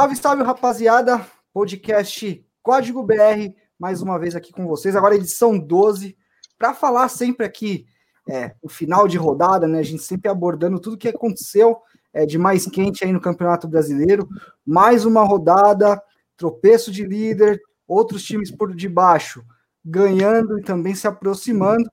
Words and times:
Salve, 0.00 0.16
salve, 0.16 0.42
rapaziada. 0.42 1.26
Podcast 1.52 2.42
Código 2.62 3.02
BR, 3.02 3.52
mais 3.78 4.00
uma 4.00 4.18
vez 4.18 4.34
aqui 4.34 4.50
com 4.50 4.66
vocês. 4.66 4.96
Agora 4.96 5.14
edição 5.14 5.58
12, 5.58 6.16
para 6.58 6.72
falar 6.72 7.06
sempre 7.10 7.44
aqui 7.44 7.84
é, 8.26 8.54
o 8.62 8.68
final 8.70 9.06
de 9.06 9.18
rodada, 9.18 9.68
né? 9.68 9.78
A 9.78 9.82
gente 9.82 10.02
sempre 10.02 10.30
abordando 10.30 10.80
tudo 10.80 10.96
que 10.96 11.06
aconteceu 11.06 11.76
é, 12.14 12.24
de 12.24 12.38
mais 12.38 12.64
quente 12.64 13.04
aí 13.04 13.12
no 13.12 13.20
Campeonato 13.20 13.68
Brasileiro. 13.68 14.26
Mais 14.64 15.04
uma 15.04 15.22
rodada, 15.22 16.02
tropeço 16.34 16.90
de 16.90 17.04
líder, 17.04 17.60
outros 17.86 18.24
times 18.24 18.50
por 18.50 18.74
debaixo 18.74 19.44
ganhando 19.84 20.58
e 20.58 20.62
também 20.62 20.94
se 20.94 21.06
aproximando. 21.06 21.90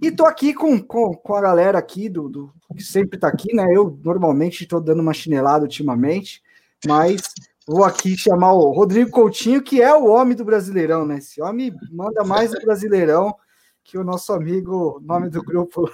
E 0.00 0.12
tô 0.12 0.26
aqui 0.26 0.54
com, 0.54 0.80
com, 0.80 1.12
com 1.12 1.34
a 1.34 1.40
galera 1.40 1.76
aqui 1.76 2.08
do, 2.08 2.28
do 2.28 2.54
que 2.76 2.84
sempre 2.84 3.18
tá 3.18 3.26
aqui, 3.26 3.52
né? 3.52 3.66
Eu 3.74 3.98
normalmente 4.04 4.62
estou 4.62 4.80
dando 4.80 5.02
uma 5.02 5.12
chinelada 5.12 5.64
ultimamente, 5.64 6.40
mas 6.86 7.22
vou 7.66 7.84
aqui 7.84 8.16
chamar 8.16 8.52
o 8.52 8.72
Rodrigo 8.72 9.10
Coutinho, 9.10 9.62
que 9.62 9.80
é 9.80 9.94
o 9.94 10.06
homem 10.06 10.36
do 10.36 10.44
Brasileirão, 10.44 11.06
né? 11.06 11.18
Esse 11.18 11.40
homem 11.40 11.74
manda 11.90 12.24
mais 12.24 12.50
do 12.50 12.60
Brasileirão 12.60 13.34
que 13.84 13.98
o 13.98 14.04
nosso 14.04 14.32
amigo, 14.32 15.00
nome 15.04 15.28
do 15.28 15.42
grupo. 15.42 15.90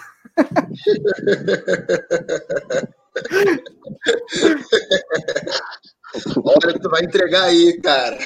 Olha 6.42 6.72
que 6.72 6.80
tu 6.80 6.88
vai 6.88 7.04
entregar 7.04 7.44
aí, 7.44 7.80
cara. 7.80 8.18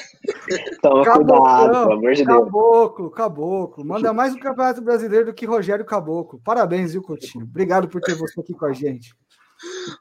Toma 0.81 1.03
cuidado, 1.03 1.71
pelo 1.71 1.91
amor 1.93 2.13
de 2.13 2.25
Deus. 2.25 2.39
Caboclo, 2.45 3.11
Caboclo. 3.11 3.85
Manda 3.85 4.13
mais 4.13 4.33
um 4.33 4.39
Campeonato 4.39 4.81
Brasileiro 4.81 5.25
do 5.27 5.33
que 5.33 5.45
Rogério 5.45 5.85
Caboclo. 5.85 6.39
Parabéns, 6.43 6.93
viu, 6.93 7.01
Coutinho? 7.01 7.45
Obrigado 7.45 7.87
por 7.87 8.01
ter 8.01 8.15
você 8.15 8.39
aqui 8.39 8.53
com 8.53 8.65
a 8.65 8.73
gente. 8.73 9.13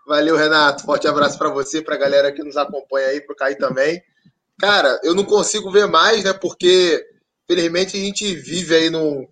Valeu, 0.07 0.37
Renato. 0.37 0.85
Forte 0.85 1.09
abraço 1.09 1.39
para 1.39 1.51
você, 1.51 1.83
para 1.83 1.95
a 1.95 1.99
galera 1.99 2.33
que 2.33 2.43
nos 2.43 2.57
acompanha 2.57 3.09
aí, 3.09 3.21
para 3.21 3.53
o 3.53 3.57
também. 3.57 4.03
Cara, 4.59 5.01
eu 5.03 5.15
não 5.15 5.25
consigo 5.25 5.71
ver 5.71 5.87
mais, 5.87 6.25
né? 6.25 6.33
Porque, 6.33 7.05
felizmente, 7.47 7.97
a 7.97 8.01
gente 8.01 8.35
vive 8.35 8.75
aí 8.75 8.91
num, 8.91 9.27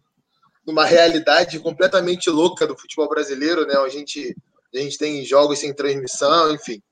numa 0.67 0.85
realidade 0.85 1.59
completamente 1.59 2.31
louca 2.31 2.67
do 2.67 2.77
futebol 2.77 3.09
brasileiro, 3.09 3.67
né? 3.67 3.75
A 3.77 3.89
gente, 3.89 4.37
a 4.75 4.79
gente 4.79 4.99
tem 4.99 5.25
jogos 5.25 5.59
sem 5.59 5.75
transmissão, 5.75 6.53
enfim. 6.53 6.83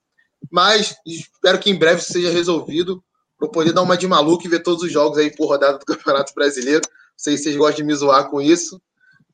Mas 0.51 0.97
espero 1.05 1.59
que 1.59 1.71
em 1.71 1.79
breve 1.79 2.01
isso 2.01 2.13
seja 2.13 2.31
resolvido 2.31 3.03
para 3.39 3.49
poder 3.49 3.73
dar 3.73 3.83
uma 3.83 3.97
de 3.97 4.07
maluco 4.07 4.45
e 4.47 4.49
ver 4.49 4.63
todos 4.63 4.83
os 4.83 4.93
jogos 4.93 5.19
aí 5.19 5.35
por 5.35 5.49
rodada 5.49 5.79
do 5.79 5.87
Campeonato 5.87 6.35
Brasileiro. 6.35 6.83
Não 6.87 6.93
sei 7.17 7.37
se 7.37 7.45
vocês 7.45 7.57
gostam 7.57 7.77
de 7.77 7.85
me 7.85 7.95
zoar 7.95 8.29
com 8.29 8.41
isso. 8.41 8.81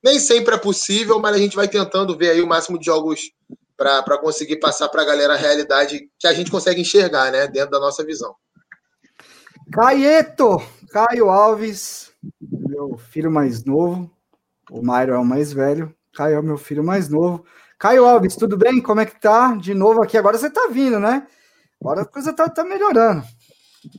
Nem 0.03 0.19
sempre 0.19 0.55
é 0.55 0.59
possível, 0.59 1.19
mas 1.19 1.35
a 1.35 1.39
gente 1.39 1.57
vai 1.57 1.67
tentando 1.67 2.17
ver 2.17 2.31
aí 2.31 2.43
o 2.43 2.47
máximo 2.47 2.79
de 2.79 2.85
jogos 2.85 3.31
para 3.77 4.19
conseguir 4.19 4.57
passar 4.57 4.89
para 4.89 5.03
a 5.03 5.05
galera 5.05 5.35
a 5.35 5.39
realidade 5.39 6.09
que 6.19 6.27
a 6.27 6.33
gente 6.33 6.51
consegue 6.51 6.81
enxergar, 6.81 7.31
né? 7.31 7.47
Dentro 7.47 7.71
da 7.71 7.81
nossa 7.81 8.05
visão. 8.05 8.35
Caieto, 9.73 10.59
Caio 10.91 11.31
Alves, 11.31 12.13
meu 12.51 12.97
filho 12.97 13.31
mais 13.31 13.65
novo. 13.65 14.11
O 14.71 14.83
Mairo 14.83 15.15
é 15.15 15.19
o 15.19 15.25
mais 15.25 15.53
velho. 15.53 15.95
Caio 16.15 16.37
é 16.37 16.41
o 16.41 16.45
meu 16.45 16.57
filho 16.57 16.85
mais 16.85 17.09
novo. 17.09 17.45
Caio 17.79 18.05
Alves, 18.05 18.37
tudo 18.37 18.57
bem? 18.57 18.81
Como 18.81 19.01
é 19.01 19.07
que 19.07 19.21
tá? 19.21 19.55
De 19.57 19.75
novo 19.75 20.03
aqui. 20.03 20.17
Agora 20.17 20.39
você 20.39 20.49
tá 20.49 20.69
vindo, 20.71 20.99
né? 20.99 21.27
Agora 21.81 22.03
a 22.03 22.07
coisa 22.07 22.33
tá, 22.33 22.49
tá 22.49 22.65
melhorando. 22.65 23.23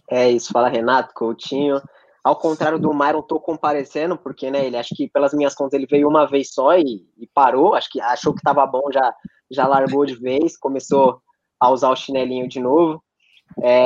É 0.09 0.29
isso, 0.29 0.51
fala 0.51 0.69
Renato, 0.69 1.13
Coutinho. 1.13 1.81
Ao 2.23 2.35
contrário 2.35 2.79
do 2.79 2.91
Myron, 2.91 3.21
tô 3.21 3.39
comparecendo, 3.39 4.17
porque, 4.17 4.49
né, 4.49 4.65
ele 4.65 4.77
acho 4.77 4.95
que 4.95 5.07
pelas 5.07 5.31
minhas 5.31 5.53
contas 5.53 5.73
ele 5.73 5.85
veio 5.85 6.07
uma 6.07 6.25
vez 6.25 6.51
só 6.51 6.75
e, 6.75 7.07
e 7.19 7.27
parou, 7.31 7.75
acho 7.75 7.87
que 7.91 8.01
achou 8.01 8.33
que 8.33 8.41
tava 8.41 8.65
bom, 8.65 8.91
já, 8.91 9.13
já 9.51 9.67
largou 9.67 10.05
de 10.05 10.15
vez, 10.15 10.57
começou 10.57 11.21
a 11.59 11.69
usar 11.69 11.89
o 11.89 11.95
chinelinho 11.95 12.47
de 12.47 12.59
novo. 12.59 13.03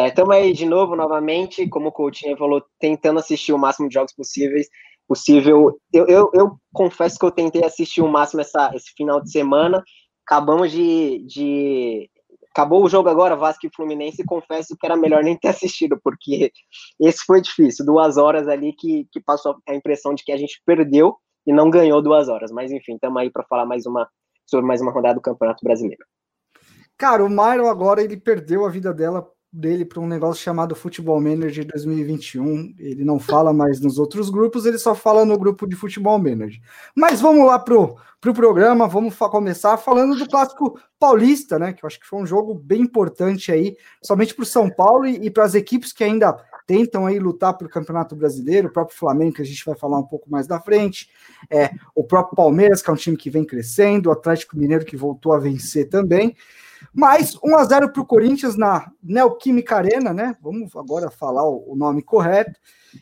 Estamos 0.08 0.36
é, 0.36 0.40
aí 0.40 0.54
de 0.54 0.66
novo, 0.66 0.96
novamente, 0.96 1.68
como 1.68 1.90
o 1.90 1.92
Coutinho 1.92 2.38
falou, 2.38 2.64
tentando 2.80 3.20
assistir 3.20 3.54
o 3.54 3.60
máximo 3.60 3.88
de 3.88 3.94
jogos 3.94 4.14
possíveis 4.14 4.68
possível. 5.10 5.80
Eu, 5.92 6.08
eu, 6.08 6.30
eu, 6.34 6.60
confesso 6.72 7.18
que 7.18 7.26
eu 7.26 7.32
tentei 7.32 7.64
assistir 7.64 8.02
o 8.02 8.08
máximo 8.08 8.42
essa, 8.42 8.72
esse 8.76 8.94
final 8.96 9.20
de 9.20 9.32
semana. 9.32 9.84
Acabamos 10.26 10.72
de, 10.72 11.26
de. 11.26 12.10
Acabou 12.52 12.84
o 12.84 12.90
jogo 12.90 13.10
agora, 13.10 13.36
Vasco 13.36 13.66
e 13.66 13.72
Fluminense, 13.76 14.22
e 14.22 14.26
confesso 14.26 14.76
que 14.80 14.86
era 14.86 14.96
melhor 14.96 15.24
nem 15.24 15.36
ter 15.36 15.50
assistido, 15.50 16.00
porque 16.04 16.52
esse 17.00 17.24
foi 17.26 17.42
difícil. 17.42 17.86
Duas 17.86 18.18
horas 18.18 18.48
ali 18.48 18.74
que, 18.74 19.08
que 19.12 19.20
passou 19.20 19.58
a 19.68 19.74
impressão 19.74 20.14
de 20.14 20.24
que 20.24 20.32
a 20.32 20.38
gente 20.38 20.62
perdeu 20.66 21.18
e 21.46 21.54
não 21.54 21.70
ganhou 21.70 22.02
duas 22.02 22.30
horas. 22.30 22.52
Mas 22.52 22.72
enfim, 22.72 22.94
estamos 22.94 23.20
aí 23.20 23.32
para 23.32 23.46
falar 23.46 23.66
mais 23.66 23.86
uma 23.86 24.08
sobre 24.50 24.66
mais 24.66 24.82
uma 24.82 24.92
rodada 24.92 25.16
do 25.16 25.22
Campeonato 25.22 25.64
Brasileiro. 25.64 26.04
Cara, 26.98 27.24
o 27.24 27.30
Myron 27.30 27.70
agora 27.70 28.04
ele 28.04 28.18
perdeu 28.18 28.66
a 28.66 28.70
vida 28.70 28.94
dela 28.94 29.26
dele 29.52 29.84
para 29.84 30.00
um 30.00 30.08
negócio 30.08 30.44
chamado 30.44 30.76
Futebol 30.76 31.20
Manager 31.20 31.66
2021. 31.66 32.76
Ele 32.78 33.04
não 33.04 33.20
fala 33.20 33.52
mais 33.52 33.80
nos 33.80 33.98
outros 33.98 34.30
grupos, 34.30 34.66
ele 34.66 34.78
só 34.78 34.94
fala 34.94 35.26
no 35.26 35.38
grupo 35.38 35.68
de 35.68 35.76
Futebol 35.76 36.20
Manager. 36.20 36.60
Mas 36.96 37.20
vamos 37.20 37.46
lá 37.48 37.58
pro, 37.58 37.96
pro 38.22 38.34
programa, 38.34 38.88
vamos 38.88 39.16
começar 39.16 39.78
falando 39.78 40.16
do 40.16 40.28
clássico 40.28 40.80
paulista, 41.00 41.58
né? 41.58 41.74
Que 41.74 41.84
eu 41.84 41.88
acho 41.88 42.00
que 42.00 42.06
foi 42.06 42.22
um 42.22 42.28
jogo 42.28 42.54
bem 42.54 42.82
importante 42.82 43.52
aí, 43.52 43.76
somente 44.04 44.36
para 44.36 44.44
o 44.44 44.46
São 44.46 44.70
Paulo 44.70 45.08
e, 45.08 45.26
e 45.26 45.32
para 45.32 45.46
as 45.46 45.56
equipes 45.56 45.92
que 45.92 46.04
ainda 46.04 46.38
tentam 46.70 47.08
aí 47.08 47.18
lutar 47.18 47.58
pelo 47.58 47.68
Campeonato 47.68 48.16
Brasileiro, 48.16 48.68
o 48.68 48.72
próprio 48.72 48.96
Flamengo, 48.96 49.34
que 49.34 49.42
a 49.42 49.46
gente 49.46 49.66
vai 49.66 49.76
falar 49.76 49.98
um 49.98 50.04
pouco 50.04 50.30
mais 50.30 50.46
da 50.46 50.62
frente, 50.62 51.10
é, 51.50 51.72
o 51.96 52.04
próprio 52.04 52.36
Palmeiras, 52.36 52.80
que 52.80 52.92
é 52.92 52.94
um 52.94 52.96
time 52.96 53.18
que 53.18 53.28
vem 53.28 53.44
crescendo, 53.44 54.10
o 54.10 54.12
Atlético 54.12 54.56
Mineiro, 54.56 54.86
que 54.86 54.96
voltou 54.96 55.34
a 55.34 55.40
vencer 55.40 55.90
também. 55.90 56.36
Mas 56.94 57.36
1 57.44 57.56
a 57.58 57.64
0 57.64 57.92
para 57.92 58.02
o 58.04 58.06
Corinthians 58.06 58.56
na 58.56 58.92
Neoquímica 59.02 59.78
Arena, 59.78 60.14
né? 60.14 60.38
Vamos 60.44 60.76
agora 60.76 61.10
falar 61.10 61.44
o, 61.44 61.74
nome 61.76 62.04
correto. 62.04 62.60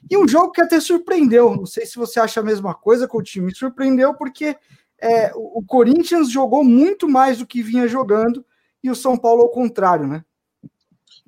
E 0.09 0.17
um 0.17 0.25
jogo 0.25 0.53
que 0.53 0.61
até 0.61 0.79
surpreendeu. 0.79 1.53
Não 1.53 1.65
sei 1.65 1.85
se 1.85 1.97
você 1.97 2.21
acha 2.21 2.39
a 2.39 2.43
mesma 2.43 2.73
coisa 2.73 3.05
com 3.05 3.17
o 3.17 3.23
time. 3.23 3.53
Surpreendeu 3.53 4.13
porque 4.13 4.55
é, 4.97 5.33
o 5.35 5.61
Corinthians 5.61 6.31
jogou 6.31 6.63
muito 6.63 7.07
mais 7.07 7.39
do 7.39 7.45
que 7.45 7.61
vinha 7.61 7.85
jogando 7.85 8.45
e 8.81 8.89
o 8.89 8.95
São 8.95 9.17
Paulo 9.17 9.41
ao 9.41 9.49
contrário, 9.49 10.07
né? 10.07 10.23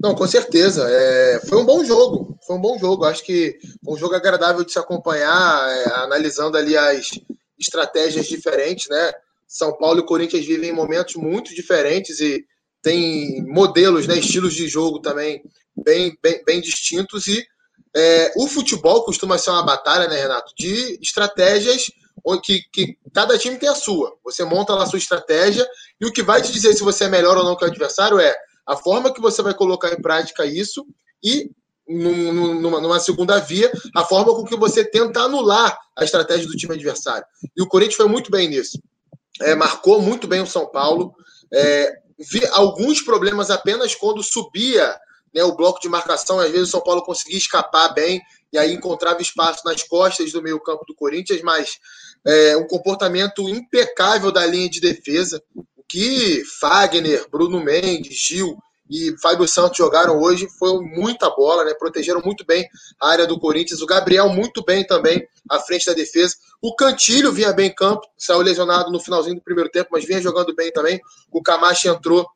Não, 0.01 0.15
com 0.15 0.25
certeza. 0.27 0.87
É, 0.89 1.41
foi 1.47 1.57
um 1.57 1.65
bom 1.65 1.83
jogo. 1.83 2.37
Foi 2.45 2.55
um 2.55 2.61
bom 2.61 2.77
jogo. 2.79 3.05
Acho 3.05 3.23
que 3.23 3.59
um 3.87 3.97
jogo 3.97 4.15
agradável 4.15 4.63
de 4.63 4.71
se 4.71 4.79
acompanhar, 4.79 5.69
é, 5.69 5.93
analisando 5.95 6.57
ali 6.57 6.77
as 6.77 7.09
estratégias 7.59 8.25
diferentes, 8.27 8.87
né? 8.89 9.11
São 9.47 9.75
Paulo 9.77 9.99
e 9.99 10.05
Corinthians 10.05 10.45
vivem 10.45 10.71
momentos 10.71 11.15
muito 11.15 11.53
diferentes 11.53 12.19
e 12.19 12.45
tem 12.81 13.43
modelos, 13.47 14.07
né, 14.07 14.17
estilos 14.17 14.53
de 14.53 14.67
jogo 14.67 15.01
também 15.01 15.41
bem, 15.75 16.17
bem, 16.21 16.43
bem 16.45 16.61
distintos. 16.61 17.27
E 17.27 17.45
é, 17.95 18.31
o 18.37 18.47
futebol 18.47 19.03
costuma 19.03 19.37
ser 19.37 19.49
uma 19.49 19.65
batalha, 19.65 20.07
né, 20.07 20.17
Renato, 20.21 20.53
de 20.57 20.97
estratégias 21.01 21.87
que, 22.43 22.61
que 22.71 22.97
cada 23.13 23.37
time 23.37 23.57
tem 23.57 23.67
a 23.67 23.75
sua. 23.75 24.15
Você 24.23 24.45
monta 24.45 24.75
lá 24.75 24.83
a 24.83 24.85
sua 24.85 24.99
estratégia 24.99 25.67
e 25.99 26.05
o 26.05 26.11
que 26.11 26.21
vai 26.21 26.41
te 26.41 26.51
dizer 26.51 26.73
se 26.73 26.83
você 26.83 27.05
é 27.05 27.09
melhor 27.09 27.35
ou 27.35 27.43
não 27.43 27.55
que 27.55 27.65
o 27.65 27.67
adversário 27.67 28.19
é 28.19 28.35
a 28.69 28.77
forma 28.77 29.13
que 29.13 29.21
você 29.21 29.41
vai 29.41 29.53
colocar 29.53 29.91
em 29.91 30.01
prática 30.01 30.45
isso 30.45 30.85
e 31.23 31.51
numa, 31.87 32.79
numa, 32.79 32.99
segunda 32.99 33.39
via, 33.39 33.71
a 33.95 34.03
forma 34.03 34.35
com 34.35 34.43
que 34.43 34.55
você 34.55 34.85
tenta 34.85 35.21
anular 35.21 35.75
a 35.97 36.03
estratégia 36.03 36.45
do 36.45 36.55
time 36.55 36.75
adversário. 36.75 37.25
E 37.57 37.63
o 37.63 37.67
Corinthians 37.67 37.97
foi 37.97 38.07
muito 38.07 38.29
bem 38.29 38.47
nisso 38.47 38.79
é, 39.41 39.55
marcou 39.55 40.01
muito 40.01 40.27
bem 40.27 40.41
o 40.41 40.47
São 40.47 40.65
Paulo. 40.65 41.13
É, 41.53 41.93
vi 42.19 42.45
alguns 42.51 43.01
problemas 43.01 43.49
apenas 43.49 43.95
quando 43.95 44.21
subia 44.21 44.97
né, 45.33 45.43
o 45.43 45.55
bloco 45.55 45.79
de 45.79 45.89
marcação. 45.89 46.39
Às 46.39 46.51
vezes 46.51 46.69
o 46.69 46.71
São 46.71 46.81
Paulo 46.81 47.03
conseguia 47.03 47.37
escapar 47.37 47.93
bem 47.93 48.21
e 48.51 48.57
aí 48.57 48.73
encontrava 48.73 49.21
espaço 49.21 49.61
nas 49.63 49.83
costas 49.83 50.31
do 50.31 50.41
meio-campo 50.41 50.83
do 50.87 50.95
Corinthians, 50.95 51.41
mas 51.41 51.77
é, 52.25 52.57
um 52.57 52.67
comportamento 52.67 53.47
impecável 53.47 54.31
da 54.31 54.45
linha 54.45 54.69
de 54.69 54.81
defesa. 54.81 55.41
Que 55.89 56.43
Fagner, 56.59 57.27
Bruno 57.29 57.59
Mendes, 57.63 58.15
Gil 58.15 58.55
e 58.89 59.15
Fábio 59.21 59.47
Santos 59.47 59.77
jogaram 59.77 60.19
hoje 60.19 60.47
foi 60.57 60.79
muita 60.81 61.29
bola, 61.29 61.63
né? 61.63 61.73
Protegeram 61.73 62.21
muito 62.23 62.45
bem 62.45 62.67
a 62.99 63.09
área 63.09 63.27
do 63.27 63.39
Corinthians. 63.39 63.81
O 63.81 63.85
Gabriel 63.85 64.29
muito 64.29 64.63
bem 64.63 64.85
também 64.85 65.27
à 65.49 65.59
frente 65.59 65.85
da 65.85 65.93
defesa. 65.93 66.35
O 66.61 66.75
Cantilho 66.75 67.31
vinha 67.31 67.53
bem 67.53 67.67
em 67.67 67.75
campo, 67.75 68.01
saiu 68.17 68.41
lesionado 68.41 68.91
no 68.91 68.99
finalzinho 68.99 69.35
do 69.35 69.41
primeiro 69.41 69.69
tempo, 69.69 69.89
mas 69.91 70.05
vinha 70.05 70.21
jogando 70.21 70.55
bem 70.55 70.71
também. 70.71 70.99
O 71.31 71.41
Camacho 71.41 71.87
entrou 71.87 72.27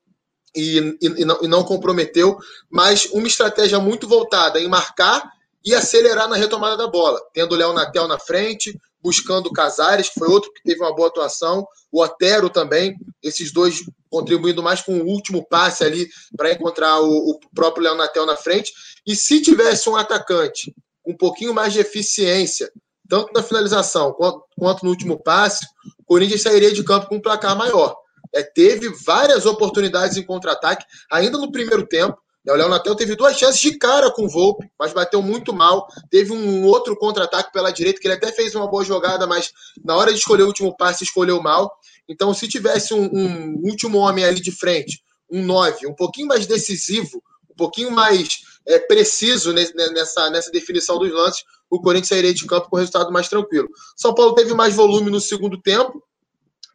e, 0.55 0.77
e, 1.01 1.21
e, 1.21 1.25
não, 1.25 1.39
e 1.41 1.47
não 1.47 1.63
comprometeu, 1.63 2.37
mas 2.69 3.05
uma 3.11 3.27
estratégia 3.27 3.79
muito 3.79 4.07
voltada 4.07 4.59
em 4.59 4.67
marcar 4.67 5.31
e 5.65 5.73
acelerar 5.73 6.27
na 6.27 6.35
retomada 6.35 6.77
da 6.77 6.87
bola, 6.87 7.19
tendo 7.33 7.53
o 7.53 7.57
Léo 7.57 7.73
Natel 7.73 8.07
na 8.07 8.19
frente, 8.19 8.79
buscando 9.03 9.51
Casares, 9.51 10.09
que 10.09 10.19
foi 10.19 10.29
outro 10.29 10.51
que 10.53 10.63
teve 10.63 10.79
uma 10.79 10.95
boa 10.95 11.09
atuação, 11.09 11.67
o 11.91 12.01
Otero 12.01 12.49
também, 12.49 12.95
esses 13.21 13.51
dois 13.51 13.83
contribuindo 14.09 14.63
mais 14.63 14.81
com 14.81 14.97
o 14.99 15.05
último 15.05 15.45
passe 15.45 15.83
ali 15.83 16.07
para 16.37 16.51
encontrar 16.51 17.01
o, 17.01 17.31
o 17.31 17.39
próprio 17.53 17.83
Léo 17.83 17.95
Natel 17.95 18.25
na 18.25 18.37
frente. 18.37 18.71
E 19.05 19.15
se 19.15 19.41
tivesse 19.41 19.89
um 19.89 19.95
atacante 19.95 20.73
com 21.03 21.11
um 21.11 21.17
pouquinho 21.17 21.53
mais 21.53 21.73
de 21.73 21.79
eficiência, 21.79 22.71
tanto 23.09 23.33
na 23.33 23.43
finalização 23.43 24.13
quanto, 24.13 24.43
quanto 24.57 24.83
no 24.85 24.91
último 24.91 25.21
passe, 25.21 25.65
o 25.99 26.05
Corinthians 26.05 26.41
sairia 26.41 26.71
de 26.71 26.83
campo 26.83 27.07
com 27.07 27.15
um 27.15 27.21
placar 27.21 27.57
maior. 27.57 27.95
É, 28.33 28.41
teve 28.41 28.89
várias 29.05 29.45
oportunidades 29.45 30.17
em 30.17 30.23
contra-ataque, 30.23 30.85
ainda 31.11 31.37
no 31.37 31.51
primeiro 31.51 31.85
tempo, 31.85 32.17
O 32.45 32.55
Léo 32.55 32.67
Natel 32.67 32.95
teve 32.95 33.15
duas 33.15 33.37
chances 33.37 33.61
de 33.61 33.77
cara 33.77 34.11
com 34.11 34.25
o 34.25 34.29
Volpe, 34.29 34.69
mas 34.77 34.91
bateu 34.91 35.21
muito 35.21 35.53
mal. 35.53 35.87
Teve 36.09 36.33
um 36.33 36.65
outro 36.65 36.95
contra-ataque 36.97 37.53
pela 37.53 37.71
direita, 37.71 38.01
que 38.01 38.07
ele 38.07 38.15
até 38.15 38.31
fez 38.33 38.53
uma 38.53 38.67
boa 38.67 38.83
jogada, 38.83 39.25
mas 39.25 39.51
na 39.83 39.95
hora 39.95 40.11
de 40.11 40.19
escolher 40.19 40.43
o 40.43 40.47
último 40.47 40.75
passe, 40.75 41.05
escolheu 41.05 41.41
mal. 41.41 41.71
Então, 42.07 42.33
se 42.33 42.47
tivesse 42.47 42.93
um, 42.93 43.05
um 43.05 43.61
último 43.63 43.99
homem 43.99 44.25
ali 44.25 44.41
de 44.41 44.51
frente, 44.51 45.01
um 45.31 45.41
9, 45.45 45.87
um 45.87 45.95
pouquinho 45.95 46.27
mais 46.27 46.45
decisivo, 46.45 47.23
um 47.49 47.55
pouquinho 47.55 47.91
mais 47.91 48.41
é, 48.67 48.77
preciso 48.77 49.53
nessa, 49.53 50.29
nessa 50.29 50.51
definição 50.51 50.99
dos 50.99 51.11
lances, 51.11 51.43
o 51.69 51.81
Corinthians 51.81 52.09
sairia 52.09 52.33
de 52.33 52.45
campo 52.45 52.69
com 52.69 52.77
resultado 52.77 53.11
mais 53.11 53.29
tranquilo. 53.29 53.69
São 53.95 54.13
Paulo 54.13 54.35
teve 54.35 54.53
mais 54.53 54.75
volume 54.75 55.09
no 55.09 55.19
segundo 55.19 55.59
tempo, 55.61 56.03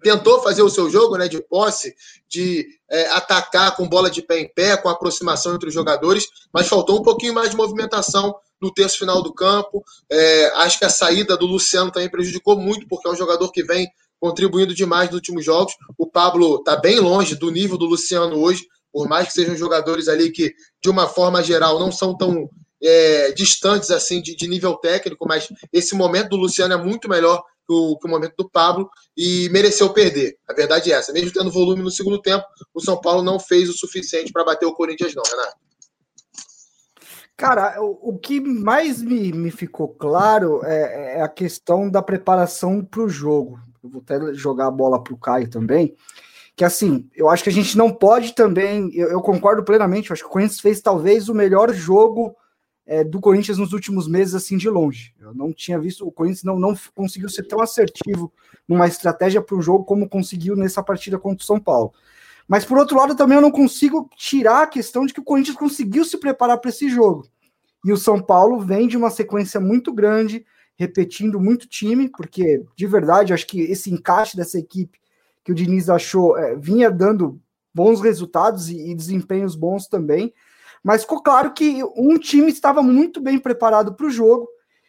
tentou 0.02 0.42
fazer 0.42 0.62
o 0.62 0.70
seu 0.70 0.90
jogo 0.90 1.16
né, 1.16 1.28
de 1.28 1.42
posse, 1.42 1.94
de 2.28 2.66
é, 2.90 3.06
atacar 3.10 3.74
com 3.76 3.88
bola 3.88 4.10
de 4.10 4.22
pé 4.22 4.40
em 4.40 4.48
pé, 4.48 4.76
com 4.76 4.88
aproximação 4.88 5.54
entre 5.54 5.68
os 5.68 5.74
jogadores, 5.74 6.26
mas 6.52 6.68
faltou 6.68 6.98
um 6.98 7.02
pouquinho 7.02 7.34
mais 7.34 7.50
de 7.50 7.56
movimentação 7.56 8.34
no 8.60 8.72
terço 8.72 8.98
final 8.98 9.22
do 9.22 9.32
campo. 9.32 9.84
É, 10.10 10.46
acho 10.56 10.78
que 10.78 10.84
a 10.84 10.90
saída 10.90 11.36
do 11.36 11.46
Luciano 11.46 11.90
também 11.90 12.10
prejudicou 12.10 12.58
muito, 12.58 12.86
porque 12.88 13.08
é 13.08 13.10
um 13.10 13.16
jogador 13.16 13.50
que 13.50 13.62
vem 13.62 13.88
contribuindo 14.20 14.74
demais 14.74 15.08
nos 15.08 15.16
últimos 15.16 15.44
jogos. 15.44 15.74
O 15.96 16.06
Pablo 16.06 16.56
está 16.56 16.76
bem 16.76 16.98
longe 16.98 17.34
do 17.34 17.50
nível 17.50 17.78
do 17.78 17.86
Luciano 17.86 18.36
hoje, 18.36 18.66
por 18.92 19.08
mais 19.08 19.28
que 19.28 19.34
sejam 19.34 19.56
jogadores 19.56 20.08
ali 20.08 20.30
que, 20.30 20.52
de 20.82 20.90
uma 20.90 21.06
forma 21.06 21.42
geral, 21.42 21.78
não 21.78 21.92
são 21.92 22.16
tão 22.16 22.48
é, 22.82 23.32
distantes 23.32 23.90
assim 23.90 24.20
de, 24.20 24.34
de, 24.34 24.48
nível 24.48 24.74
técnico, 24.74 25.26
mas 25.26 25.48
esse 25.72 25.94
momento 25.94 26.30
do 26.30 26.36
Luciano 26.36 26.74
é 26.74 26.76
muito 26.76 27.08
melhor 27.08 27.42
que 27.68 27.72
o, 27.74 27.98
que 27.98 28.06
o, 28.06 28.10
momento 28.10 28.34
do 28.38 28.48
Pablo 28.48 28.88
e 29.14 29.50
mereceu 29.50 29.92
perder. 29.92 30.38
A 30.48 30.54
verdade 30.54 30.90
é 30.90 30.96
essa. 30.96 31.12
Mesmo 31.12 31.30
tendo 31.30 31.52
volume 31.52 31.82
no 31.82 31.90
segundo 31.90 32.20
tempo, 32.20 32.44
o 32.72 32.80
São 32.80 32.98
Paulo 32.98 33.22
não 33.22 33.38
fez 33.38 33.68
o 33.68 33.76
suficiente 33.76 34.32
para 34.32 34.44
bater 34.44 34.64
o 34.64 34.72
Corinthians, 34.72 35.14
não, 35.14 35.22
Renato. 35.22 35.56
Cara, 37.36 37.76
o, 37.80 38.18
que 38.18 38.40
mais 38.40 39.00
me, 39.00 39.32
me 39.32 39.50
ficou 39.52 39.88
claro 39.88 40.60
é, 40.64 41.18
é 41.18 41.22
a 41.22 41.28
questão 41.28 41.88
da 41.88 42.02
preparação 42.02 42.84
para 42.84 43.02
o 43.02 43.08
jogo. 43.08 43.60
Eu 43.84 43.90
vou 43.90 44.02
até 44.02 44.34
jogar 44.34 44.66
a 44.66 44.72
bola 44.72 45.00
para 45.00 45.14
o 45.14 45.18
Caio 45.18 45.48
também 45.48 45.94
que 46.56 46.64
assim, 46.64 47.08
eu 47.14 47.30
acho 47.30 47.44
que 47.44 47.50
a 47.50 47.52
gente 47.52 47.78
não 47.78 47.88
pode 47.88 48.34
também, 48.34 48.90
eu, 48.92 49.08
eu 49.10 49.20
concordo 49.20 49.62
plenamente, 49.62 50.10
eu 50.10 50.14
acho 50.14 50.24
que 50.24 50.28
o 50.28 50.32
Corinthians 50.32 50.58
fez 50.58 50.80
talvez 50.80 51.28
o 51.28 51.34
melhor 51.34 51.72
jogo 51.72 52.34
é, 52.88 53.04
do 53.04 53.20
Corinthians 53.20 53.58
nos 53.58 53.74
últimos 53.74 54.08
meses, 54.08 54.34
assim, 54.34 54.56
de 54.56 54.68
longe. 54.70 55.14
Eu 55.20 55.34
não 55.34 55.52
tinha 55.52 55.78
visto, 55.78 56.08
o 56.08 56.10
Corinthians 56.10 56.42
não, 56.42 56.58
não 56.58 56.74
conseguiu 56.94 57.28
ser 57.28 57.42
tão 57.42 57.60
assertivo 57.60 58.32
numa 58.66 58.88
estratégia 58.88 59.42
para 59.42 59.56
o 59.56 59.60
jogo 59.60 59.84
como 59.84 60.08
conseguiu 60.08 60.56
nessa 60.56 60.82
partida 60.82 61.18
contra 61.18 61.42
o 61.42 61.46
São 61.46 61.60
Paulo. 61.60 61.92
Mas 62.48 62.64
por 62.64 62.78
outro 62.78 62.96
lado, 62.96 63.14
também 63.14 63.36
eu 63.36 63.42
não 63.42 63.50
consigo 63.50 64.08
tirar 64.16 64.62
a 64.62 64.66
questão 64.66 65.04
de 65.04 65.12
que 65.12 65.20
o 65.20 65.24
Corinthians 65.24 65.58
conseguiu 65.58 66.02
se 66.02 66.16
preparar 66.16 66.56
para 66.56 66.70
esse 66.70 66.88
jogo. 66.88 67.28
E 67.84 67.92
o 67.92 67.96
São 67.96 68.22
Paulo 68.22 68.58
vem 68.58 68.88
de 68.88 68.96
uma 68.96 69.10
sequência 69.10 69.60
muito 69.60 69.92
grande, 69.92 70.46
repetindo 70.74 71.38
muito 71.38 71.68
time, 71.68 72.08
porque 72.08 72.64
de 72.74 72.86
verdade, 72.86 73.34
acho 73.34 73.46
que 73.46 73.60
esse 73.60 73.92
encaixe 73.92 74.34
dessa 74.34 74.58
equipe 74.58 74.98
que 75.44 75.52
o 75.52 75.54
Diniz 75.54 75.90
achou 75.90 76.38
é, 76.38 76.56
vinha 76.56 76.90
dando 76.90 77.38
bons 77.74 78.00
resultados 78.00 78.70
e, 78.70 78.90
e, 78.90 78.94
desempenhos 78.94 79.54
bons 79.54 79.86
também, 79.86 80.32
mas 80.82 81.02
ficou 81.02 81.22
claro 81.22 81.52
que 81.52 81.82
um 81.96 82.18
time 82.18 82.50
estava 82.50 82.82
muito 82.82 83.20
bem 83.20 83.38
preparado 83.38 83.94
para 83.94 84.06
o 84.06 84.10
jogo 84.10 84.48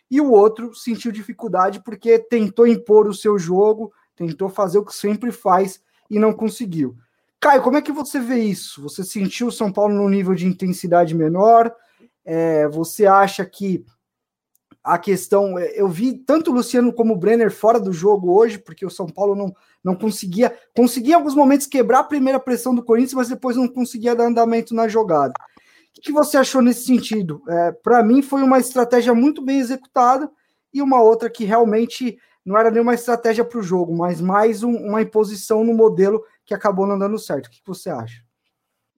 e 0.10 0.20
o 0.20 0.32
outro 0.32 0.74
sentiu 0.74 1.12
dificuldade 1.12 1.82
porque 1.84 2.20
tentou 2.20 2.66
impor 2.66 3.08
o 3.08 3.14
seu 3.14 3.38
jogo, 3.38 3.92
tentou 4.16 4.50
fazer 4.50 4.78
o 4.80 4.86
que 4.86 4.94
sempre 4.94 5.32
faz 5.32 5.82
e 6.10 6.20
não 6.20 6.34
conseguiu. 6.34 6.96
Caio, 7.40 7.62
como 7.62 7.78
é 7.78 7.82
que 7.82 7.92
você 7.92 8.20
vê 8.20 8.40
isso? 8.40 8.82
Você 8.82 9.04
sentiu 9.04 9.48
o 9.48 9.52
São 9.52 9.72
Paulo 9.72 9.94
num 9.94 10.10
nível 10.10 10.36
de 10.36 10.46
intensidade 10.46 11.16
menor? 11.16 11.74
É, 12.26 12.68
você 12.68 13.06
acha 13.06 13.46
que 13.46 13.86
a 14.84 14.98
questão. 14.98 15.58
É, 15.58 15.80
eu 15.80 15.88
vi 15.88 16.14
tanto 16.14 16.52
o 16.52 16.54
Luciano 16.54 16.92
como 16.92 17.14
o 17.14 17.18
Brenner 17.18 17.52
fora 17.52 17.80
do 17.80 17.94
jogo 17.94 18.34
hoje, 18.34 18.58
porque 18.58 18.86
o 18.86 18.90
São 18.90 19.08
Paulo 19.08 19.36
não, 19.36 19.54
não 19.84 19.96
conseguia. 19.96 20.54
Conseguia 20.76 21.14
em 21.14 21.16
alguns 21.16 21.36
momentos 21.36 21.68
quebrar 21.68 22.00
a 22.00 22.04
primeira 22.04 22.40
pressão 22.40 22.74
do 22.74 22.84
Corinthians, 22.84 23.14
mas 23.14 23.30
depois 23.30 23.56
não 23.56 23.68
conseguia 23.68 24.16
dar 24.16 24.26
andamento 24.26 24.74
na 24.74 24.88
jogada. 24.88 25.34
Que 26.02 26.12
você 26.12 26.38
achou 26.38 26.62
nesse 26.62 26.86
sentido? 26.86 27.42
É, 27.48 27.72
Para 27.72 28.04
mim, 28.04 28.22
foi 28.22 28.42
uma 28.42 28.60
estratégia 28.60 29.14
muito 29.14 29.44
bem 29.44 29.60
executada 29.60 30.30
e 30.74 30.82
uma 30.82 31.02
outra 31.02 31.30
que 31.30 31.44
realmente 31.44 32.18
não 32.46 32.58
era 32.58 32.72
nenhuma 32.72 32.94
estratégia 32.94 33.44
para 33.44 33.60
o 33.60 33.64
jogo, 33.64 33.96
mas 33.96 34.22
mais 34.22 34.64
um, 34.64 34.72
uma 34.72 35.02
imposição 35.02 35.64
no 35.64 35.74
modelo 35.74 36.24
que 36.46 36.54
acabou 36.54 36.88
não 36.88 36.98
dando 36.98 37.20
certo. 37.20 37.48
O 37.48 37.50
que 37.50 37.62
você 37.66 37.90
acha? 37.90 38.24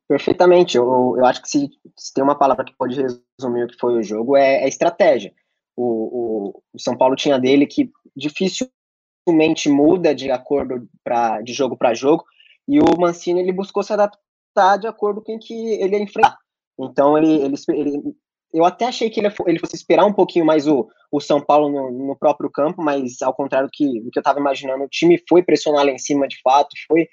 Perfeitamente. 0.07 0.77
Eu, 0.77 1.15
eu 1.18 1.25
acho 1.25 1.42
que 1.42 1.50
se, 1.50 1.69
se, 1.98 2.13
tem 2.13 2.24
uma 2.24 2.38
palavra 2.38 2.63
que 2.63 2.75
pode 2.77 3.01
resumir 3.01 3.63
o 3.63 3.68
que 3.68 3.80
foi 3.80 3.95
o 3.95 4.04
jogo, 4.04 4.38
é, 4.38 4.63
é 4.63 4.68
estratégia 4.68 5.33
o, 5.75 5.83
o, 5.83 6.63
o 6.74 6.80
São 6.80 6.95
Paulo 6.95 7.15
tinha 7.15 7.39
dele 7.39 7.65
que 7.65 7.92
dificilmente 8.15 9.69
muda 9.69 10.13
de 10.13 10.30
acordo 10.31 10.88
pra, 11.04 11.42
de 11.42 11.54
jogo 11.54 11.77
para 11.77 11.94
jogo, 11.94 12.25
e 12.68 12.80
o 12.80 13.00
Mancini 13.00 13.39
ele 13.39 13.51
buscou 13.51 13.83
se 13.83 13.94
adaptar 13.94 14.77
de 14.77 14.88
acordo 14.88 15.21
com 15.21 15.36
o 15.36 15.39
que 15.39 15.54
ele 15.54 15.95
ia 15.95 16.04
enfrentar. 16.04 16.38
Então 16.83 17.18
ele, 17.18 17.33
ele, 17.33 17.56
ele 17.69 18.16
eu 18.54 18.66
até 18.66 18.86
achei 18.86 19.10
que 19.10 19.19
ele, 19.19 19.30
ele 19.48 19.60
fosse 19.60 19.75
esperar 19.75 20.06
um 20.06 20.13
pouquinho 20.13 20.45
mais 20.45 20.68
o, 20.68 20.88
o 21.12 21.19
São 21.19 21.39
Paulo 21.39 21.69
no, 21.69 22.07
no 22.07 22.16
próprio 22.18 22.50
campo, 22.50 22.81
mas 22.81 23.22
ao 23.22 23.33
contrário 23.33 23.68
do 23.68 23.72
que, 23.72 23.86
do 24.01 24.12
que 24.12 24.19
eu 24.19 24.22
estava 24.22 24.39
imaginando, 24.39 24.83
o 24.83 24.89
time 24.89 25.22
foi 25.28 25.42
pressionar 25.42 25.86
lá 25.86 25.92
em 25.92 25.98
cima 25.98 26.28
de 26.28 26.39
fato, 26.42 26.69
foi, 26.88 27.07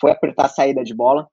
foi 0.00 0.10
apertar 0.12 0.46
a 0.46 0.48
saída 0.48 0.82
de 0.84 0.94
bola. 0.94 1.28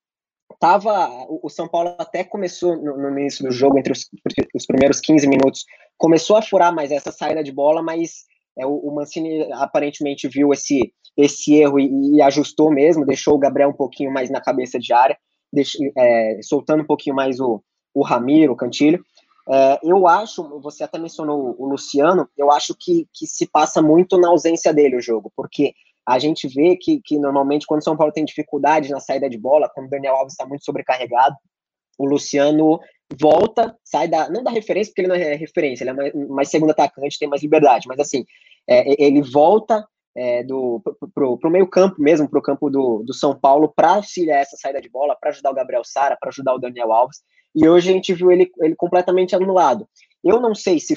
Tava 0.59 1.09
o 1.29 1.49
São 1.49 1.67
Paulo 1.67 1.95
até 1.97 2.23
começou 2.23 2.75
no, 2.75 2.97
no 2.97 3.19
início 3.19 3.45
do 3.45 3.51
jogo 3.51 3.77
entre 3.77 3.93
os, 3.93 4.07
os, 4.53 4.65
primeiros 4.65 4.99
15 4.99 5.25
minutos 5.27 5.63
começou 5.97 6.35
a 6.35 6.41
furar 6.41 6.75
mais 6.75 6.91
essa 6.91 7.09
saída 7.09 7.41
de 7.41 7.53
bola 7.53 7.81
mas 7.81 8.25
é, 8.59 8.65
o, 8.65 8.73
o, 8.73 8.93
Mancini 8.93 9.49
aparentemente 9.53 10.27
viu 10.27 10.51
esse 10.51 10.93
esse 11.15 11.55
erro 11.55 11.79
e, 11.79 12.17
e, 12.17 12.21
ajustou 12.21 12.69
mesmo 12.69 13.05
deixou 13.05 13.35
o 13.35 13.39
Gabriel 13.39 13.69
um 13.69 13.73
pouquinho 13.73 14.11
mais 14.11 14.29
na 14.29 14.41
cabeça 14.41 14.77
de 14.77 14.91
área 14.91 15.17
é, 15.97 16.39
soltando 16.43 16.83
um 16.83 16.85
pouquinho 16.85 17.15
mais 17.15 17.39
o, 17.39 17.63
o 17.93 18.03
Ramiro 18.03 18.53
o 18.53 18.55
Cantilho 18.55 19.03
é, 19.49 19.79
eu 19.83 20.07
acho 20.07 20.59
você 20.61 20.83
até 20.83 20.99
mencionou 20.99 21.55
o 21.57 21.67
Luciano 21.67 22.29
eu 22.37 22.51
acho 22.51 22.75
que, 22.79 23.07
que 23.13 23.25
se 23.25 23.47
passa 23.47 23.81
muito 23.81 24.17
na 24.17 24.29
ausência 24.29 24.73
dele 24.73 24.97
o 24.97 25.01
jogo 25.01 25.31
porque 25.35 25.73
a 26.05 26.17
gente 26.19 26.47
vê 26.47 26.75
que, 26.75 27.01
que 27.01 27.17
normalmente 27.17 27.65
quando 27.65 27.81
o 27.81 27.83
São 27.83 27.95
Paulo 27.95 28.11
tem 28.11 28.25
dificuldade 28.25 28.89
na 28.89 28.99
saída 28.99 29.29
de 29.29 29.37
bola, 29.37 29.69
quando 29.73 29.87
o 29.87 29.89
Daniel 29.89 30.15
Alves 30.15 30.33
está 30.33 30.45
muito 30.45 30.65
sobrecarregado, 30.65 31.35
o 31.97 32.05
Luciano 32.05 32.79
volta, 33.19 33.77
sai 33.83 34.07
da. 34.07 34.29
Não 34.29 34.43
da 34.43 34.51
referência, 34.51 34.91
porque 34.91 35.01
ele 35.01 35.07
não 35.07 35.15
é 35.15 35.35
referência, 35.35 35.83
ele 35.83 35.91
é 35.91 35.93
mais, 35.93 36.13
mais 36.29 36.49
segundo 36.49 36.71
atacante, 36.71 37.19
tem 37.19 37.29
mais 37.29 37.41
liberdade, 37.41 37.87
mas 37.87 37.99
assim, 37.99 38.25
é, 38.67 39.03
ele 39.03 39.21
volta 39.21 39.85
é, 40.15 40.43
do, 40.43 40.81
pro, 41.13 41.37
pro 41.37 41.51
meio 41.51 41.67
campo 41.67 42.01
mesmo, 42.01 42.29
pro 42.29 42.41
campo 42.41 42.69
do, 42.69 43.03
do 43.03 43.13
São 43.13 43.37
Paulo, 43.37 43.71
para 43.75 43.95
auxiliar 43.95 44.41
essa 44.41 44.57
saída 44.57 44.81
de 44.81 44.89
bola, 44.89 45.15
para 45.15 45.29
ajudar 45.29 45.51
o 45.51 45.55
Gabriel 45.55 45.83
Sara, 45.83 46.17
para 46.19 46.29
ajudar 46.29 46.55
o 46.55 46.59
Daniel 46.59 46.91
Alves, 46.91 47.19
e 47.55 47.67
hoje 47.67 47.89
a 47.89 47.93
gente 47.93 48.13
viu 48.13 48.31
ele, 48.31 48.49
ele 48.59 48.75
completamente 48.75 49.35
anulado. 49.35 49.87
Eu 50.23 50.39
não 50.39 50.55
sei 50.55 50.79
se 50.79 50.95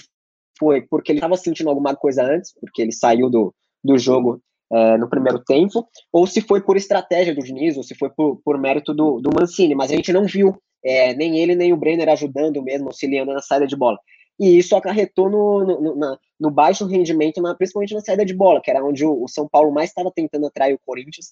foi 0.59 0.83
porque 0.83 1.13
ele 1.13 1.19
estava 1.19 1.37
sentindo 1.37 1.69
alguma 1.69 1.95
coisa 1.97 2.23
antes, 2.23 2.53
porque 2.61 2.83
ele 2.83 2.93
saiu 2.93 3.29
do, 3.29 3.55
do 3.83 3.99
jogo 3.99 4.41
é, 4.73 4.97
no 4.97 5.09
primeiro 5.09 5.43
tempo, 5.43 5.87
ou 6.13 6.27
se 6.27 6.41
foi 6.41 6.61
por 6.61 6.77
estratégia 6.77 7.35
do 7.35 7.43
Diniz, 7.43 7.77
ou 7.77 7.83
se 7.83 7.95
foi 7.95 8.11
por, 8.11 8.41
por 8.45 8.59
mérito 8.59 8.95
do, 8.95 9.21
do 9.21 9.31
Mancini, 9.35 9.75
mas 9.75 9.91
a 9.91 9.95
gente 9.95 10.13
não 10.13 10.25
viu 10.25 10.57
é, 10.85 11.15
nem 11.15 11.39
ele 11.39 11.55
nem 11.55 11.73
o 11.73 11.77
Brenner 11.77 12.09
ajudando 12.09 12.63
mesmo, 12.63 12.89
auxiliando 12.89 13.33
na 13.33 13.41
saída 13.41 13.67
de 13.67 13.77
bola. 13.77 13.99
E 14.39 14.59
isso 14.59 14.75
acarretou 14.75 15.31
no, 15.31 15.65
no, 15.65 15.95
no, 15.95 16.19
no 16.41 16.51
baixo 16.51 16.87
rendimento, 16.87 17.41
na, 17.41 17.55
principalmente 17.55 17.95
na 17.95 18.01
saída 18.01 18.25
de 18.25 18.35
bola, 18.35 18.61
que 18.61 18.71
era 18.71 18.85
onde 18.85 19.05
o, 19.05 19.23
o 19.23 19.29
São 19.29 19.49
Paulo 19.49 19.73
mais 19.73 19.91
estava 19.91 20.11
tentando 20.15 20.47
atrair 20.47 20.75
o 20.75 20.81
Corinthians. 20.85 21.31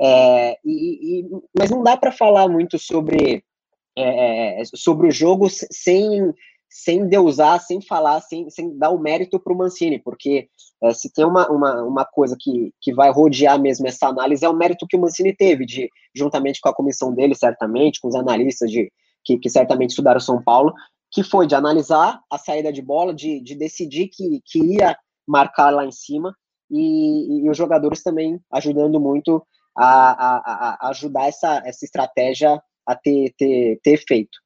É, 0.00 0.56
e, 0.64 1.20
e, 1.20 1.28
mas 1.56 1.70
não 1.70 1.82
dá 1.82 1.96
para 1.96 2.12
falar 2.12 2.48
muito 2.48 2.78
sobre, 2.78 3.44
é, 3.96 4.60
é, 4.60 4.64
sobre 4.74 5.08
o 5.08 5.12
jogo 5.12 5.48
sem 5.50 6.32
sem 6.76 7.06
deusar, 7.06 7.60
sem 7.60 7.80
falar, 7.80 8.20
sem, 8.20 8.50
sem 8.50 8.76
dar 8.76 8.90
o 8.90 8.98
mérito 8.98 9.38
para 9.38 9.52
o 9.52 9.56
Mancini, 9.56 10.00
porque 10.00 10.48
é, 10.82 10.92
se 10.92 11.08
tem 11.12 11.24
uma, 11.24 11.48
uma, 11.48 11.82
uma 11.84 12.04
coisa 12.04 12.36
que, 12.38 12.72
que 12.80 12.92
vai 12.92 13.12
rodear 13.12 13.60
mesmo 13.60 13.86
essa 13.86 14.08
análise 14.08 14.44
é 14.44 14.48
o 14.48 14.56
mérito 14.56 14.84
que 14.88 14.96
o 14.96 15.00
Mancini 15.00 15.32
teve, 15.32 15.64
de 15.64 15.88
juntamente 16.12 16.60
com 16.60 16.68
a 16.68 16.74
comissão 16.74 17.14
dele, 17.14 17.36
certamente, 17.36 18.00
com 18.00 18.08
os 18.08 18.16
analistas 18.16 18.68
de, 18.72 18.90
que, 19.24 19.38
que 19.38 19.48
certamente 19.48 19.90
estudaram 19.90 20.18
São 20.18 20.42
Paulo, 20.42 20.74
que 21.12 21.22
foi 21.22 21.46
de 21.46 21.54
analisar 21.54 22.20
a 22.28 22.38
saída 22.38 22.72
de 22.72 22.82
bola, 22.82 23.14
de, 23.14 23.40
de 23.40 23.54
decidir 23.54 24.08
que, 24.08 24.40
que 24.44 24.58
ia 24.58 24.98
marcar 25.28 25.70
lá 25.70 25.86
em 25.86 25.92
cima, 25.92 26.34
e, 26.68 27.44
e 27.44 27.50
os 27.50 27.56
jogadores 27.56 28.02
também 28.02 28.40
ajudando 28.52 28.98
muito 28.98 29.46
a, 29.76 29.86
a, 29.86 30.76
a 30.80 30.88
ajudar 30.88 31.28
essa, 31.28 31.62
essa 31.64 31.84
estratégia 31.84 32.60
a 32.86 32.94
ter, 32.94 33.32
ter, 33.36 33.80
ter 33.82 33.90
efeito. 33.92 34.38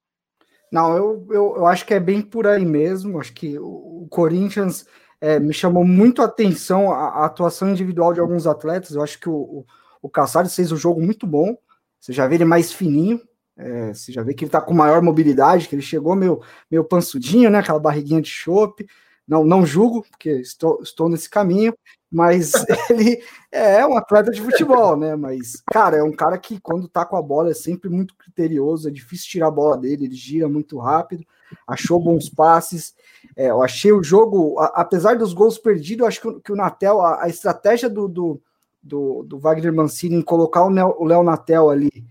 Não, 0.70 0.96
eu, 0.96 1.26
eu, 1.30 1.54
eu, 1.56 1.66
acho 1.66 1.86
que 1.86 1.94
é 1.94 2.00
bem 2.00 2.20
por 2.20 2.46
aí 2.46 2.64
mesmo. 2.64 3.18
Acho 3.18 3.32
que 3.32 3.58
o, 3.58 4.06
Corinthians 4.10 4.86
é, 5.20 5.40
me 5.40 5.52
chamou 5.52 5.84
muito 5.84 6.20
a 6.22 6.26
atenção 6.26 6.92
a, 6.92 7.08
a, 7.08 7.24
atuação 7.26 7.70
individual 7.70 8.12
de 8.12 8.20
alguns 8.20 8.46
atletas. 8.46 8.90
Eu 8.90 9.02
acho 9.02 9.18
que 9.18 9.28
o, 9.28 9.34
o, 9.34 9.66
o 10.02 10.10
fez 10.48 10.70
um 10.70 10.76
jogo 10.76 11.00
muito 11.00 11.26
bom. 11.26 11.56
Você 11.98 12.12
já 12.12 12.26
vê 12.26 12.36
ele 12.36 12.44
mais 12.44 12.72
fininho. 12.72 13.20
É, 13.56 13.92
você 13.92 14.12
já 14.12 14.22
vê 14.22 14.34
que 14.34 14.44
ele 14.44 14.50
tá 14.50 14.60
com 14.60 14.72
maior 14.72 15.02
mobilidade, 15.02 15.68
que 15.68 15.74
ele 15.74 15.82
chegou 15.82 16.14
meio, 16.14 16.40
meio 16.70 16.84
pansudinho, 16.84 17.50
né? 17.50 17.58
Aquela 17.58 17.80
barriguinha 17.80 18.20
de 18.20 18.28
chope. 18.28 18.86
Não, 19.26 19.44
não 19.44 19.66
julgo, 19.66 20.02
porque 20.10 20.30
estou, 20.30 20.80
estou 20.82 21.08
nesse 21.08 21.28
caminho, 21.28 21.74
mas 22.10 22.52
ele 22.90 23.22
é 23.52 23.86
um 23.86 23.96
atleta 23.96 24.30
de 24.30 24.40
futebol, 24.40 24.96
né? 24.96 25.14
Mas, 25.14 25.62
cara, 25.70 25.98
é 25.98 26.02
um 26.02 26.12
cara 26.12 26.38
que, 26.38 26.58
quando 26.58 26.88
tá 26.88 27.04
com 27.04 27.16
a 27.16 27.22
bola, 27.22 27.50
é 27.50 27.54
sempre 27.54 27.90
muito 27.90 28.14
criterioso, 28.16 28.88
é 28.88 28.90
difícil 28.90 29.28
tirar 29.28 29.48
a 29.48 29.52
bola 29.52 29.76
dele, 29.76 30.06
ele 30.06 30.14
gira 30.14 30.48
muito 30.48 30.78
rápido, 30.78 31.24
achou 31.66 32.00
bons 32.00 32.28
passes. 32.28 32.94
É, 33.36 33.50
eu 33.50 33.62
achei 33.62 33.92
o 33.92 34.02
jogo, 34.02 34.58
a, 34.58 34.66
apesar 34.80 35.16
dos 35.16 35.32
gols 35.32 35.58
perdidos, 35.58 36.06
acho 36.06 36.20
que, 36.20 36.40
que 36.40 36.52
o 36.52 36.56
Natel, 36.56 37.00
a, 37.00 37.24
a 37.24 37.28
estratégia 37.28 37.90
do, 37.90 38.08
do, 38.08 38.40
do, 38.82 39.22
do, 39.24 39.38
Wagner 39.38 39.72
Mancini 39.72 40.16
em 40.16 40.22
colocar 40.22 40.64
o, 40.64 41.04
Léo 41.04 41.22
Natel 41.22 41.68
ali 41.68 42.06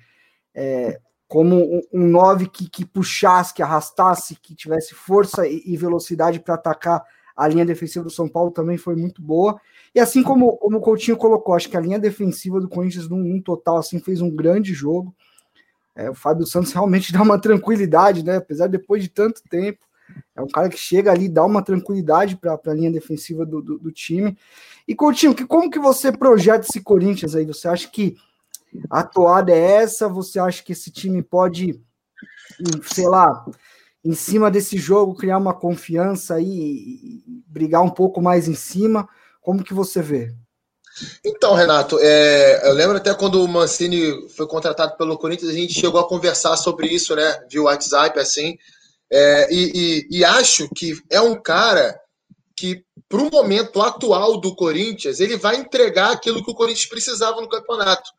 é, 0.54 1.00
como 1.28 1.56
um, 1.56 1.82
um 1.92 2.08
9 2.08 2.48
que, 2.48 2.70
que 2.70 2.86
puxasse, 2.86 3.54
que 3.54 3.64
arrastasse, 3.64 4.36
que 4.36 4.56
tivesse 4.56 4.94
força 4.94 5.48
e, 5.48 5.62
e 5.66 5.76
velocidade 5.76 6.40
para 6.40 6.54
atacar 6.54 7.04
a 7.38 7.48
linha 7.48 7.66
defensiva 7.66 8.04
do 8.04 8.10
São 8.10 8.28
Paulo 8.28 8.50
também 8.50 8.78
foi 8.78 8.96
muito 8.96 9.22
boa. 9.22 9.62
E 9.94 10.00
assim 10.00 10.24
como, 10.24 10.58
como 10.58 10.78
o 10.78 10.82
Coutinho 10.82 11.18
colocou, 11.18 11.56
acho 11.56 11.70
que 11.70 11.78
a 11.78 11.82
linha 11.82 12.00
defensiva 12.00 12.60
do 12.60 12.70
Corinthians, 12.70 13.10
num, 13.10 13.42
total, 13.42 13.78
assim, 13.78 14.00
fez 14.00 14.22
um 14.22 14.30
grande 14.30 14.74
jogo. 14.74 15.16
É, 15.96 16.10
o 16.10 16.16
Fábio 16.16 16.46
Santos 16.46 16.72
realmente 16.74 17.12
dá 17.12 17.22
uma 17.22 17.40
tranquilidade, 17.40 18.24
né? 18.24 18.38
Apesar 18.38 18.68
de 18.68 18.78
depois 18.78 19.02
de 19.04 19.10
tanto 19.10 19.42
tempo. 19.50 19.86
É 20.36 20.42
um 20.42 20.48
cara 20.48 20.70
que 20.70 20.78
chega 20.78 21.12
ali, 21.12 21.28
dá 21.28 21.46
uma 21.46 21.62
tranquilidade 21.62 22.38
para 22.38 22.58
a 22.66 22.74
linha 22.74 22.92
defensiva 22.92 23.46
do, 23.46 23.62
do, 23.62 23.78
do, 23.78 23.92
time. 23.92 24.38
E 24.88 24.96
Coutinho, 24.96 25.36
que, 25.36 25.46
como 25.46 25.70
que 25.70 25.80
você 25.80 26.12
projeta 26.12 26.66
esse 26.68 26.80
Corinthians 26.80 27.36
aí? 27.36 27.46
Você 27.46 27.68
acha 27.68 27.90
que 27.90 28.16
a 28.90 29.04
toada 29.04 29.52
é 29.52 29.60
essa? 29.60 30.08
Você 30.08 30.40
acha 30.40 30.64
que 30.64 30.72
esse 30.72 30.92
time 30.92 31.22
pode, 31.22 31.82
sei 32.84 33.08
lá, 33.08 33.46
em 34.04 34.14
cima 34.14 34.50
desse 34.50 34.78
jogo, 34.78 35.16
criar 35.16 35.38
uma 35.38 35.54
confiança 35.54 36.36
aí 36.36 36.48
e 36.48 37.44
brigar 37.48 37.82
um 37.82 37.90
pouco 37.90 38.22
mais 38.22 38.48
em 38.48 38.56
cima? 38.56 39.10
Como 39.48 39.64
que 39.64 39.74
você 39.74 40.02
vê? 40.02 40.36
Então, 41.24 41.54
Renato, 41.54 41.98
é, 42.02 42.68
eu 42.68 42.74
lembro 42.74 42.98
até 42.98 43.14
quando 43.14 43.42
o 43.42 43.48
Mancini 43.48 44.28
foi 44.32 44.46
contratado 44.46 44.98
pelo 44.98 45.18
Corinthians, 45.18 45.50
a 45.50 45.54
gente 45.54 45.74
chegou 45.74 46.02
a 46.02 46.06
conversar 46.10 46.58
sobre 46.58 46.88
isso, 46.88 47.16
né? 47.16 47.40
Via 47.50 47.62
WhatsApp, 47.62 48.20
assim. 48.20 48.58
É, 49.10 49.48
e, 49.50 49.72
e, 50.12 50.18
e, 50.18 50.26
acho 50.26 50.68
que 50.76 51.02
é 51.10 51.22
um 51.22 51.42
cara 51.42 51.98
que, 52.58 52.84
para 53.08 53.22
o 53.22 53.32
momento 53.32 53.82
atual 53.82 54.38
do 54.38 54.54
Corinthians, 54.54 55.22
ele 55.22 55.38
vai 55.38 55.56
entregar 55.56 56.12
aquilo 56.12 56.44
que 56.44 56.52
o 56.52 56.56
Corinthians 56.56 56.90
precisava 56.90 57.40
no 57.40 57.48
campeonato. 57.48 58.12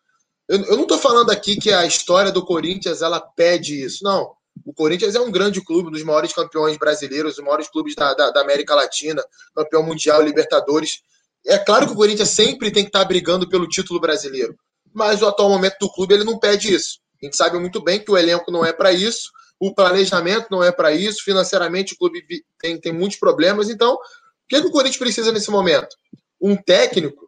Eu, 0.48 0.64
eu 0.64 0.76
não 0.76 0.84
estou 0.84 0.96
falando 0.96 1.28
aqui 1.28 1.56
que 1.56 1.70
a 1.70 1.84
história 1.84 2.32
do 2.32 2.42
Corinthians 2.42 3.02
ela 3.02 3.20
pede 3.20 3.84
isso, 3.84 4.02
não. 4.02 4.32
O 4.64 4.72
Corinthians 4.72 5.14
é 5.14 5.20
um 5.20 5.30
grande 5.30 5.62
clube, 5.62 5.88
um 5.88 5.92
dos 5.92 6.02
maiores 6.04 6.32
campeões 6.32 6.78
brasileiros, 6.78 7.36
os 7.36 7.44
maiores 7.44 7.68
clubes 7.68 7.94
da, 7.94 8.14
da, 8.14 8.30
da 8.30 8.40
América 8.40 8.74
Latina, 8.74 9.22
campeão 9.54 9.82
mundial, 9.82 10.22
Libertadores. 10.22 11.02
É 11.48 11.56
claro 11.56 11.86
que 11.86 11.92
o 11.94 11.96
Corinthians 11.96 12.28
sempre 12.28 12.70
tem 12.70 12.84
que 12.84 12.90
estar 12.90 13.04
brigando 13.06 13.48
pelo 13.48 13.66
título 13.66 13.98
brasileiro, 13.98 14.54
mas 14.92 15.22
o 15.22 15.26
atual 15.26 15.48
momento 15.48 15.78
do 15.80 15.90
clube 15.90 16.12
ele 16.12 16.24
não 16.24 16.38
pede 16.38 16.74
isso. 16.74 16.98
A 17.20 17.24
gente 17.24 17.36
sabe 17.36 17.58
muito 17.58 17.82
bem 17.82 17.98
que 17.98 18.10
o 18.10 18.18
elenco 18.18 18.52
não 18.52 18.64
é 18.64 18.72
para 18.72 18.92
isso, 18.92 19.30
o 19.58 19.74
planejamento 19.74 20.48
não 20.50 20.62
é 20.62 20.70
para 20.70 20.92
isso, 20.92 21.24
financeiramente 21.24 21.94
o 21.94 21.96
clube 21.96 22.22
tem, 22.60 22.78
tem 22.78 22.92
muitos 22.92 23.18
problemas. 23.18 23.70
Então, 23.70 23.94
o 23.94 23.98
que, 24.46 24.56
é 24.56 24.60
que 24.60 24.66
o 24.66 24.70
Corinthians 24.70 24.98
precisa 24.98 25.32
nesse 25.32 25.50
momento? 25.50 25.96
Um 26.38 26.54
técnico 26.54 27.26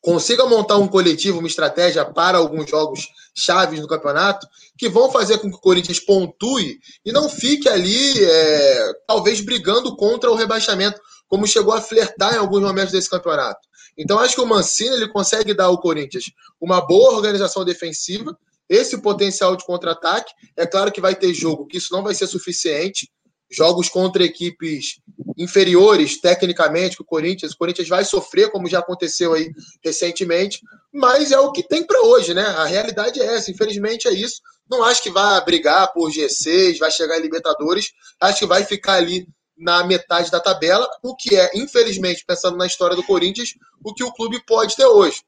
consiga 0.00 0.46
montar 0.46 0.78
um 0.78 0.88
coletivo, 0.88 1.40
uma 1.40 1.48
estratégia 1.48 2.04
para 2.04 2.38
alguns 2.38 2.70
jogos 2.70 3.08
chaves 3.34 3.80
no 3.80 3.88
campeonato, 3.88 4.46
que 4.78 4.88
vão 4.88 5.10
fazer 5.10 5.38
com 5.38 5.50
que 5.50 5.56
o 5.56 5.60
Corinthians 5.60 6.00
pontue 6.00 6.78
e 7.04 7.12
não 7.12 7.28
fique 7.28 7.68
ali, 7.68 8.24
é, 8.24 8.92
talvez 9.06 9.40
brigando 9.40 9.94
contra 9.96 10.30
o 10.30 10.34
rebaixamento, 10.34 11.00
como 11.30 11.46
chegou 11.46 11.72
a 11.72 11.80
flertar 11.80 12.34
em 12.34 12.38
alguns 12.38 12.60
momentos 12.60 12.90
desse 12.90 13.08
campeonato. 13.08 13.60
Então, 13.96 14.18
acho 14.18 14.34
que 14.34 14.40
o 14.40 14.46
Mancini 14.46 14.96
ele 14.96 15.08
consegue 15.08 15.54
dar 15.54 15.66
ao 15.66 15.80
Corinthians 15.80 16.24
uma 16.60 16.84
boa 16.84 17.14
organização 17.14 17.64
defensiva, 17.64 18.36
esse 18.68 19.00
potencial 19.00 19.54
de 19.54 19.64
contra-ataque. 19.64 20.32
É 20.56 20.66
claro 20.66 20.90
que 20.90 21.00
vai 21.00 21.14
ter 21.14 21.32
jogo 21.32 21.66
que 21.66 21.78
isso 21.78 21.92
não 21.92 22.02
vai 22.02 22.14
ser 22.14 22.26
suficiente, 22.26 23.08
jogos 23.50 23.88
contra 23.88 24.24
equipes 24.24 25.00
inferiores 25.36 26.20
tecnicamente 26.20 26.96
que 26.96 27.02
o 27.02 27.06
Corinthians, 27.06 27.52
o 27.52 27.56
Corinthians 27.56 27.88
vai 27.88 28.04
sofrer, 28.04 28.50
como 28.50 28.68
já 28.68 28.78
aconteceu 28.80 29.32
aí 29.32 29.50
recentemente, 29.84 30.60
mas 30.92 31.32
é 31.32 31.38
o 31.38 31.50
que 31.50 31.66
tem 31.66 31.84
para 31.84 32.00
hoje, 32.02 32.34
né? 32.34 32.42
A 32.42 32.64
realidade 32.64 33.20
é 33.20 33.26
essa, 33.36 33.50
infelizmente 33.50 34.06
é 34.06 34.12
isso. 34.12 34.40
Não 34.68 34.84
acho 34.84 35.02
que 35.02 35.10
vai 35.10 35.44
brigar 35.44 35.92
por 35.92 36.10
G6, 36.10 36.78
vai 36.78 36.90
chegar 36.90 37.18
em 37.18 37.22
Libertadores, 37.22 37.90
acho 38.20 38.40
que 38.40 38.46
vai 38.46 38.64
ficar 38.64 38.94
ali 38.94 39.26
na 39.60 39.84
metade 39.84 40.30
da 40.30 40.40
tabela, 40.40 40.88
o 41.02 41.14
que 41.14 41.36
é, 41.36 41.50
infelizmente, 41.54 42.24
pensando 42.26 42.56
na 42.56 42.66
história 42.66 42.96
do 42.96 43.02
Corinthians, 43.02 43.54
o 43.84 43.92
que 43.92 44.02
o 44.02 44.12
clube 44.12 44.42
pode 44.46 44.74
ter 44.74 44.86
hoje. 44.86 45.22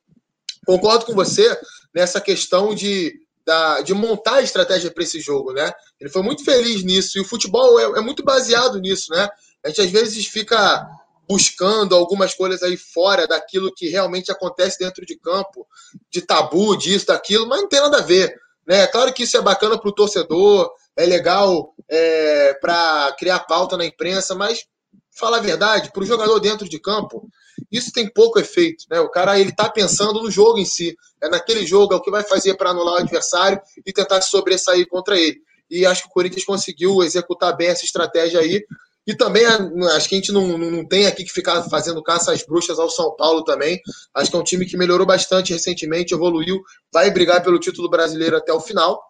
Concordo 0.67 1.05
com 1.05 1.15
você 1.15 1.57
nessa 1.95 2.21
questão 2.21 2.75
de 2.75 3.21
da, 3.45 3.81
de 3.81 3.93
montar 3.93 4.37
a 4.37 4.43
estratégia 4.43 4.91
para 4.91 5.03
esse 5.03 5.21
jogo, 5.21 5.53
né? 5.53 5.73
Ele 6.01 6.09
foi 6.09 6.23
muito 6.23 6.45
feliz 6.45 6.85
nisso 6.85 7.19
e 7.19 7.21
o 7.21 7.25
futebol 7.25 7.79
é, 7.79 7.99
é, 7.99 8.01
muito 8.01 8.23
baseado 8.23 8.81
nisso, 8.81 9.13
né? 9.13 9.29
A 9.65 9.69
gente 9.69 9.81
às 9.81 9.91
vezes 9.91 10.27
fica 10.27 10.89
buscando 11.29 11.95
algumas 11.95 12.35
coisas 12.35 12.63
aí 12.63 12.77
fora 12.77 13.27
daquilo 13.27 13.75
que 13.75 13.89
realmente 13.89 14.31
acontece 14.31 14.79
dentro 14.79 15.05
de 15.05 15.17
campo, 15.17 15.67
de 16.09 16.23
tabu, 16.23 16.77
disso, 16.77 17.07
daquilo, 17.07 17.49
mas 17.49 17.63
não 17.63 17.69
tem 17.69 17.81
nada 17.81 17.99
a 17.99 18.03
ver, 18.03 18.33
né? 18.67 18.87
Claro 18.87 19.13
que 19.13 19.25
isso 19.25 19.37
é 19.37 19.43
bacana 19.43 19.77
para 19.77 19.89
o 19.89 19.95
torcedor, 19.95 20.71
é 20.97 21.07
legal 21.07 21.75
é, 21.89 22.55
para 22.55 23.15
criar 23.19 23.41
pauta 23.41 23.77
na 23.77 23.85
imprensa, 23.85 24.35
mas 24.35 24.65
falar 25.11 25.39
a 25.39 25.41
verdade, 25.41 25.91
para 25.93 26.03
o 26.03 26.07
jogador 26.07 26.39
dentro 26.41 26.69
de 26.69 26.79
campo, 26.79 27.29
isso 27.71 27.93
tem 27.93 28.11
pouco 28.11 28.39
efeito, 28.39 28.85
né? 28.91 29.01
O 29.01 29.11
cara 29.11 29.39
ele 29.39 29.53
tá 29.53 29.69
pensando 29.69 30.23
no 30.23 30.31
jogo 30.31 30.59
em 30.59 30.65
si, 30.65 30.97
é 31.23 31.29
naquele 31.29 31.67
jogo 31.67 31.93
é 31.93 31.97
o 31.97 32.01
que 32.01 32.11
vai 32.11 32.23
fazer 32.23 32.55
para 32.57 32.71
anular 32.71 32.95
o 32.95 32.99
adversário 32.99 33.61
e 33.85 33.93
tentar 33.93 34.21
sobressair 34.23 34.87
contra 34.89 35.19
ele. 35.19 35.39
E 35.71 35.87
acho 35.87 36.03
que 36.03 36.09
o 36.09 36.13
Corinthians 36.13 36.45
conseguiu 36.45 37.03
executar 37.03 37.57
bem 37.57 37.69
essa 37.69 37.85
estratégia 37.85 38.41
aí. 38.41 38.63
E 39.07 39.17
também 39.17 39.45
acho 39.45 40.09
que 40.09 40.15
a 40.15 40.19
gente 40.19 40.31
não, 40.31 40.57
não 40.57 40.87
tem 40.87 41.07
aqui 41.07 41.25
que 41.25 41.33
ficar 41.33 41.63
fazendo 41.65 42.03
caça 42.03 42.33
às 42.33 42.45
bruxas 42.45 42.79
ao 42.79 42.89
São 42.89 43.17
Paulo 43.17 43.43
também. 43.43 43.81
Acho 44.15 44.31
que 44.31 44.37
é 44.37 44.39
um 44.39 44.45
time 44.45 44.65
que 44.65 44.77
melhorou 44.77 45.07
bastante 45.07 45.53
recentemente, 45.53 46.15
evoluiu, 46.15 46.61
vai 46.93 47.11
brigar 47.11 47.43
pelo 47.43 47.59
título 47.59 47.91
brasileiro 47.91 48.37
até 48.37 48.53
o 48.53 48.61
final, 48.61 49.03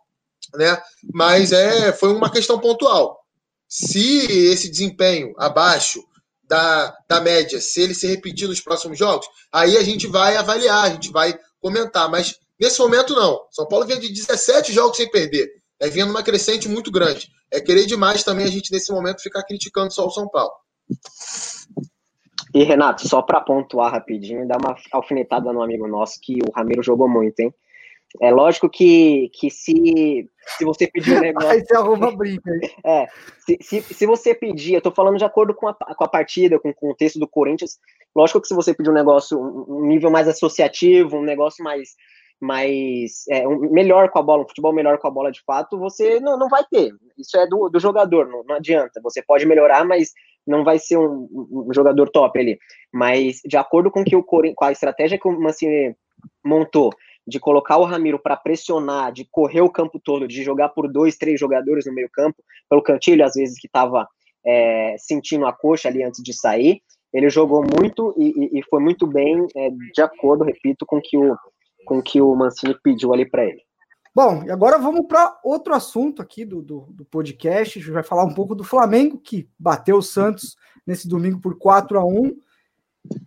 né? 0.55 0.81
Mas 1.13 1.53
é, 1.53 1.93
foi 1.93 2.13
uma 2.13 2.31
questão 2.31 2.59
pontual. 2.59 3.21
Se 3.69 4.27
esse 4.51 4.71
desempenho 4.71 5.33
abaixo 5.39 6.03
da, 6.45 6.95
da 7.09 7.21
média, 7.21 7.61
se 7.61 7.81
ele 7.81 7.95
se 7.95 8.07
repetir 8.07 8.49
nos 8.49 8.61
próximos 8.61 8.99
jogos, 8.99 9.27
aí 9.51 9.77
a 9.77 9.83
gente 9.83 10.07
vai 10.07 10.37
avaliar, 10.37 10.85
a 10.85 10.91
gente 10.91 11.11
vai 11.11 11.39
comentar. 11.61 12.11
Mas 12.11 12.39
nesse 12.61 12.79
momento, 12.81 13.15
não. 13.15 13.41
São 13.51 13.67
Paulo 13.67 13.87
vinha 13.87 13.99
de 13.99 14.13
17 14.13 14.73
jogos 14.73 14.97
sem 14.97 15.11
perder. 15.11 15.49
É 15.81 15.89
vindo 15.89 16.11
uma 16.11 16.23
crescente 16.23 16.69
muito 16.69 16.91
grande. 16.91 17.29
É 17.51 17.61
querer 17.61 17.87
demais 17.87 18.23
também 18.23 18.47
a 18.47 18.51
gente, 18.51 18.73
nesse 18.73 18.93
momento, 18.93 19.23
ficar 19.23 19.43
criticando 19.43 19.93
só 19.93 20.07
o 20.07 20.11
São 20.11 20.29
Paulo. 20.29 20.53
E, 22.55 22.65
Renato, 22.65 23.09
só 23.09 23.23
para 23.23 23.41
pontuar 23.41 23.93
rapidinho, 23.93 24.47
dar 24.47 24.59
uma 24.59 24.77
alfinetada 24.93 25.53
no 25.53 25.63
amigo 25.63 25.89
nosso 25.89 26.21
que 26.21 26.35
o 26.35 26.53
Ramiro 26.55 26.83
jogou 26.83 27.09
muito, 27.09 27.41
hein? 27.41 27.55
É 28.21 28.31
lógico 28.31 28.69
que, 28.69 29.31
que 29.33 29.51
se, 29.51 30.29
se 30.59 30.65
você 30.65 30.87
pedir 30.87 31.17
um 31.17 31.21
negócio. 31.21 31.51
Aí 31.51 31.65
você 31.65 31.77
arruma 31.77 32.15
brinca. 32.15 32.51
É, 32.85 33.07
se, 33.39 33.59
se, 33.61 33.83
se 33.83 34.07
você 34.07 34.35
pedir, 34.35 34.75
eu 34.75 34.83
tô 34.83 34.91
falando 34.91 35.17
de 35.17 35.25
acordo 35.25 35.55
com 35.55 35.69
a, 35.69 35.75
com 35.75 36.05
a 36.05 36.09
partida, 36.09 36.59
com 36.59 36.71
o 36.71 36.75
contexto 36.75 37.19
do 37.19 37.29
Corinthians, 37.29 37.79
lógico 38.15 38.41
que 38.41 38.49
se 38.49 38.55
você 38.55 38.75
pedir 38.75 38.91
um 38.91 38.95
negócio, 38.95 39.39
um 39.41 39.87
nível 39.87 40.11
mais 40.11 40.29
associativo, 40.29 41.17
um 41.17 41.23
negócio 41.23 41.65
mais, 41.65 41.91
mais 42.41 43.25
é, 43.31 43.47
um, 43.47 43.71
melhor 43.71 44.11
com 44.11 44.19
a 44.19 44.23
bola, 44.23 44.43
um 44.43 44.49
futebol 44.49 44.73
melhor 44.73 44.99
com 44.99 45.09
a 45.09 45.11
bola 45.11 45.31
de 45.31 45.43
fato, 45.45 45.79
você 45.79 46.21
não, 46.21 46.39
não 46.39 46.49
vai 46.49 46.65
ter. 46.71 46.93
Isso 47.17 47.37
é 47.37 47.47
do, 47.47 47.69
do 47.69 47.81
jogador, 47.81 48.29
não, 48.29 48.43
não 48.45 48.57
adianta. 48.57 49.01
Você 49.03 49.23
pode 49.23 49.47
melhorar, 49.47 49.85
mas 49.85 50.13
não 50.47 50.65
vai 50.65 50.79
ser 50.79 50.99
um, 50.99 51.29
um 51.33 51.73
jogador 51.73 52.11
top 52.11 52.39
ali. 52.39 52.59
Mas 52.93 53.41
de 53.45 53.57
acordo 53.57 53.91
com 53.91 54.05
que 54.05 54.17
o 54.17 54.23
com 54.23 54.65
a 54.65 54.73
estratégia 54.73 55.19
que 55.19 55.29
o 55.29 55.41
Mancini 55.41 55.97
montou 56.45 56.91
de 57.27 57.39
colocar 57.39 57.79
o 57.79 57.85
Ramiro 57.85 58.19
para 58.19 58.37
pressionar, 58.37 59.13
de 59.13 59.25
correr 59.31 59.61
o 59.61 59.71
campo 59.71 60.01
todo, 60.03 60.27
de 60.27 60.43
jogar 60.43 60.71
por 60.71 60.91
dois, 60.91 61.17
três 61.17 61.39
jogadores 61.39 61.87
no 61.87 61.95
meio 61.95 62.09
campo, 62.13 62.43
pelo 62.69 62.83
Cantilho, 62.83 63.25
às 63.25 63.35
vezes 63.35 63.59
que 63.61 63.67
estava 63.67 64.07
é, 64.45 64.97
sentindo 64.99 65.47
a 65.47 65.53
coxa 65.53 65.89
ali 65.89 66.03
antes 66.03 66.23
de 66.23 66.33
sair, 66.33 66.83
ele 67.13 67.29
jogou 67.29 67.63
muito 67.63 68.15
e, 68.17 68.59
e 68.59 68.63
foi 68.65 68.81
muito 68.81 69.07
bem, 69.07 69.47
é, 69.55 69.71
de 69.95 70.03
acordo, 70.03 70.45
repito, 70.45 70.87
com 70.87 71.01
que 71.01 71.17
o, 71.17 71.37
com 71.85 72.03
que 72.03 72.21
o 72.21 72.35
Mancini 72.35 72.75
pediu 72.83 73.13
ali 73.13 73.29
para 73.29 73.45
ele. 73.45 73.63
Bom, 74.15 74.43
e 74.45 74.51
agora 74.51 74.79
vamos 74.79 75.07
para 75.07 75.39
outro 75.43 75.75
assunto 75.75 76.21
aqui 76.21 76.45
do, 76.45 76.61
do, 76.61 76.81
do, 76.91 77.05
podcast. 77.05 77.79
A 77.79 77.83
gente 77.83 77.93
vai 77.93 78.03
falar 78.03 78.25
um 78.25 78.35
pouco 78.35 78.55
do 78.55 78.65
Flamengo, 78.65 79.19
que 79.19 79.49
bateu 79.59 79.97
o 79.97 80.03
Santos 80.03 80.55
nesse 80.87 81.09
domingo 81.09 81.41
por 81.41 81.59
4 81.59 81.99
a 81.99 82.05
1 82.05 82.37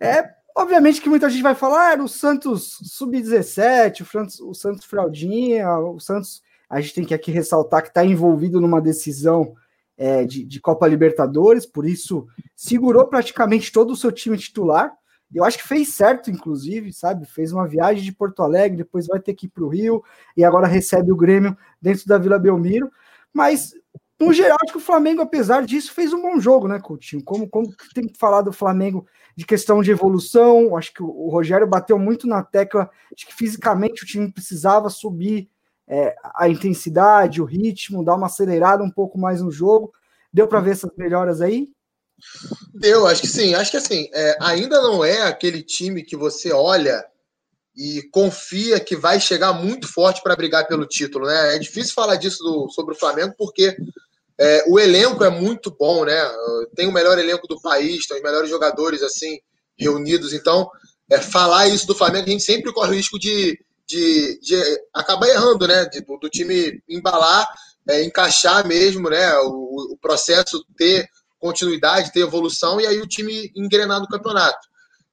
É 0.00 0.35
Obviamente 0.58 1.02
que 1.02 1.08
muita 1.10 1.28
gente 1.28 1.42
vai 1.42 1.54
falar, 1.54 1.98
ah, 1.98 2.02
o 2.02 2.08
Santos 2.08 2.78
sub-17, 2.82 4.00
o 4.00 4.06
Santos, 4.06 4.40
o 4.40 4.54
Santos 4.54 4.86
fraldinha, 4.86 5.68
o 5.78 6.00
Santos 6.00 6.42
a 6.68 6.80
gente 6.80 6.94
tem 6.94 7.04
que 7.04 7.12
aqui 7.12 7.30
ressaltar 7.30 7.82
que 7.82 7.88
está 7.88 8.02
envolvido 8.02 8.58
numa 8.58 8.80
decisão 8.80 9.54
é, 9.98 10.24
de, 10.24 10.46
de, 10.46 10.58
Copa 10.58 10.88
Libertadores, 10.88 11.66
por 11.66 11.86
isso 11.86 12.26
segurou 12.56 13.06
praticamente 13.06 13.70
todo 13.70 13.90
o 13.90 13.96
seu 13.96 14.10
time 14.10 14.38
titular. 14.38 14.96
Eu 15.32 15.44
acho 15.44 15.58
que 15.58 15.68
fez 15.68 15.92
certo, 15.92 16.30
inclusive, 16.30 16.90
sabe? 16.90 17.26
Fez 17.26 17.52
uma 17.52 17.68
viagem 17.68 18.02
de 18.02 18.12
Porto 18.12 18.42
Alegre, 18.42 18.78
depois 18.78 19.06
vai 19.06 19.20
ter 19.20 19.34
que 19.34 19.44
ir 19.44 19.50
para 19.50 19.62
o 19.62 19.68
Rio 19.68 20.02
e 20.34 20.42
agora 20.42 20.66
recebe 20.66 21.12
o 21.12 21.16
Grêmio 21.16 21.54
dentro 21.82 22.06
da 22.06 22.16
Vila 22.16 22.38
Belmiro. 22.38 22.90
Mas, 23.30 23.74
no 24.18 24.32
geral, 24.32 24.56
acho 24.62 24.72
que 24.72 24.78
o 24.78 24.82
Flamengo, 24.82 25.20
apesar 25.20 25.64
disso, 25.66 25.92
fez 25.92 26.12
um 26.12 26.22
bom 26.22 26.40
jogo, 26.40 26.66
né, 26.66 26.80
Coutinho? 26.80 27.22
Como, 27.22 27.48
como 27.48 27.68
tem 27.94 28.08
que 28.08 28.18
falar 28.18 28.40
do 28.40 28.52
Flamengo 28.52 29.06
de 29.36 29.44
questão 29.44 29.82
de 29.82 29.90
evolução? 29.90 30.74
Acho 30.74 30.92
que 30.94 31.02
o, 31.02 31.28
Rogério 31.28 31.66
bateu 31.66 31.98
muito 31.98 32.26
na 32.26 32.42
tecla 32.42 32.90
de 33.14 33.26
que 33.26 33.34
fisicamente 33.34 34.02
o 34.02 34.06
time 34.06 34.32
precisava 34.32 34.88
subir 34.88 35.50
é, 35.86 36.16
a 36.34 36.48
intensidade, 36.48 37.42
o 37.42 37.44
ritmo, 37.44 38.04
dar 38.04 38.14
uma 38.14 38.26
acelerada 38.26 38.82
um 38.82 38.90
pouco 38.90 39.18
mais 39.18 39.42
no 39.42 39.50
jogo. 39.50 39.92
Deu 40.32 40.48
para 40.48 40.60
ver 40.60 40.72
essas 40.72 40.90
melhoras 40.96 41.42
aí? 41.42 41.68
Deu, 42.72 43.06
acho 43.06 43.20
que 43.20 43.28
sim. 43.28 43.54
Acho 43.54 43.70
que 43.70 43.76
assim, 43.76 44.08
é, 44.14 44.38
ainda 44.40 44.80
não 44.80 45.04
é 45.04 45.22
aquele 45.22 45.62
time 45.62 46.02
que 46.02 46.16
você 46.16 46.52
olha 46.52 47.04
e 47.76 48.02
confia 48.10 48.80
que 48.80 48.96
vai 48.96 49.20
chegar 49.20 49.52
muito 49.52 49.86
forte 49.86 50.22
para 50.22 50.34
brigar 50.34 50.66
pelo 50.66 50.86
título, 50.86 51.26
né? 51.26 51.54
É 51.54 51.58
difícil 51.58 51.92
falar 51.92 52.16
disso 52.16 52.42
do, 52.42 52.70
sobre 52.70 52.94
o 52.94 52.98
Flamengo 52.98 53.34
porque 53.36 53.76
é, 54.38 54.64
o 54.68 54.78
elenco 54.78 55.24
é 55.24 55.30
muito 55.30 55.70
bom, 55.70 56.04
né? 56.04 56.20
Tem 56.74 56.86
o 56.86 56.92
melhor 56.92 57.18
elenco 57.18 57.46
do 57.46 57.60
país, 57.60 58.06
tem 58.06 58.18
os 58.18 58.22
melhores 58.22 58.50
jogadores 58.50 59.02
assim 59.02 59.38
reunidos. 59.78 60.32
Então, 60.32 60.68
é, 61.10 61.20
falar 61.20 61.68
isso 61.68 61.86
do 61.86 61.94
Flamengo, 61.94 62.26
a 62.26 62.30
gente 62.30 62.44
sempre 62.44 62.72
corre 62.72 62.90
o 62.90 62.94
risco 62.94 63.18
de 63.18 63.58
de, 63.86 64.38
de 64.40 64.82
acabar 64.92 65.28
errando, 65.28 65.66
né? 65.66 65.84
De, 65.86 66.00
do, 66.00 66.28
time 66.28 66.82
embalar, 66.88 67.48
é, 67.88 68.02
encaixar 68.02 68.66
mesmo, 68.66 69.08
né? 69.08 69.32
O, 69.38 69.92
o, 69.92 69.98
processo 69.98 70.64
ter 70.76 71.08
continuidade, 71.38 72.12
ter 72.12 72.20
evolução 72.20 72.80
e 72.80 72.86
aí 72.86 73.00
o 73.00 73.06
time 73.06 73.52
engrenar 73.54 74.00
no 74.00 74.08
campeonato. 74.08 74.58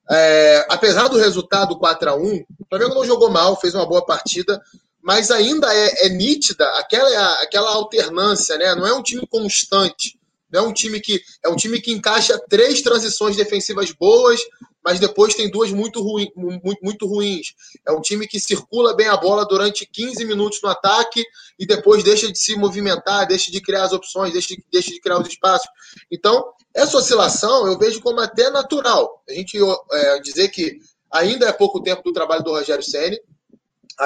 É, 0.09 0.65
apesar 0.69 1.07
do 1.07 1.17
resultado 1.17 1.77
4 1.77 2.09
a 2.09 2.15
1 2.15 2.19
o 2.19 2.45
Flamengo 2.67 2.95
não 2.95 3.05
jogou 3.05 3.29
mal, 3.29 3.59
fez 3.59 3.73
uma 3.73 3.85
boa 3.85 4.05
partida, 4.05 4.59
mas 5.03 5.29
ainda 5.29 5.67
é, 5.75 6.07
é 6.07 6.09
nítida 6.09 6.65
aquela, 6.77 7.41
aquela 7.41 7.71
alternância, 7.71 8.57
né? 8.57 8.73
Não 8.73 8.87
é 8.87 8.93
um 8.93 9.03
time 9.03 9.27
constante. 9.27 10.17
Não 10.49 10.65
é 10.65 10.67
um 10.67 10.73
time 10.73 11.01
que 11.01 11.21
é 11.43 11.49
um 11.49 11.57
time 11.57 11.81
que 11.81 11.91
encaixa 11.91 12.39
três 12.47 12.81
transições 12.81 13.35
defensivas 13.35 13.91
boas, 13.91 14.39
mas 14.83 14.99
depois 14.99 15.33
tem 15.33 15.51
duas 15.51 15.71
muito, 15.71 16.01
ruim, 16.01 16.31
muito, 16.35 16.79
muito 16.81 17.05
ruins. 17.05 17.53
É 17.85 17.91
um 17.91 17.99
time 17.99 18.25
que 18.27 18.39
circula 18.39 18.95
bem 18.95 19.07
a 19.07 19.17
bola 19.17 19.45
durante 19.45 19.85
15 19.85 20.23
minutos 20.23 20.59
no 20.63 20.69
ataque 20.69 21.25
e 21.59 21.65
depois 21.65 22.03
deixa 22.03 22.31
de 22.31 22.37
se 22.37 22.55
movimentar, 22.55 23.27
deixa 23.27 23.51
de 23.51 23.59
criar 23.59 23.83
as 23.83 23.93
opções, 23.93 24.31
deixa 24.31 24.49
de, 24.49 24.63
deixa 24.71 24.91
de 24.91 25.01
criar 25.01 25.19
os 25.19 25.27
espaços. 25.27 25.67
Então, 26.09 26.45
essa 26.73 26.97
oscilação 26.97 27.67
eu 27.67 27.77
vejo 27.77 27.99
como 27.99 28.21
até 28.21 28.49
natural. 28.49 29.21
A 29.27 29.33
gente 29.33 29.57
é, 29.91 30.19
dizer 30.19 30.47
que 30.49 30.79
ainda 31.11 31.47
é 31.47 31.51
pouco 31.51 31.81
tempo 31.81 32.03
do 32.03 32.13
trabalho 32.13 32.43
do 32.43 32.51
Rogério 32.51 32.83
Senni, 32.83 33.19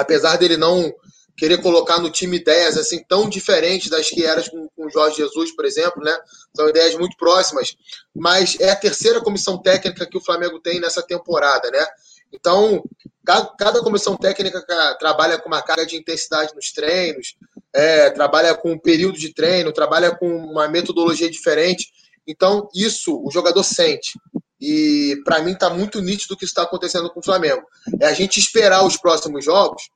apesar 0.00 0.36
dele 0.36 0.56
não 0.56 0.92
querer 1.36 1.62
colocar 1.62 2.00
no 2.00 2.10
time 2.10 2.36
ideias 2.36 2.76
assim 2.76 3.02
tão 3.08 3.28
diferentes 3.28 3.88
das 3.88 4.10
que 4.10 4.24
eram 4.24 4.42
com, 4.42 4.68
com 4.74 4.86
o 4.86 4.90
Jorge 4.90 5.18
Jesus, 5.18 5.54
por 5.54 5.64
exemplo, 5.64 6.02
né? 6.02 6.18
São 6.54 6.68
ideias 6.68 6.96
muito 6.96 7.16
próximas, 7.16 7.76
mas 8.14 8.58
é 8.58 8.70
a 8.70 8.76
terceira 8.76 9.20
comissão 9.20 9.56
técnica 9.56 10.04
que 10.04 10.18
o 10.18 10.24
Flamengo 10.24 10.58
tem 10.58 10.80
nessa 10.80 11.00
temporada, 11.00 11.70
né? 11.70 11.86
Então, 12.32 12.82
cada, 13.24 13.80
comissão 13.80 14.16
técnica 14.16 14.62
trabalha 14.98 15.38
com 15.38 15.48
uma 15.48 15.62
carga 15.62 15.86
de 15.86 15.96
intensidade 15.96 16.54
nos 16.54 16.72
treinos, 16.72 17.36
é, 17.74 18.10
trabalha 18.10 18.54
com 18.54 18.72
um 18.72 18.78
período 18.78 19.18
de 19.18 19.32
treino, 19.32 19.72
trabalha 19.72 20.14
com 20.14 20.28
uma 20.28 20.68
metodologia 20.68 21.30
diferente. 21.30 21.90
Então, 22.26 22.68
isso 22.74 23.22
o 23.24 23.30
jogador 23.30 23.62
sente. 23.62 24.18
E 24.60 25.16
para 25.24 25.40
mim 25.42 25.52
está 25.52 25.70
muito 25.70 26.00
nítido 26.00 26.34
o 26.34 26.36
que 26.36 26.44
está 26.44 26.62
acontecendo 26.62 27.10
com 27.10 27.20
o 27.20 27.24
Flamengo. 27.24 27.62
É 28.00 28.06
a 28.06 28.12
gente 28.12 28.38
esperar 28.40 28.84
os 28.84 28.96
próximos 28.96 29.44
jogos 29.44 29.88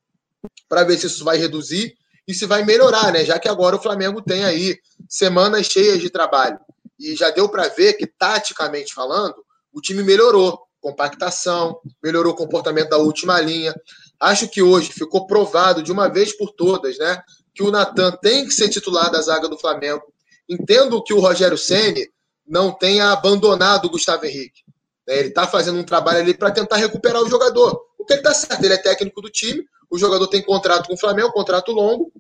para 0.69 0.85
ver 0.85 0.99
se 0.99 1.07
isso 1.07 1.25
vai 1.25 1.37
reduzir 1.37 1.95
e 2.27 2.33
se 2.33 2.47
vai 2.47 2.65
melhorar, 2.65 3.13
né? 3.13 3.25
Já 3.25 3.39
que 3.39 3.49
agora 3.49 3.77
o 3.77 3.83
Flamengo 3.83 4.23
tem 4.23 4.45
aí 4.45 4.79
semanas 5.09 5.67
cheias 5.67 6.01
de 6.01 6.11
trabalho. 6.11 6.59
E 6.99 7.17
já 7.17 7.31
deu 7.31 7.49
para 7.49 7.69
ver 7.69 7.95
que, 7.95 8.07
taticamente 8.07 8.95
falando, 8.95 9.35
o 9.73 9.81
time 9.81 10.03
melhorou. 10.03 10.61
Compactação, 10.81 11.79
melhorou 12.03 12.33
o 12.33 12.37
comportamento 12.37 12.91
da 12.91 12.99
última 12.99 13.41
linha. 13.41 13.75
Acho 14.19 14.49
que 14.49 14.63
hoje 14.63 14.93
ficou 14.93 15.27
provado 15.27 15.83
de 15.83 15.93
uma 15.93 16.09
vez 16.09 16.37
por 16.37 16.53
todas, 16.53 16.99
né? 16.99 17.23
Que 17.55 17.63
o 17.63 17.71
Natan 17.71 18.13
tem 18.21 18.45
que 18.45 18.53
ser 18.53 18.69
titular 18.69 19.11
da 19.11 19.21
zaga 19.21 19.49
do 19.49 19.59
Flamengo. 19.59 20.03
Entendo 20.49 21.03
que 21.03 21.15
o 21.15 21.21
Rogério 21.21 21.57
Ceni 21.57 22.09
não 22.47 22.73
tenha 22.73 23.11
abandonado 23.13 23.87
o 23.87 23.91
Gustavo 23.91 24.27
Henrique. 24.27 24.63
Né? 25.07 25.19
Ele 25.19 25.29
está 25.29 25.47
fazendo 25.47 25.79
um 25.79 25.85
trabalho 25.85 26.19
ali 26.19 26.35
para 26.35 26.51
tentar 26.51 26.77
recuperar 26.77 27.23
o 27.23 27.29
jogador. 27.29 27.81
O 27.99 28.05
que 28.05 28.13
ele 28.13 28.21
está 28.21 28.35
certo, 28.35 28.65
ele 28.65 28.75
é 28.75 28.79
técnico 28.79 29.21
do 29.21 29.31
time, 29.31 29.65
o 29.91 29.99
jogador 29.99 30.27
tem 30.27 30.43
contrato 30.43 30.89
com 30.89 30.95
o 30.95 30.99
Flamengo, 30.99 31.33
contrato 31.33 31.73
longo. 31.73 32.13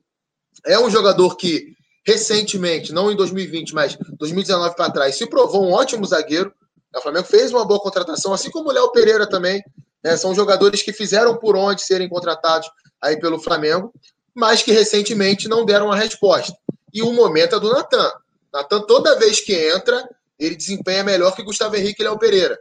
É 0.66 0.78
um 0.78 0.90
jogador 0.90 1.36
que, 1.36 1.74
recentemente, 2.06 2.92
não 2.92 3.10
em 3.10 3.16
2020, 3.16 3.74
mas 3.74 3.96
2019 4.18 4.76
para 4.76 4.90
trás, 4.90 5.16
se 5.16 5.26
provou 5.26 5.64
um 5.64 5.72
ótimo 5.72 6.04
zagueiro. 6.06 6.52
O 6.94 7.00
Flamengo 7.00 7.26
fez 7.26 7.50
uma 7.50 7.64
boa 7.64 7.80
contratação, 7.80 8.32
assim 8.32 8.50
como 8.50 8.68
o 8.68 8.72
Léo 8.72 8.92
Pereira 8.92 9.26
também. 9.26 9.62
Né? 10.04 10.16
São 10.16 10.34
jogadores 10.34 10.82
que 10.82 10.92
fizeram 10.92 11.36
por 11.36 11.56
onde 11.56 11.82
serem 11.82 12.08
contratados 12.08 12.70
aí 13.00 13.18
pelo 13.18 13.40
Flamengo, 13.40 13.92
mas 14.34 14.62
que 14.62 14.72
recentemente 14.72 15.48
não 15.48 15.64
deram 15.64 15.90
a 15.90 15.96
resposta. 15.96 16.54
E 16.92 17.02
o 17.02 17.12
momento 17.12 17.56
é 17.56 17.60
do 17.60 17.72
Natan. 17.72 18.12
Natan, 18.52 18.82
toda 18.82 19.18
vez 19.18 19.40
que 19.40 19.54
entra, 19.54 20.08
ele 20.38 20.56
desempenha 20.56 21.02
melhor 21.02 21.34
que 21.34 21.42
Gustavo 21.42 21.76
Henrique 21.76 22.02
e 22.02 22.04
Léo 22.04 22.18
Pereira. 22.18 22.58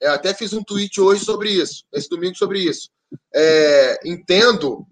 Eu 0.00 0.12
até 0.12 0.32
fiz 0.34 0.52
um 0.52 0.62
tweet 0.62 1.00
hoje 1.00 1.24
sobre 1.24 1.50
isso, 1.50 1.84
esse 1.92 2.08
domingo 2.08 2.36
sobre 2.36 2.60
isso. 2.60 2.90
É, 3.34 3.98
entendo 4.04 4.86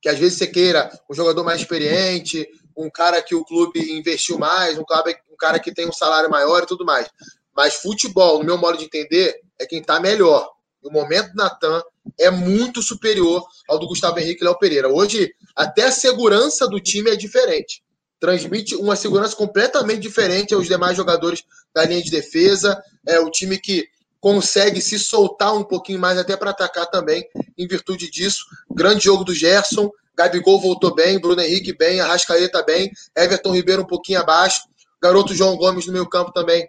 que 0.00 0.08
às 0.08 0.18
vezes 0.18 0.38
você 0.38 0.46
queira 0.46 0.90
um 1.10 1.14
jogador 1.14 1.42
mais 1.44 1.60
experiente, 1.60 2.48
um 2.76 2.90
cara 2.90 3.22
que 3.22 3.34
o 3.34 3.44
clube 3.44 3.80
investiu 3.98 4.38
mais, 4.38 4.78
um 4.78 4.84
cara, 4.84 5.16
um 5.30 5.36
cara 5.36 5.58
que 5.58 5.72
tem 5.72 5.88
um 5.88 5.92
salário 5.92 6.30
maior 6.30 6.62
e 6.62 6.66
tudo 6.66 6.84
mais. 6.84 7.08
Mas 7.54 7.76
futebol, 7.76 8.38
no 8.38 8.44
meu 8.44 8.58
modo 8.58 8.76
de 8.76 8.84
entender, 8.84 9.40
é 9.58 9.66
quem 9.66 9.80
está 9.80 9.98
melhor. 9.98 10.50
O 10.82 10.90
momento 10.90 11.32
do 11.32 11.36
Natan 11.36 11.82
é 12.18 12.30
muito 12.30 12.82
superior 12.82 13.44
ao 13.68 13.78
do 13.78 13.88
Gustavo 13.88 14.18
Henrique 14.18 14.42
e 14.42 14.44
Léo 14.44 14.58
Pereira. 14.58 14.88
Hoje, 14.88 15.32
até 15.54 15.84
a 15.84 15.92
segurança 15.92 16.68
do 16.68 16.78
time 16.78 17.10
é 17.10 17.16
diferente. 17.16 17.82
Transmite 18.18 18.74
uma 18.76 18.96
segurança 18.96 19.36
completamente 19.36 20.00
diferente 20.00 20.54
aos 20.54 20.66
demais 20.66 20.96
jogadores 20.96 21.44
da 21.74 21.84
linha 21.84 22.02
de 22.02 22.10
defesa. 22.10 22.82
É 23.06 23.20
o 23.20 23.30
time 23.30 23.58
que 23.58 23.88
consegue 24.20 24.80
se 24.80 24.98
soltar 24.98 25.54
um 25.54 25.62
pouquinho 25.62 26.00
mais 26.00 26.18
até 26.18 26.36
para 26.36 26.50
atacar 26.50 26.86
também, 26.86 27.24
em 27.56 27.66
virtude 27.66 28.10
disso. 28.10 28.44
Grande 28.70 29.04
jogo 29.04 29.24
do 29.24 29.34
Gerson, 29.34 29.90
Gabigol 30.16 30.60
voltou 30.60 30.94
bem, 30.94 31.20
Bruno 31.20 31.42
Henrique 31.42 31.76
bem, 31.76 32.00
Arrascaeta 32.00 32.62
bem, 32.62 32.90
Everton 33.14 33.52
Ribeiro 33.52 33.82
um 33.82 33.86
pouquinho 33.86 34.20
abaixo, 34.20 34.62
garoto 35.00 35.34
João 35.34 35.56
Gomes 35.56 35.86
no 35.86 35.92
meio 35.92 36.08
campo 36.08 36.32
também 36.32 36.66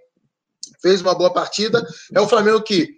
fez 0.82 1.02
uma 1.02 1.16
boa 1.16 1.32
partida. 1.32 1.86
É 2.14 2.20
o 2.20 2.28
Flamengo 2.28 2.62
que 2.62 2.90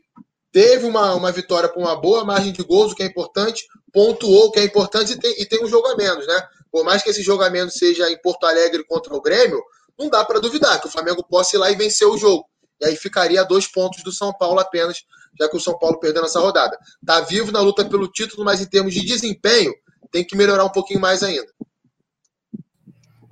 teve 0.51 0.85
uma, 0.85 1.13
uma 1.13 1.31
vitória 1.31 1.69
com 1.69 1.81
uma 1.81 1.95
boa 1.95 2.25
margem 2.25 2.51
de 2.51 2.63
gols, 2.63 2.91
o 2.91 2.95
que 2.95 3.03
é 3.03 3.05
importante, 3.05 3.63
pontuou, 3.93 4.47
o 4.47 4.51
que 4.51 4.59
é 4.59 4.63
importante, 4.63 5.13
e 5.13 5.19
tem, 5.19 5.41
e 5.41 5.45
tem 5.45 5.63
um 5.63 5.67
jogo 5.67 5.87
a 5.87 5.95
menos, 5.95 6.25
né? 6.25 6.47
Por 6.71 6.83
mais 6.83 7.01
que 7.01 7.09
esse 7.09 7.23
menos 7.51 7.73
seja 7.73 8.09
em 8.09 8.21
Porto 8.21 8.45
Alegre 8.45 8.83
contra 8.85 9.15
o 9.15 9.21
Grêmio, 9.21 9.61
não 9.97 10.09
dá 10.09 10.23
para 10.23 10.39
duvidar 10.39 10.79
que 10.79 10.87
o 10.87 10.91
Flamengo 10.91 11.23
possa 11.23 11.55
ir 11.55 11.59
lá 11.59 11.71
e 11.71 11.75
vencer 11.75 12.07
o 12.07 12.17
jogo. 12.17 12.45
E 12.79 12.85
aí 12.85 12.95
ficaria 12.95 13.41
a 13.41 13.43
dois 13.43 13.67
pontos 13.67 14.01
do 14.03 14.11
São 14.11 14.31
Paulo 14.33 14.59
apenas, 14.59 15.03
já 15.37 15.49
que 15.49 15.57
o 15.57 15.59
São 15.59 15.77
Paulo 15.77 15.99
perdeu 15.99 16.21
nessa 16.21 16.39
rodada. 16.39 16.77
Está 17.01 17.19
vivo 17.21 17.51
na 17.51 17.59
luta 17.59 17.83
pelo 17.83 18.07
título, 18.07 18.45
mas 18.45 18.61
em 18.61 18.65
termos 18.65 18.93
de 18.93 19.05
desempenho, 19.05 19.73
tem 20.11 20.23
que 20.23 20.35
melhorar 20.35 20.63
um 20.63 20.71
pouquinho 20.71 21.01
mais 21.01 21.21
ainda. 21.21 21.47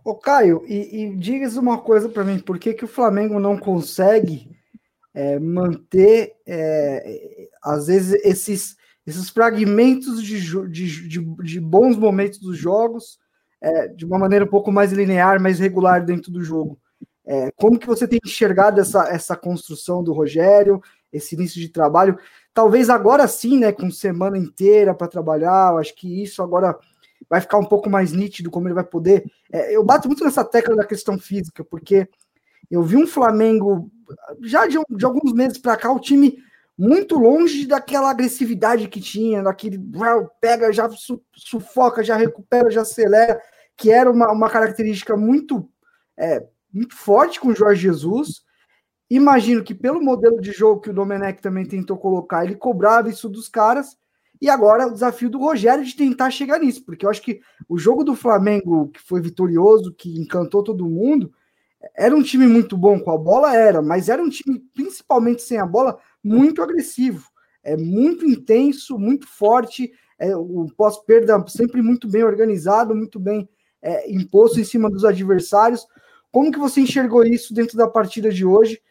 Ô 0.03 0.15
Caio, 0.15 0.63
e, 0.67 1.13
e 1.17 1.57
uma 1.57 1.77
coisa 1.79 2.09
para 2.09 2.23
mim, 2.23 2.39
por 2.39 2.59
que, 2.59 2.73
que 2.73 2.85
o 2.85 2.89
Flamengo 2.89 3.39
não 3.39 3.57
consegue 3.57 4.49
é, 5.13 5.39
manter, 5.39 6.33
é, 6.45 7.47
às 7.63 7.87
vezes, 7.87 8.21
esses, 8.23 8.75
esses 9.05 9.29
fragmentos 9.29 10.21
de, 10.23 10.39
de, 10.69 11.07
de, 11.07 11.35
de 11.43 11.59
bons 11.59 11.97
momentos 11.97 12.39
dos 12.39 12.57
jogos 12.57 13.17
é, 13.61 13.87
de 13.87 14.05
uma 14.05 14.19
maneira 14.19 14.45
um 14.45 14.49
pouco 14.49 14.71
mais 14.71 14.91
linear, 14.91 15.41
mais 15.41 15.59
regular 15.59 16.03
dentro 16.03 16.31
do 16.31 16.43
jogo? 16.43 16.79
É, 17.25 17.51
como 17.51 17.77
que 17.77 17.87
você 17.87 18.07
tem 18.07 18.19
enxergado 18.25 18.79
essa, 18.79 19.09
essa 19.09 19.35
construção 19.35 20.03
do 20.03 20.13
Rogério, 20.13 20.81
esse 21.11 21.35
início 21.35 21.59
de 21.59 21.69
trabalho? 21.69 22.17
Talvez 22.53 22.89
agora 22.89 23.27
sim, 23.27 23.59
né, 23.59 23.71
com 23.71 23.91
semana 23.91 24.37
inteira 24.37 24.93
para 24.93 25.07
trabalhar, 25.07 25.73
eu 25.73 25.77
acho 25.77 25.93
que 25.95 26.23
isso 26.23 26.41
agora 26.41 26.77
vai 27.29 27.41
ficar 27.41 27.57
um 27.57 27.65
pouco 27.65 27.89
mais 27.89 28.13
nítido, 28.13 28.49
como 28.49 28.67
ele 28.67 28.75
vai 28.75 28.83
poder. 28.83 29.29
É, 29.51 29.75
eu 29.75 29.83
bato 29.83 30.07
muito 30.07 30.23
nessa 30.23 30.43
tecla 30.43 30.75
da 30.75 30.85
questão 30.85 31.19
física, 31.19 31.63
porque 31.63 32.07
eu 32.71 32.81
vi 32.83 32.95
um 32.95 33.07
Flamengo, 33.07 33.89
já 34.41 34.65
de, 34.67 34.77
de 34.89 35.05
alguns 35.05 35.33
meses 35.33 35.57
para 35.57 35.75
cá, 35.77 35.91
o 35.91 35.99
time 35.99 36.37
muito 36.77 37.17
longe 37.17 37.65
daquela 37.65 38.11
agressividade 38.11 38.87
que 38.87 39.01
tinha, 39.01 39.41
daquele 39.41 39.79
pega, 40.39 40.71
já 40.71 40.87
sufoca, 41.35 42.03
já 42.03 42.15
recupera, 42.15 42.69
já 42.69 42.81
acelera, 42.81 43.41
que 43.75 43.91
era 43.91 44.11
uma, 44.11 44.31
uma 44.31 44.49
característica 44.49 45.17
muito, 45.17 45.67
é, 46.17 46.45
muito 46.71 46.95
forte 46.95 47.39
com 47.39 47.49
o 47.49 47.55
Jorge 47.55 47.81
Jesus. 47.81 48.41
Imagino 49.09 49.63
que 49.63 49.73
pelo 49.73 50.03
modelo 50.03 50.39
de 50.39 50.51
jogo 50.51 50.81
que 50.81 50.89
o 50.89 50.93
Domenech 50.93 51.41
também 51.41 51.65
tentou 51.65 51.97
colocar, 51.97 52.45
ele 52.45 52.55
cobrava 52.55 53.09
isso 53.09 53.27
dos 53.27 53.49
caras. 53.49 53.97
E 54.39 54.47
agora 54.47 54.85
o 54.85 54.93
desafio 54.93 55.31
do 55.31 55.39
Rogério 55.39 55.83
de 55.83 55.95
tentar 55.95 56.29
chegar 56.29 56.59
nisso, 56.59 56.85
porque 56.85 57.05
eu 57.05 57.09
acho 57.09 57.23
que 57.23 57.41
o 57.67 57.75
jogo 57.75 58.03
do 58.03 58.15
Flamengo, 58.15 58.89
que 58.89 59.01
foi 59.01 59.19
vitorioso, 59.19 59.95
que 59.95 60.19
encantou 60.19 60.61
todo 60.61 60.87
mundo, 60.87 61.33
era 61.95 62.15
um 62.15 62.21
time 62.21 62.45
muito 62.45 62.77
bom 62.77 62.99
com 62.99 63.11
a 63.11 63.17
bola, 63.17 63.55
era, 63.55 63.81
mas 63.81 64.09
era 64.09 64.21
um 64.21 64.29
time, 64.29 64.59
principalmente 64.75 65.41
sem 65.41 65.57
a 65.57 65.65
bola, 65.65 65.97
muito 66.23 66.61
agressivo. 66.61 67.29
É 67.63 67.75
muito 67.75 68.25
intenso, 68.25 68.97
muito 68.97 69.27
forte. 69.27 69.91
É, 70.19 70.35
o 70.35 70.67
pós-perda 70.75 71.43
sempre 71.47 71.81
muito 71.81 72.07
bem 72.07 72.23
organizado, 72.23 72.95
muito 72.95 73.19
bem 73.19 73.47
é, 73.81 74.11
imposto 74.11 74.59
em 74.59 74.63
cima 74.63 74.89
dos 74.89 75.05
adversários. 75.05 75.85
Como 76.31 76.51
que 76.51 76.59
você 76.59 76.81
enxergou 76.81 77.23
isso 77.23 77.53
dentro 77.53 77.77
da 77.77 77.87
partida 77.87 78.29
de 78.29 78.45
hoje? 78.45 78.81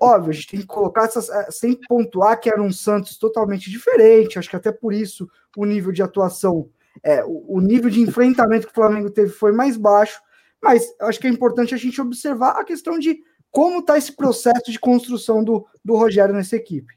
Óbvio, 0.00 0.30
a 0.30 0.34
gente 0.34 0.48
tem 0.48 0.60
que 0.60 0.66
colocar 0.66 1.04
essas, 1.04 1.28
é, 1.28 1.50
sem 1.50 1.78
pontuar 1.88 2.40
que 2.40 2.48
era 2.48 2.62
um 2.62 2.72
Santos 2.72 3.16
totalmente 3.18 3.70
diferente. 3.70 4.38
Acho 4.38 4.50
que 4.50 4.56
até 4.56 4.72
por 4.72 4.92
isso 4.92 5.28
o 5.56 5.64
nível 5.64 5.92
de 5.92 6.02
atuação, 6.02 6.68
é, 7.02 7.24
o, 7.24 7.56
o 7.56 7.60
nível 7.60 7.90
de 7.90 8.00
enfrentamento 8.00 8.66
que 8.66 8.72
o 8.72 8.74
Flamengo 8.74 9.10
teve 9.10 9.30
foi 9.30 9.52
mais 9.52 9.76
baixo. 9.76 10.20
Mas 10.62 10.94
acho 11.00 11.18
que 11.18 11.26
é 11.26 11.30
importante 11.30 11.74
a 11.74 11.78
gente 11.78 12.00
observar 12.00 12.52
a 12.52 12.64
questão 12.64 12.98
de 12.98 13.20
como 13.52 13.80
está 13.80 13.98
esse 13.98 14.16
processo 14.16 14.72
de 14.72 14.80
construção 14.80 15.44
do, 15.44 15.66
do 15.84 15.94
Rogério 15.94 16.34
nessa 16.34 16.56
equipe. 16.56 16.92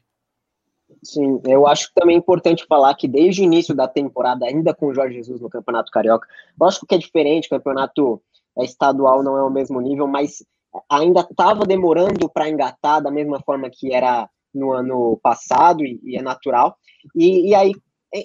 Sim, 1.04 1.40
eu 1.46 1.66
acho 1.66 1.92
também 1.94 2.16
importante 2.16 2.66
falar 2.66 2.94
que 2.94 3.06
desde 3.06 3.42
o 3.42 3.44
início 3.44 3.74
da 3.74 3.86
temporada, 3.86 4.46
ainda 4.46 4.74
com 4.74 4.86
o 4.86 4.94
Jorge 4.94 5.16
Jesus 5.16 5.40
no 5.40 5.50
Campeonato 5.50 5.92
Carioca, 5.92 6.26
lógico 6.58 6.86
que 6.86 6.94
é 6.94 6.98
diferente, 6.98 7.46
o 7.46 7.50
campeonato 7.50 8.20
estadual 8.58 9.22
não 9.22 9.36
é 9.36 9.42
o 9.42 9.50
mesmo 9.50 9.80
nível, 9.80 10.08
mas 10.08 10.42
ainda 10.90 11.20
estava 11.20 11.64
demorando 11.64 12.28
para 12.28 12.48
engatar 12.48 13.02
da 13.02 13.10
mesma 13.10 13.40
forma 13.40 13.70
que 13.70 13.92
era 13.92 14.28
no 14.52 14.72
ano 14.72 15.20
passado, 15.22 15.84
e, 15.84 16.00
e 16.02 16.16
é 16.16 16.22
natural. 16.22 16.76
E, 17.14 17.50
e, 17.50 17.54
aí 17.54 17.72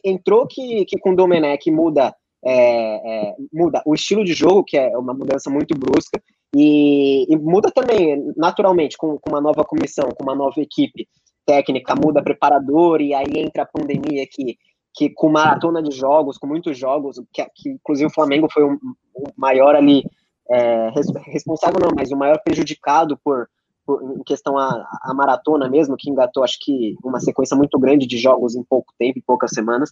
entrou 0.03 0.47
que, 0.47 0.85
que 0.85 0.97
com 0.97 1.11
o 1.11 1.15
Domenech 1.15 1.69
muda 1.69 2.15
é, 2.43 3.29
é, 3.29 3.35
muda 3.53 3.83
o 3.85 3.93
estilo 3.93 4.23
de 4.23 4.33
jogo, 4.33 4.63
que 4.63 4.77
é 4.77 4.97
uma 4.97 5.13
mudança 5.13 5.49
muito 5.49 5.77
brusca, 5.77 6.21
e, 6.55 7.31
e 7.31 7.37
muda 7.37 7.71
também, 7.71 8.33
naturalmente, 8.35 8.97
com, 8.97 9.17
com, 9.17 9.29
uma 9.29 9.41
nova 9.41 9.63
comissão, 9.63 10.09
com 10.09 10.23
uma 10.23 10.35
nova 10.35 10.59
equipe 10.59 11.07
técnica, 11.45 11.95
muda 11.95 12.23
preparador, 12.23 13.01
e 13.01 13.13
aí 13.13 13.37
entra 13.37 13.63
a 13.63 13.65
pandemia 13.65 14.27
que, 14.29 14.57
que 14.93 15.09
com 15.09 15.29
maratona 15.29 15.81
de 15.81 15.95
jogos, 15.95 16.37
com 16.37 16.47
muitos 16.47 16.77
jogos, 16.77 17.21
que, 17.33 17.45
que 17.55 17.69
inclusive 17.69 18.07
o 18.07 18.13
Flamengo 18.13 18.47
foi 18.51 18.63
o, 18.63 18.73
o 19.15 19.23
maior 19.37 19.75
ali, 19.75 20.03
é, 20.49 20.89
responsável 21.27 21.79
não, 21.79 21.91
mas 21.95 22.11
o 22.11 22.17
maior 22.17 22.37
prejudicado 22.43 23.17
por, 23.23 23.47
por 23.85 24.03
em 24.19 24.23
questão 24.23 24.57
a, 24.57 24.85
a, 25.03 25.13
maratona 25.13 25.69
mesmo, 25.69 25.95
que 25.97 26.09
engatou, 26.09 26.43
acho 26.43 26.57
que, 26.59 26.95
uma 27.01 27.21
sequência 27.21 27.55
muito 27.55 27.79
grande 27.79 28.05
de 28.05 28.17
jogos 28.17 28.55
em 28.55 28.63
pouco 28.63 28.93
tempo, 28.99 29.17
em 29.17 29.23
poucas 29.25 29.51
semanas, 29.51 29.91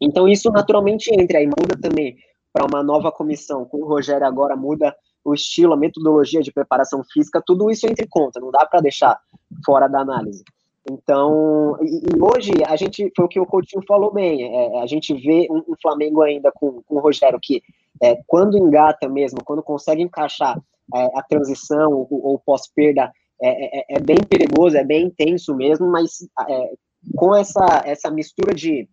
então 0.00 0.28
isso 0.28 0.50
naturalmente 0.50 1.08
entra 1.12 1.38
aí, 1.38 1.46
muda 1.46 1.78
também 1.80 2.16
para 2.52 2.66
uma 2.66 2.82
nova 2.82 3.12
comissão, 3.12 3.64
com 3.64 3.78
o 3.78 3.86
Rogério 3.86 4.26
agora 4.26 4.56
muda 4.56 4.94
o 5.24 5.34
estilo, 5.34 5.72
a 5.72 5.76
metodologia 5.76 6.40
de 6.40 6.52
preparação 6.52 7.02
física, 7.12 7.42
tudo 7.44 7.70
isso 7.70 7.86
entra 7.86 8.04
em 8.04 8.08
conta, 8.08 8.40
não 8.40 8.50
dá 8.50 8.66
para 8.66 8.80
deixar 8.80 9.18
fora 9.64 9.88
da 9.88 10.00
análise. 10.00 10.44
Então, 10.90 11.78
e, 11.80 11.86
e, 11.86 12.20
hoje 12.20 12.52
a 12.66 12.76
gente, 12.76 13.10
foi 13.16 13.24
o 13.24 13.28
que 13.28 13.40
o 13.40 13.46
Coutinho 13.46 13.82
falou 13.88 14.12
bem, 14.12 14.42
é, 14.44 14.82
a 14.82 14.86
gente 14.86 15.14
vê 15.14 15.48
um, 15.50 15.58
um, 15.72 15.74
Flamengo 15.80 16.20
ainda 16.20 16.52
com, 16.52 16.82
com 16.82 16.96
o 16.96 17.00
Rogério 17.00 17.38
que 17.42 17.62
é, 18.02 18.18
quando 18.26 18.58
engata 18.58 19.08
mesmo, 19.08 19.42
quando 19.44 19.62
consegue 19.62 20.02
encaixar 20.02 20.60
é, 20.94 21.18
a 21.18 21.22
transição 21.22 21.90
ou, 21.92 22.08
ou 22.10 22.38
pós-perda, 22.38 23.10
é, 23.42 23.78
é, 23.78 23.84
é, 23.96 24.00
bem 24.00 24.18
perigoso, 24.28 24.76
é 24.76 24.84
bem 24.84 25.06
intenso 25.06 25.54
mesmo, 25.56 25.90
mas 25.90 26.26
é, 26.48 26.70
com 27.16 27.34
essa, 27.34 27.82
essa 27.84 28.10
mistura 28.10 28.54
de, 28.54 28.88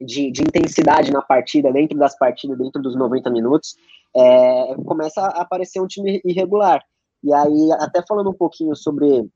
de, 0.00 0.30
de, 0.30 0.42
intensidade 0.42 1.12
na 1.12 1.22
partida, 1.22 1.72
dentro 1.72 1.98
das 1.98 2.16
partidas, 2.16 2.56
dentro 2.56 2.80
dos 2.80 2.96
90 2.96 3.30
minutos, 3.30 3.76
é, 4.16 4.74
começa 4.86 5.20
a 5.20 5.42
aparecer 5.42 5.80
um 5.80 5.86
time 5.86 6.20
irregular. 6.24 6.82
E 7.22 7.32
aí, 7.34 7.72
até 7.72 8.02
falando 8.06 8.30
um 8.30 8.34
pouquinho 8.34 8.74
sobre, 8.74 9.28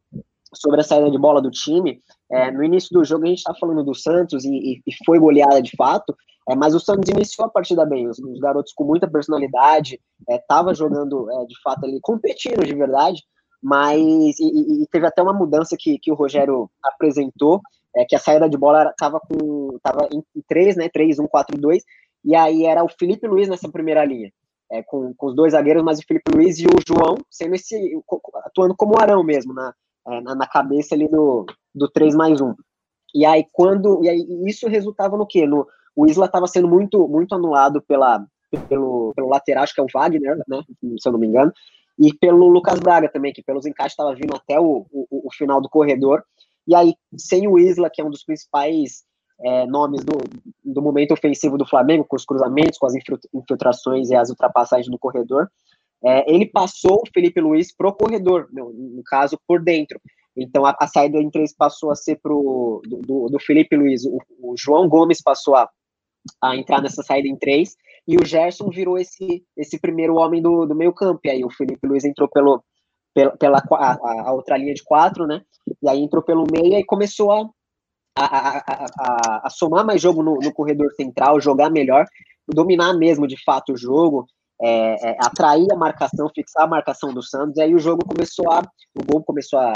sobre 0.54 0.80
a 0.80 0.84
saída 0.84 1.10
de 1.10 1.18
bola 1.18 1.40
do 1.42 1.50
time, 1.50 2.00
é, 2.30 2.50
no 2.50 2.64
início 2.64 2.90
do 2.92 3.04
jogo 3.04 3.24
a 3.24 3.28
gente 3.28 3.38
está 3.38 3.54
falando 3.54 3.84
do 3.84 3.94
Santos 3.94 4.44
e, 4.44 4.82
e, 4.86 5.04
foi 5.04 5.18
goleada 5.18 5.60
de 5.60 5.76
fato, 5.76 6.16
é, 6.48 6.54
mas 6.54 6.74
o 6.74 6.80
Santos 6.80 7.10
iniciou 7.10 7.46
a 7.46 7.50
partida 7.50 7.84
bem, 7.84 8.08
os, 8.08 8.18
os 8.18 8.38
garotos 8.40 8.72
com 8.72 8.84
muita 8.84 9.08
personalidade, 9.08 10.00
estava 10.28 10.72
é, 10.72 10.74
jogando 10.74 11.30
é, 11.30 11.44
de 11.46 11.60
fato 11.62 11.84
ali, 11.84 11.98
competindo 12.00 12.64
de 12.64 12.74
verdade, 12.74 13.22
mas 13.62 13.98
e, 14.38 14.82
e, 14.82 14.86
teve 14.90 15.06
até 15.06 15.22
uma 15.22 15.32
mudança 15.32 15.76
que, 15.78 15.98
que 15.98 16.12
o 16.12 16.14
Rogério 16.14 16.70
apresentou, 16.82 17.60
é, 17.96 18.04
que 18.04 18.14
a 18.14 18.18
saída 18.18 18.48
de 18.48 18.58
bola 18.58 18.90
estava 18.90 19.20
com 19.20 19.63
tava 19.84 20.08
em 20.10 20.24
3, 20.48 20.76
né? 20.76 20.88
3, 20.88 21.18
1, 21.18 21.26
4, 21.28 21.58
2, 21.58 21.84
e 22.24 22.34
aí 22.34 22.64
era 22.64 22.82
o 22.82 22.88
Felipe 22.88 23.28
Luiz 23.28 23.48
nessa 23.48 23.68
primeira 23.68 24.04
linha, 24.04 24.32
é, 24.72 24.82
com, 24.82 25.14
com 25.14 25.26
os 25.26 25.36
dois 25.36 25.52
zagueiros, 25.52 25.82
mas 25.82 25.98
o 25.98 26.06
Felipe 26.06 26.32
Luiz 26.34 26.58
e 26.58 26.66
o 26.66 26.80
João 26.86 27.16
sendo 27.30 27.54
esse, 27.54 27.76
atuando 28.44 28.74
como 28.74 28.98
arão 28.98 29.22
mesmo, 29.22 29.52
na, 29.52 29.74
é, 30.08 30.20
na, 30.22 30.34
na, 30.34 30.46
cabeça 30.46 30.94
ali 30.94 31.06
do, 31.06 31.44
do 31.74 31.88
3 31.90 32.14
mais 32.14 32.40
1. 32.40 32.54
E 33.14 33.26
aí 33.26 33.44
quando. 33.52 34.02
E 34.02 34.08
aí 34.08 34.26
isso 34.46 34.66
resultava 34.66 35.16
no 35.16 35.26
quê? 35.26 35.46
No, 35.46 35.66
o 35.94 36.06
Isla 36.06 36.26
estava 36.26 36.46
sendo 36.46 36.66
muito, 36.66 37.06
muito 37.06 37.34
anulado 37.34 37.80
pela, 37.82 38.26
pelo, 38.68 39.12
pelo 39.14 39.28
lateral, 39.28 39.62
acho 39.62 39.74
que 39.74 39.80
é 39.80 39.84
o 39.84 39.88
Wagner, 39.92 40.38
né? 40.48 40.62
Se 40.98 41.06
eu 41.08 41.12
não 41.12 41.20
me 41.20 41.26
engano, 41.26 41.52
e 41.98 42.12
pelo 42.12 42.48
Lucas 42.48 42.80
Braga 42.80 43.08
também, 43.08 43.32
que 43.32 43.42
pelos 43.42 43.66
encaixes 43.66 43.92
estava 43.92 44.14
vindo 44.14 44.34
até 44.34 44.58
o, 44.58 44.86
o, 44.90 45.28
o 45.28 45.32
final 45.32 45.60
do 45.60 45.68
corredor. 45.68 46.24
E 46.66 46.74
aí, 46.74 46.94
sem 47.16 47.46
o 47.46 47.58
Isla, 47.58 47.90
que 47.90 48.00
é 48.00 48.04
um 48.04 48.10
dos 48.10 48.24
principais 48.24 49.04
é, 49.40 49.66
nomes 49.66 50.04
do, 50.04 50.18
do 50.64 50.82
momento 50.82 51.12
ofensivo 51.12 51.58
do 51.58 51.66
Flamengo, 51.66 52.04
com 52.04 52.16
os 52.16 52.24
cruzamentos, 52.24 52.78
com 52.78 52.86
as 52.86 52.94
infiltrações 53.34 54.10
e 54.10 54.14
as 54.14 54.30
ultrapassagens 54.30 54.88
no 54.88 54.98
corredor, 54.98 55.48
é, 56.04 56.30
ele 56.32 56.46
passou 56.46 56.96
o 56.96 57.10
Felipe 57.12 57.40
Luiz 57.40 57.74
pro 57.74 57.94
corredor, 57.94 58.48
no, 58.52 58.70
no 58.72 59.02
caso, 59.04 59.38
por 59.46 59.62
dentro. 59.62 59.98
Então, 60.36 60.66
a, 60.66 60.76
a, 60.78 60.86
saída 60.86 61.18
em 61.18 61.30
três 61.30 61.54
passou 61.54 61.90
a 61.90 61.94
ser 61.94 62.16
pro, 62.20 62.82
do, 62.84 62.98
do, 62.98 63.26
do 63.30 63.38
Felipe 63.38 63.76
Luiz. 63.76 64.04
O, 64.04 64.18
o, 64.40 64.54
João 64.56 64.88
Gomes 64.88 65.22
passou 65.22 65.56
a, 65.56 65.68
a 66.42 66.56
entrar 66.56 66.82
nessa 66.82 67.02
saída 67.02 67.28
em 67.28 67.36
três, 67.36 67.76
e 68.06 68.16
o 68.16 68.24
Gerson 68.24 68.68
virou 68.68 68.98
esse, 68.98 69.44
esse 69.56 69.78
primeiro 69.78 70.16
homem 70.16 70.42
do, 70.42 70.66
do 70.66 70.74
meio 70.74 70.92
campo. 70.92 71.20
E 71.24 71.30
aí 71.30 71.44
o 71.44 71.50
Felipe 71.50 71.86
Luiz 71.86 72.04
entrou 72.04 72.28
pelo, 72.28 72.62
pela, 73.14 73.36
pela 73.36 73.58
a, 73.58 74.28
a, 74.28 74.32
outra 74.32 74.58
linha 74.58 74.74
de 74.74 74.84
quatro, 74.84 75.26
né? 75.26 75.42
E 75.82 75.88
aí 75.88 76.00
entrou 76.00 76.22
pelo 76.22 76.44
meio 76.50 76.78
e 76.78 76.84
começou 76.84 77.32
a, 77.32 77.48
a, 78.16 78.58
a, 78.58 79.46
a 79.46 79.50
somar 79.50 79.84
mais 79.84 80.00
jogo 80.00 80.22
no, 80.22 80.38
no, 80.38 80.52
corredor 80.52 80.92
central, 80.94 81.40
jogar 81.40 81.70
melhor, 81.70 82.06
dominar 82.48 82.94
mesmo 82.94 83.26
de 83.26 83.42
fato 83.42 83.72
o 83.72 83.76
jogo, 83.76 84.26
é, 84.60 85.10
é, 85.10 85.16
atrair 85.20 85.66
a 85.72 85.76
marcação, 85.76 86.30
fixar 86.34 86.64
a 86.64 86.68
marcação 86.68 87.12
do 87.12 87.22
Santos, 87.22 87.56
e 87.56 87.62
aí 87.62 87.74
o 87.74 87.78
jogo 87.78 88.04
começou 88.06 88.50
a. 88.52 88.62
O 88.96 89.04
gol 89.04 89.22
começou 89.24 89.58
a. 89.58 89.72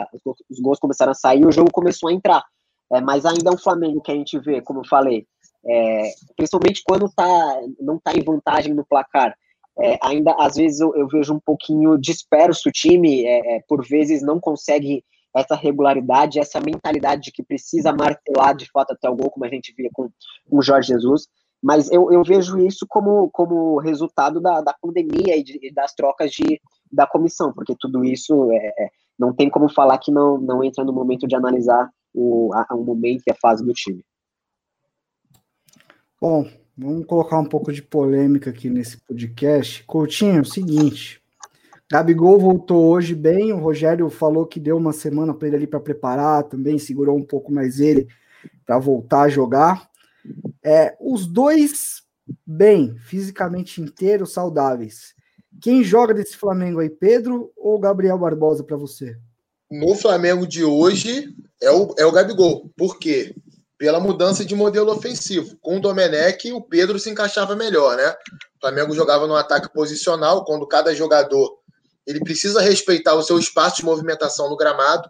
Os 0.48 0.60
gols 0.60 0.78
começaram 0.78 1.12
a 1.12 1.14
sair, 1.14 1.44
o 1.44 1.52
jogo 1.52 1.70
começou 1.72 2.08
a 2.08 2.12
entrar. 2.12 2.44
É, 2.92 3.00
mas 3.00 3.26
ainda 3.26 3.50
é 3.50 3.52
um 3.52 3.58
Flamengo 3.58 4.00
que 4.00 4.10
a 4.10 4.14
gente 4.14 4.38
vê, 4.38 4.62
como 4.62 4.80
eu 4.80 4.84
falei, 4.88 5.26
é, 5.66 6.10
principalmente 6.36 6.82
quando 6.82 7.10
tá, 7.14 7.60
não 7.78 7.96
está 7.96 8.14
em 8.14 8.22
vantagem 8.22 8.72
no 8.72 8.86
placar, 8.86 9.36
é, 9.78 9.98
ainda 10.02 10.34
às 10.38 10.56
vezes 10.56 10.80
eu, 10.80 10.94
eu, 10.96 11.06
vejo 11.06 11.34
um 11.34 11.40
pouquinho 11.40 11.98
disperso 11.98 12.68
o 12.68 12.72
time, 12.72 13.26
é, 13.26 13.56
é, 13.56 13.60
por 13.68 13.86
vezes 13.86 14.22
não 14.22 14.40
consegue 14.40 15.04
essa 15.40 15.54
regularidade, 15.54 16.38
essa 16.38 16.60
mentalidade 16.60 17.22
de 17.22 17.32
que 17.32 17.42
precisa 17.42 17.92
martelar 17.92 18.54
de 18.56 18.70
fato 18.70 18.92
até 18.92 19.08
o 19.08 19.16
gol, 19.16 19.30
como 19.30 19.44
a 19.44 19.48
gente 19.48 19.74
via 19.76 19.90
com, 19.92 20.10
o 20.50 20.62
Jorge 20.62 20.88
Jesus. 20.88 21.28
Mas 21.62 21.90
eu, 21.90 22.12
eu 22.12 22.22
vejo 22.22 22.58
isso 22.58 22.86
como, 22.88 23.28
como 23.30 23.78
resultado 23.78 24.40
da, 24.40 24.60
da 24.60 24.74
pandemia 24.80 25.36
e, 25.36 25.42
de, 25.42 25.72
das 25.72 25.92
trocas 25.94 26.30
de, 26.30 26.60
da 26.90 27.06
comissão, 27.06 27.52
porque 27.52 27.74
tudo 27.78 28.04
isso 28.04 28.50
é, 28.52 28.66
é, 28.78 28.90
não 29.18 29.32
tem 29.34 29.50
como 29.50 29.68
falar 29.68 29.98
que 29.98 30.12
não, 30.12 30.38
não 30.38 30.62
entra 30.62 30.84
no 30.84 30.92
momento 30.92 31.26
de 31.26 31.34
analisar 31.34 31.90
o, 32.14 32.50
a, 32.54 32.74
o 32.74 32.84
momento 32.84 33.22
e 33.26 33.32
a 33.32 33.36
fase 33.40 33.64
do 33.64 33.72
time. 33.72 34.04
Bom, 36.20 36.46
Vamos 36.80 37.06
colocar 37.06 37.40
um 37.40 37.44
pouco 37.44 37.72
de 37.72 37.82
polêmica 37.82 38.50
aqui 38.50 38.70
nesse 38.70 38.98
podcast. 38.98 39.82
Coutinho, 39.82 40.38
é 40.38 40.40
o 40.42 40.44
seguinte. 40.44 41.20
Gabigol 41.90 42.38
voltou 42.38 42.86
hoje 42.86 43.14
bem. 43.14 43.52
O 43.52 43.58
Rogério 43.58 44.08
falou 44.10 44.46
que 44.46 44.60
deu 44.60 44.76
uma 44.76 44.92
semana 44.92 45.32
para 45.34 45.48
ele 45.48 45.56
ali 45.56 45.66
para 45.66 45.80
preparar, 45.80 46.44
também 46.44 46.78
segurou 46.78 47.16
um 47.16 47.24
pouco 47.24 47.52
mais 47.52 47.80
ele 47.80 48.06
para 48.66 48.78
voltar 48.78 49.22
a 49.22 49.28
jogar. 49.28 49.88
É, 50.62 50.96
os 51.00 51.26
dois 51.26 52.02
bem, 52.46 52.96
fisicamente 52.98 53.80
inteiros, 53.80 54.32
saudáveis. 54.32 55.14
Quem 55.60 55.82
joga 55.82 56.12
desse 56.12 56.36
Flamengo 56.36 56.80
aí, 56.80 56.90
Pedro 56.90 57.50
ou 57.56 57.78
Gabriel 57.78 58.18
Barbosa 58.18 58.62
para 58.62 58.76
você? 58.76 59.16
no 59.70 59.94
Flamengo 59.94 60.46
de 60.46 60.64
hoje 60.64 61.34
é 61.60 61.70
o, 61.70 61.94
é 61.98 62.06
o 62.06 62.12
Gabigol. 62.12 62.70
Por 62.76 62.98
quê? 62.98 63.34
Pela 63.76 64.00
mudança 64.00 64.44
de 64.44 64.54
modelo 64.54 64.90
ofensivo. 64.90 65.56
Com 65.60 65.76
o 65.76 65.80
Domenech, 65.80 66.50
o 66.52 66.60
Pedro 66.60 66.98
se 66.98 67.10
encaixava 67.10 67.54
melhor, 67.54 67.96
né? 67.96 68.10
O 68.56 68.60
Flamengo 68.60 68.94
jogava 68.94 69.26
no 69.26 69.36
ataque 69.36 69.72
posicional, 69.72 70.44
quando 70.44 70.66
cada 70.66 70.94
jogador 70.94 71.57
ele 72.08 72.20
precisa 72.20 72.62
respeitar 72.62 73.14
o 73.14 73.22
seu 73.22 73.38
espaço 73.38 73.76
de 73.76 73.84
movimentação 73.84 74.48
no 74.48 74.56
gramado. 74.56 75.08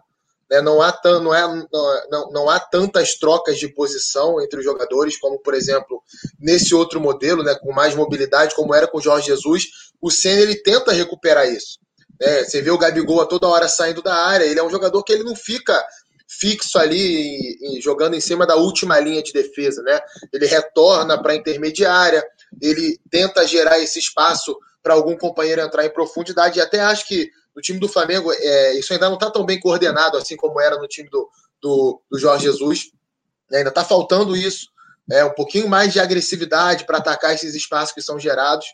Né? 0.51 0.61
Não, 0.61 0.81
há 0.81 0.91
tan, 0.91 1.21
não, 1.21 1.33
é, 1.33 1.65
não, 2.11 2.31
não 2.31 2.49
há 2.49 2.59
tantas 2.59 3.15
trocas 3.15 3.57
de 3.57 3.69
posição 3.69 4.41
entre 4.41 4.59
os 4.59 4.65
jogadores, 4.65 5.17
como, 5.17 5.39
por 5.39 5.53
exemplo, 5.53 6.03
nesse 6.37 6.75
outro 6.75 6.99
modelo, 6.99 7.41
né? 7.41 7.55
com 7.55 7.71
mais 7.71 7.95
mobilidade, 7.95 8.53
como 8.53 8.75
era 8.75 8.85
com 8.85 8.97
o 8.97 9.01
Jorge 9.01 9.27
Jesus. 9.27 9.67
O 10.01 10.11
Senna 10.11 10.41
ele 10.41 10.61
tenta 10.61 10.91
recuperar 10.91 11.47
isso. 11.47 11.79
Né? 12.19 12.43
Você 12.43 12.61
vê 12.61 12.69
o 12.69 12.77
Gabigol 12.77 13.21
a 13.21 13.25
toda 13.25 13.47
hora 13.47 13.69
saindo 13.69 14.01
da 14.01 14.13
área. 14.13 14.43
Ele 14.43 14.59
é 14.59 14.63
um 14.63 14.69
jogador 14.69 15.01
que 15.01 15.13
ele 15.13 15.23
não 15.23 15.37
fica 15.37 15.81
fixo 16.27 16.77
ali 16.77 17.57
jogando 17.81 18.13
em 18.13 18.21
cima 18.21 18.45
da 18.45 18.55
última 18.55 18.99
linha 18.99 19.23
de 19.23 19.33
defesa, 19.33 19.81
né? 19.81 19.99
Ele 20.31 20.45
retorna 20.45 21.19
para 21.19 21.33
a 21.33 21.35
intermediária, 21.35 22.23
ele 22.61 22.99
tenta 23.09 23.47
gerar 23.47 23.79
esse 23.79 23.97
espaço 23.97 24.55
para 24.81 24.93
algum 24.93 25.17
companheiro 25.17 25.61
entrar 25.61 25.85
em 25.85 25.89
profundidade. 25.89 26.59
E 26.59 26.61
até 26.61 26.79
acho 26.81 27.07
que 27.07 27.29
no 27.55 27.61
time 27.61 27.79
do 27.79 27.87
Flamengo 27.87 28.31
é, 28.31 28.73
isso 28.73 28.93
ainda 28.93 29.07
não 29.07 29.15
está 29.15 29.29
tão 29.29 29.45
bem 29.45 29.59
coordenado 29.59 30.17
assim 30.17 30.35
como 30.35 30.59
era 30.59 30.77
no 30.77 30.87
time 30.87 31.09
do, 31.09 31.29
do, 31.61 32.01
do 32.09 32.19
Jorge 32.19 32.45
Jesus. 32.45 32.91
Ainda 33.51 33.69
está 33.69 33.83
faltando 33.83 34.35
isso, 34.35 34.67
é, 35.11 35.25
um 35.25 35.33
pouquinho 35.33 35.67
mais 35.67 35.91
de 35.91 35.99
agressividade 35.99 36.85
para 36.85 36.99
atacar 36.99 37.33
esses 37.33 37.55
espaços 37.55 37.93
que 37.93 38.01
são 38.01 38.19
gerados. 38.19 38.67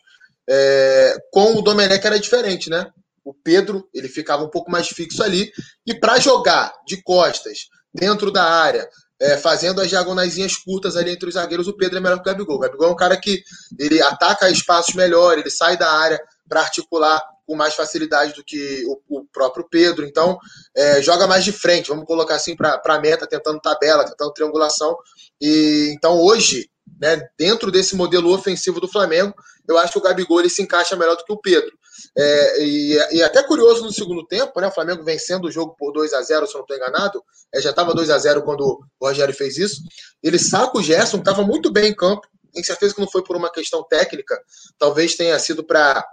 É, 0.48 1.16
com 1.32 1.56
o 1.56 1.62
Domenech 1.62 2.06
era 2.06 2.20
diferente, 2.20 2.70
né? 2.70 2.92
o 3.26 3.34
Pedro 3.34 3.90
ele 3.92 4.08
ficava 4.08 4.44
um 4.44 4.50
pouco 4.50 4.72
mais 4.72 4.88
fixo 4.88 5.24
ali. 5.24 5.52
E 5.86 5.96
para 5.96 6.20
jogar 6.20 6.72
de 6.86 7.02
costas, 7.02 7.68
dentro 7.92 8.32
da 8.32 8.44
área, 8.44 8.88
é, 9.22 9.38
fazendo 9.38 9.82
as 9.82 9.90
diagonaisinhas 9.90 10.58
curtas 10.58 10.96
ali 10.98 11.12
entre 11.12 11.28
os 11.28 11.36
zagueiros, 11.36 11.68
o 11.68 11.76
Pedro 11.76 11.98
é 11.98 12.02
melhor 12.02 12.18
que 12.18 12.30
o 12.30 12.32
Gabigol. 12.32 12.58
O 12.58 12.60
Gabigol 12.60 12.90
é 12.90 12.92
um 12.92 12.96
cara 12.96 13.18
que 13.18 13.44
ele 13.80 14.02
ataca 14.02 14.50
espaços 14.50 14.94
melhor, 14.94 15.38
ele 15.38 15.50
sai 15.50 15.78
da 15.78 15.90
área 15.90 16.20
para 16.48 16.62
articular 16.62 17.22
com 17.46 17.56
mais 17.56 17.76
facilidade 17.76 18.34
do 18.34 18.44
que 18.44 18.84
o, 18.88 19.20
o 19.20 19.26
próprio 19.26 19.68
Pedro. 19.70 20.06
Então, 20.06 20.38
é, 20.76 21.02
joga 21.02 21.28
mais 21.28 21.44
de 21.44 21.52
frente, 21.52 21.90
vamos 21.90 22.06
colocar 22.06 22.36
assim 22.36 22.56
para 22.56 22.82
a 22.84 23.00
meta, 23.00 23.28
tentando 23.28 23.60
tabela, 23.60 24.06
tentando 24.06 24.34
triangulação. 24.34 24.98
E 25.40 25.94
então 25.96 26.20
hoje, 26.20 26.70
né, 27.00 27.22
dentro 27.38 27.72
desse 27.72 27.96
modelo 27.96 28.34
ofensivo 28.34 28.80
do 28.80 28.88
Flamengo, 28.88 29.34
eu 29.68 29.78
acho 29.78 29.94
que 29.94 30.00
o 30.00 30.02
Gabigol 30.02 30.40
ele 30.40 30.50
se 30.50 30.62
encaixa 30.62 30.96
melhor 30.96 31.16
do 31.16 31.24
que 31.24 31.34
o 31.34 31.40
Pedro. 31.40 31.72
É, 32.18 32.64
e, 32.64 32.94
e, 33.12 33.24
até 33.24 33.44
curioso 33.44 33.84
no 33.84 33.92
segundo 33.92 34.26
tempo, 34.26 34.60
né? 34.60 34.68
O 34.68 34.72
Flamengo 34.72 35.04
vencendo 35.04 35.46
o 35.46 35.52
jogo 35.52 35.76
por 35.78 35.92
2 35.92 36.14
a 36.14 36.22
0 36.22 36.48
se 36.48 36.54
eu 36.54 36.60
não 36.60 36.64
estou 36.64 36.78
enganado. 36.78 37.24
É, 37.54 37.62
já 37.62 37.72
estava 37.72 37.94
2 37.94 38.10
a 38.10 38.18
0 38.18 38.44
quando 38.44 38.62
o 38.62 39.06
Rogério 39.06 39.34
fez 39.34 39.58
isso. 39.58 39.82
Ele 40.24 40.40
saca 40.40 40.78
o 40.78 40.84
Gerson, 40.84 41.18
estava 41.18 41.44
muito 41.44 41.72
bem 41.72 41.90
em 41.90 41.96
campo. 41.96 42.28
Tenho 42.54 42.66
certeza 42.66 42.94
que 42.94 43.02
não 43.02 43.10
foi 43.10 43.24
por 43.24 43.36
uma 43.36 43.52
questão 43.52 43.84
técnica. 43.84 44.40
Talvez 44.78 45.16
tenha 45.16 45.38
sido 45.40 45.64
para 45.64 46.06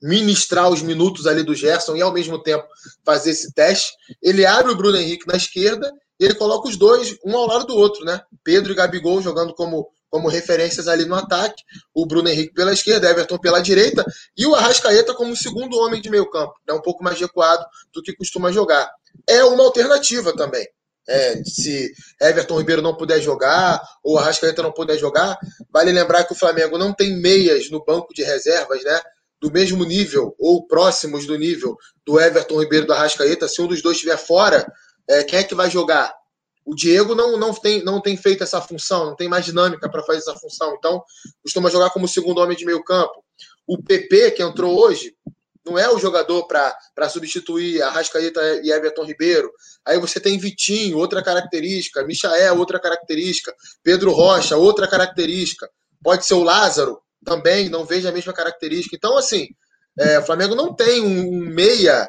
ministrar 0.00 0.70
os 0.70 0.80
minutos 0.80 1.26
ali 1.26 1.42
do 1.42 1.54
Gerson 1.54 1.96
e 1.96 2.02
ao 2.02 2.12
mesmo 2.12 2.42
tempo 2.42 2.66
fazer 3.04 3.30
esse 3.30 3.52
teste. 3.52 3.92
Ele 4.22 4.46
abre 4.46 4.72
o 4.72 4.76
Bruno 4.76 4.96
Henrique 4.96 5.26
na 5.26 5.36
esquerda 5.36 5.92
e 6.18 6.24
ele 6.24 6.34
coloca 6.34 6.68
os 6.68 6.76
dois, 6.76 7.16
um 7.24 7.36
ao 7.36 7.46
lado 7.46 7.66
do 7.66 7.76
outro, 7.76 8.04
né? 8.04 8.20
Pedro 8.42 8.72
e 8.72 8.74
Gabigol 8.74 9.22
jogando 9.22 9.54
como 9.54 9.88
como 10.10 10.28
referências 10.28 10.88
ali 10.88 11.04
no 11.04 11.14
ataque, 11.14 11.62
o 11.94 12.06
Bruno 12.06 12.28
Henrique 12.28 12.54
pela 12.54 12.72
esquerda, 12.72 13.10
Everton 13.10 13.38
pela 13.38 13.60
direita, 13.60 14.04
e 14.36 14.46
o 14.46 14.54
Arrascaeta 14.54 15.14
como 15.14 15.36
segundo 15.36 15.78
homem 15.78 16.00
de 16.00 16.10
meio 16.10 16.28
campo, 16.30 16.54
né, 16.66 16.74
um 16.74 16.80
pouco 16.80 17.04
mais 17.04 17.20
recuado 17.20 17.64
do 17.92 18.02
que 18.02 18.14
costuma 18.14 18.50
jogar. 18.50 18.90
É 19.28 19.44
uma 19.44 19.64
alternativa 19.64 20.34
também. 20.34 20.66
É, 21.10 21.42
se 21.42 21.90
Everton 22.20 22.58
Ribeiro 22.58 22.82
não 22.82 22.94
puder 22.94 23.20
jogar, 23.20 23.82
ou 24.04 24.18
Arrascaeta 24.18 24.62
não 24.62 24.72
puder 24.72 24.98
jogar, 24.98 25.38
vale 25.72 25.90
lembrar 25.90 26.24
que 26.24 26.32
o 26.32 26.36
Flamengo 26.36 26.76
não 26.76 26.92
tem 26.92 27.16
meias 27.16 27.70
no 27.70 27.82
banco 27.82 28.12
de 28.12 28.22
reservas, 28.22 28.84
né? 28.84 29.00
Do 29.40 29.50
mesmo 29.50 29.84
nível, 29.84 30.34
ou 30.38 30.66
próximos 30.66 31.26
do 31.26 31.38
nível 31.38 31.76
do 32.04 32.20
Everton 32.20 32.60
Ribeiro 32.60 32.86
do 32.86 32.92
Arrascaeta. 32.92 33.48
Se 33.48 33.62
um 33.62 33.66
dos 33.66 33.80
dois 33.80 33.96
estiver 33.96 34.18
fora, 34.18 34.70
é, 35.08 35.24
quem 35.24 35.38
é 35.38 35.44
que 35.44 35.54
vai 35.54 35.70
jogar? 35.70 36.14
O 36.64 36.74
Diego 36.74 37.14
não, 37.14 37.38
não, 37.38 37.54
tem, 37.54 37.82
não 37.82 38.00
tem 38.00 38.16
feito 38.16 38.44
essa 38.44 38.60
função, 38.60 39.06
não 39.06 39.16
tem 39.16 39.28
mais 39.28 39.44
dinâmica 39.44 39.88
para 39.90 40.02
fazer 40.02 40.18
essa 40.18 40.34
função. 40.34 40.74
Então, 40.76 41.02
costuma 41.42 41.70
jogar 41.70 41.90
como 41.90 42.06
segundo 42.06 42.38
homem 42.38 42.56
de 42.56 42.66
meio 42.66 42.84
campo. 42.84 43.24
O 43.66 43.82
PP, 43.82 44.32
que 44.32 44.42
entrou 44.42 44.78
hoje, 44.78 45.14
não 45.64 45.78
é 45.78 45.88
o 45.88 45.98
jogador 45.98 46.46
para 46.46 47.08
substituir 47.08 47.82
a 47.82 47.90
Rascaeta 47.90 48.60
e 48.62 48.70
Everton 48.70 49.04
Ribeiro. 49.04 49.50
Aí 49.84 49.98
você 49.98 50.20
tem 50.20 50.38
Vitinho, 50.38 50.98
outra 50.98 51.22
característica, 51.22 52.04
Michael, 52.04 52.58
outra 52.58 52.78
característica, 52.78 53.54
Pedro 53.82 54.12
Rocha, 54.12 54.56
outra 54.56 54.86
característica. 54.86 55.68
Pode 56.02 56.26
ser 56.26 56.34
o 56.34 56.42
Lázaro, 56.42 57.00
também, 57.24 57.68
não 57.68 57.84
vejo 57.84 58.08
a 58.08 58.12
mesma 58.12 58.32
característica. 58.32 58.96
Então, 58.96 59.16
assim, 59.16 59.48
é, 59.98 60.18
o 60.18 60.22
Flamengo 60.22 60.54
não 60.54 60.74
tem 60.74 61.00
um, 61.00 61.34
um 61.34 61.40
meia 61.40 62.08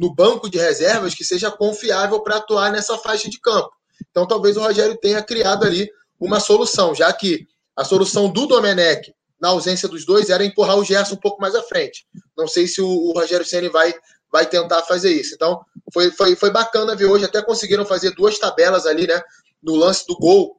no 0.00 0.14
banco 0.14 0.48
de 0.48 0.56
reservas 0.56 1.14
que 1.14 1.22
seja 1.22 1.50
confiável 1.50 2.20
para 2.20 2.36
atuar 2.36 2.72
nessa 2.72 2.96
faixa 2.96 3.28
de 3.28 3.38
campo. 3.38 3.70
Então, 4.10 4.26
talvez 4.26 4.56
o 4.56 4.60
Rogério 4.60 4.96
tenha 4.96 5.22
criado 5.22 5.66
ali 5.66 5.90
uma 6.18 6.40
solução, 6.40 6.94
já 6.94 7.12
que 7.12 7.46
a 7.76 7.84
solução 7.84 8.26
do 8.30 8.46
Domenech, 8.46 9.12
na 9.38 9.48
ausência 9.50 9.86
dos 9.86 10.06
dois, 10.06 10.30
era 10.30 10.42
empurrar 10.42 10.78
o 10.78 10.84
Gerson 10.84 11.16
um 11.16 11.18
pouco 11.18 11.38
mais 11.38 11.54
à 11.54 11.62
frente. 11.62 12.06
Não 12.34 12.48
sei 12.48 12.66
se 12.66 12.80
o, 12.80 12.88
o 12.88 13.12
Rogério 13.12 13.44
Ceni 13.44 13.68
vai, 13.68 13.94
vai 14.32 14.46
tentar 14.46 14.82
fazer 14.84 15.12
isso. 15.12 15.34
Então, 15.34 15.60
foi, 15.92 16.10
foi, 16.10 16.34
foi 16.34 16.50
bacana 16.50 16.96
ver 16.96 17.04
hoje. 17.04 17.26
Até 17.26 17.42
conseguiram 17.42 17.84
fazer 17.84 18.14
duas 18.14 18.38
tabelas 18.38 18.86
ali, 18.86 19.06
né? 19.06 19.20
No 19.62 19.76
lance 19.76 20.06
do 20.06 20.16
gol, 20.16 20.56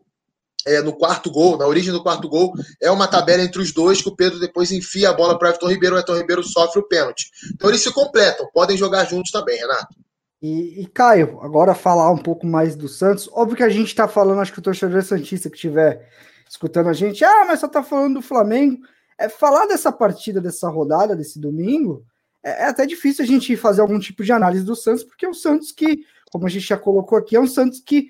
é, 0.65 0.81
no 0.81 0.93
quarto 0.93 1.31
gol, 1.31 1.57
na 1.57 1.65
origem 1.65 1.91
do 1.91 2.03
quarto 2.03 2.27
gol, 2.29 2.53
é 2.81 2.89
uma 2.91 3.07
tabela 3.07 3.43
entre 3.43 3.61
os 3.61 3.73
dois 3.73 4.01
que 4.01 4.09
o 4.09 4.15
Pedro 4.15 4.39
depois 4.39 4.71
enfia 4.71 5.09
a 5.09 5.13
bola 5.13 5.37
para 5.37 5.47
o 5.47 5.49
Everton 5.49 5.67
Ribeiro, 5.67 5.95
o 5.95 5.99
Everton 5.99 6.17
Ribeiro 6.17 6.43
sofre 6.43 6.79
o 6.79 6.87
pênalti. 6.87 7.29
Então 7.53 7.69
eles 7.69 7.81
se 7.81 7.91
completam, 7.91 8.49
podem 8.53 8.77
jogar 8.77 9.05
juntos 9.05 9.31
também, 9.31 9.57
Renato. 9.57 9.95
E, 10.41 10.81
e, 10.81 10.87
Caio, 10.87 11.39
agora 11.41 11.75
falar 11.75 12.09
um 12.11 12.17
pouco 12.17 12.47
mais 12.47 12.75
do 12.75 12.87
Santos. 12.87 13.29
Óbvio 13.31 13.57
que 13.57 13.63
a 13.63 13.69
gente 13.69 13.89
está 13.89 14.07
falando, 14.07 14.41
acho 14.41 14.51
que 14.51 14.59
o 14.59 14.63
torcedor 14.63 15.03
Santista 15.03 15.49
que 15.49 15.55
estiver 15.55 16.09
escutando 16.49 16.89
a 16.89 16.93
gente, 16.93 17.23
ah, 17.23 17.45
mas 17.47 17.59
só 17.59 17.67
está 17.67 17.83
falando 17.83 18.15
do 18.15 18.21
Flamengo. 18.21 18.79
É, 19.19 19.29
falar 19.29 19.67
dessa 19.67 19.91
partida, 19.91 20.41
dessa 20.41 20.67
rodada, 20.67 21.15
desse 21.15 21.39
domingo, 21.39 22.03
é, 22.43 22.63
é, 22.63 22.65
até 22.65 22.87
difícil 22.87 23.23
a 23.23 23.27
gente 23.27 23.55
fazer 23.55 23.81
algum 23.81 23.99
tipo 23.99 24.23
de 24.23 24.31
análise 24.31 24.65
do 24.65 24.75
Santos, 24.75 25.03
porque 25.03 25.25
é 25.25 25.29
o 25.29 25.33
Santos 25.33 25.71
que, 25.71 25.99
como 26.31 26.47
a 26.47 26.49
gente 26.49 26.67
já 26.67 26.77
colocou 26.77 27.17
aqui, 27.17 27.35
é 27.35 27.39
um 27.39 27.45
Santos 27.45 27.79
que 27.79 28.07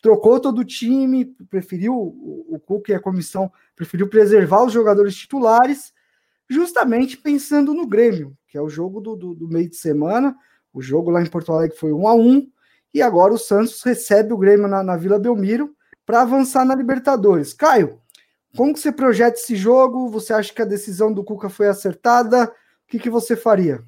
trocou 0.00 0.40
todo 0.40 0.60
o 0.60 0.64
time, 0.64 1.26
preferiu, 1.50 1.94
o, 1.94 2.60
Cuca 2.64 2.92
e 2.92 2.94
a 2.94 3.00
comissão 3.00 3.50
preferiu 3.74 4.08
preservar 4.08 4.64
os 4.64 4.72
jogadores 4.72 5.16
titulares, 5.16 5.92
justamente 6.48 7.16
pensando 7.16 7.74
no 7.74 7.86
Grêmio, 7.86 8.36
que 8.46 8.58
é 8.58 8.62
o 8.62 8.68
jogo 8.68 9.00
do, 9.00 9.16
do, 9.16 9.34
do 9.34 9.48
meio 9.48 9.68
de 9.68 9.76
semana 9.76 10.36
o 10.72 10.82
jogo 10.82 11.10
lá 11.10 11.22
em 11.22 11.26
Porto 11.26 11.52
Alegre 11.52 11.76
foi 11.76 11.92
1 11.92 12.08
a 12.08 12.14
1 12.14 12.48
e 12.94 13.02
agora 13.02 13.34
o 13.34 13.38
Santos 13.38 13.82
recebe 13.82 14.32
o 14.32 14.38
Grêmio 14.38 14.68
na, 14.68 14.82
na 14.82 14.96
Vila 14.96 15.18
Belmiro 15.18 15.74
para 16.06 16.22
avançar 16.22 16.64
na 16.64 16.74
Libertadores. 16.74 17.52
Caio, 17.52 18.00
como 18.56 18.72
que 18.72 18.80
você 18.80 18.92
projeta 18.92 19.38
esse 19.38 19.56
jogo? 19.56 20.08
Você 20.10 20.32
acha 20.32 20.52
que 20.52 20.62
a 20.62 20.66
decisão 20.66 21.12
do 21.12 21.24
Cuca 21.24 21.48
foi 21.48 21.68
acertada? 21.68 22.44
O 22.44 22.50
que, 22.86 22.98
que 22.98 23.10
você 23.10 23.36
faria? 23.36 23.82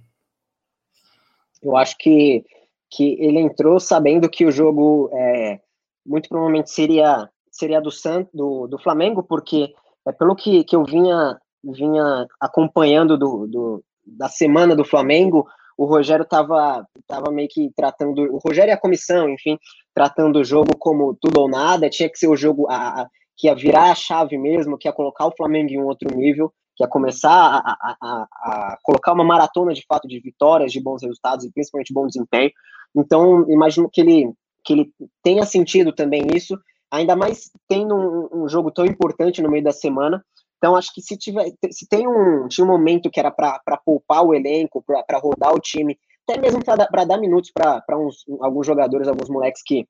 Eu 1.63 1.77
acho 1.77 1.97
que, 1.97 2.45
que 2.91 3.17
ele 3.21 3.39
entrou 3.39 3.79
sabendo 3.79 4.29
que 4.29 4.45
o 4.45 4.53
jogo 4.53 5.11
é, 5.13 5.61
muito 6.05 6.29
provavelmente 6.29 6.71
seria 6.71 7.29
seria 7.51 7.81
do 7.81 7.91
Santos, 7.91 8.33
do, 8.33 8.67
do 8.67 8.79
Flamengo, 8.79 9.23
porque 9.23 9.73
é 10.07 10.13
pelo 10.13 10.37
que, 10.37 10.65
que 10.65 10.75
eu 10.75 10.85
vinha 10.85 11.39
vinha 11.63 12.27
acompanhando 12.41 13.19
do, 13.19 13.47
do, 13.47 13.85
da 14.07 14.29
semana 14.29 14.75
do 14.75 14.85
Flamengo, 14.85 15.47
o 15.77 15.85
Rogério 15.85 16.25
estava 16.25 16.87
tava 17.07 17.31
meio 17.31 17.49
que 17.51 17.71
tratando, 17.75 18.21
o 18.33 18.39
Rogério 18.39 18.71
e 18.71 18.75
a 18.75 18.81
comissão, 18.81 19.29
enfim, 19.29 19.59
tratando 19.95 20.39
o 20.39 20.45
jogo 20.45 20.77
como 20.79 21.17
tudo 21.21 21.41
ou 21.41 21.49
nada, 21.49 21.89
tinha 21.89 22.09
que 22.09 22.19
ser 22.19 22.29
o 22.29 22.37
jogo 22.37 22.67
a, 22.69 23.03
a, 23.03 23.09
que 23.37 23.47
ia 23.47 23.55
virar 23.55 23.91
a 23.91 23.95
chave 23.95 24.37
mesmo, 24.37 24.77
que 24.77 24.87
ia 24.87 24.93
colocar 24.93 25.27
o 25.27 25.35
Flamengo 25.35 25.71
em 25.71 25.79
um 25.79 25.87
outro 25.87 26.15
nível, 26.15 26.53
que 26.77 26.85
ia 26.85 26.89
começar 26.89 27.63
a, 27.65 27.97
a, 28.01 28.27
a 28.43 28.79
colocar 28.83 29.15
uma 29.15 29.25
maratona 29.25 29.73
de 29.73 29.83
fato 29.89 30.07
de 30.07 30.21
vitórias, 30.21 30.71
de 30.71 30.83
bons 30.83 31.03
resultados 31.03 31.45
e 31.45 31.53
principalmente 31.53 31.95
bom 31.95 32.07
desempenho. 32.07 32.51
Então, 32.95 33.47
imagino 33.49 33.89
que 33.91 34.03
ele, 34.03 34.31
que 34.65 34.73
ele 34.73 34.93
tenha 35.23 35.45
sentido 35.45 35.93
também 35.93 36.23
isso, 36.35 36.59
ainda 36.91 37.15
mais 37.17 37.51
tendo 37.69 37.95
um, 37.95 38.45
um 38.45 38.49
jogo 38.49 38.71
tão 38.71 38.85
importante 38.85 39.43
no 39.43 39.51
meio 39.51 39.65
da 39.65 39.73
semana, 39.73 40.25
então, 40.61 40.77
acho 40.77 40.93
que 40.93 41.01
se 41.01 41.17
tiver, 41.17 41.51
se 41.71 41.89
tem 41.89 42.07
um, 42.07 42.47
tinha 42.47 42.63
um 42.67 42.69
momento 42.69 43.11
que 43.11 43.19
era 43.19 43.31
para 43.31 43.81
poupar 43.83 44.23
o 44.23 44.35
elenco, 44.35 44.85
para 44.87 45.19
rodar 45.19 45.55
o 45.55 45.59
time, 45.59 45.99
até 46.29 46.39
mesmo 46.39 46.63
para 46.63 47.05
dar 47.07 47.17
minutos 47.17 47.51
para 47.51 47.83
alguns 47.89 48.67
jogadores, 48.67 49.09
alguns 49.09 49.31
moleques 49.31 49.63
que 49.65 49.89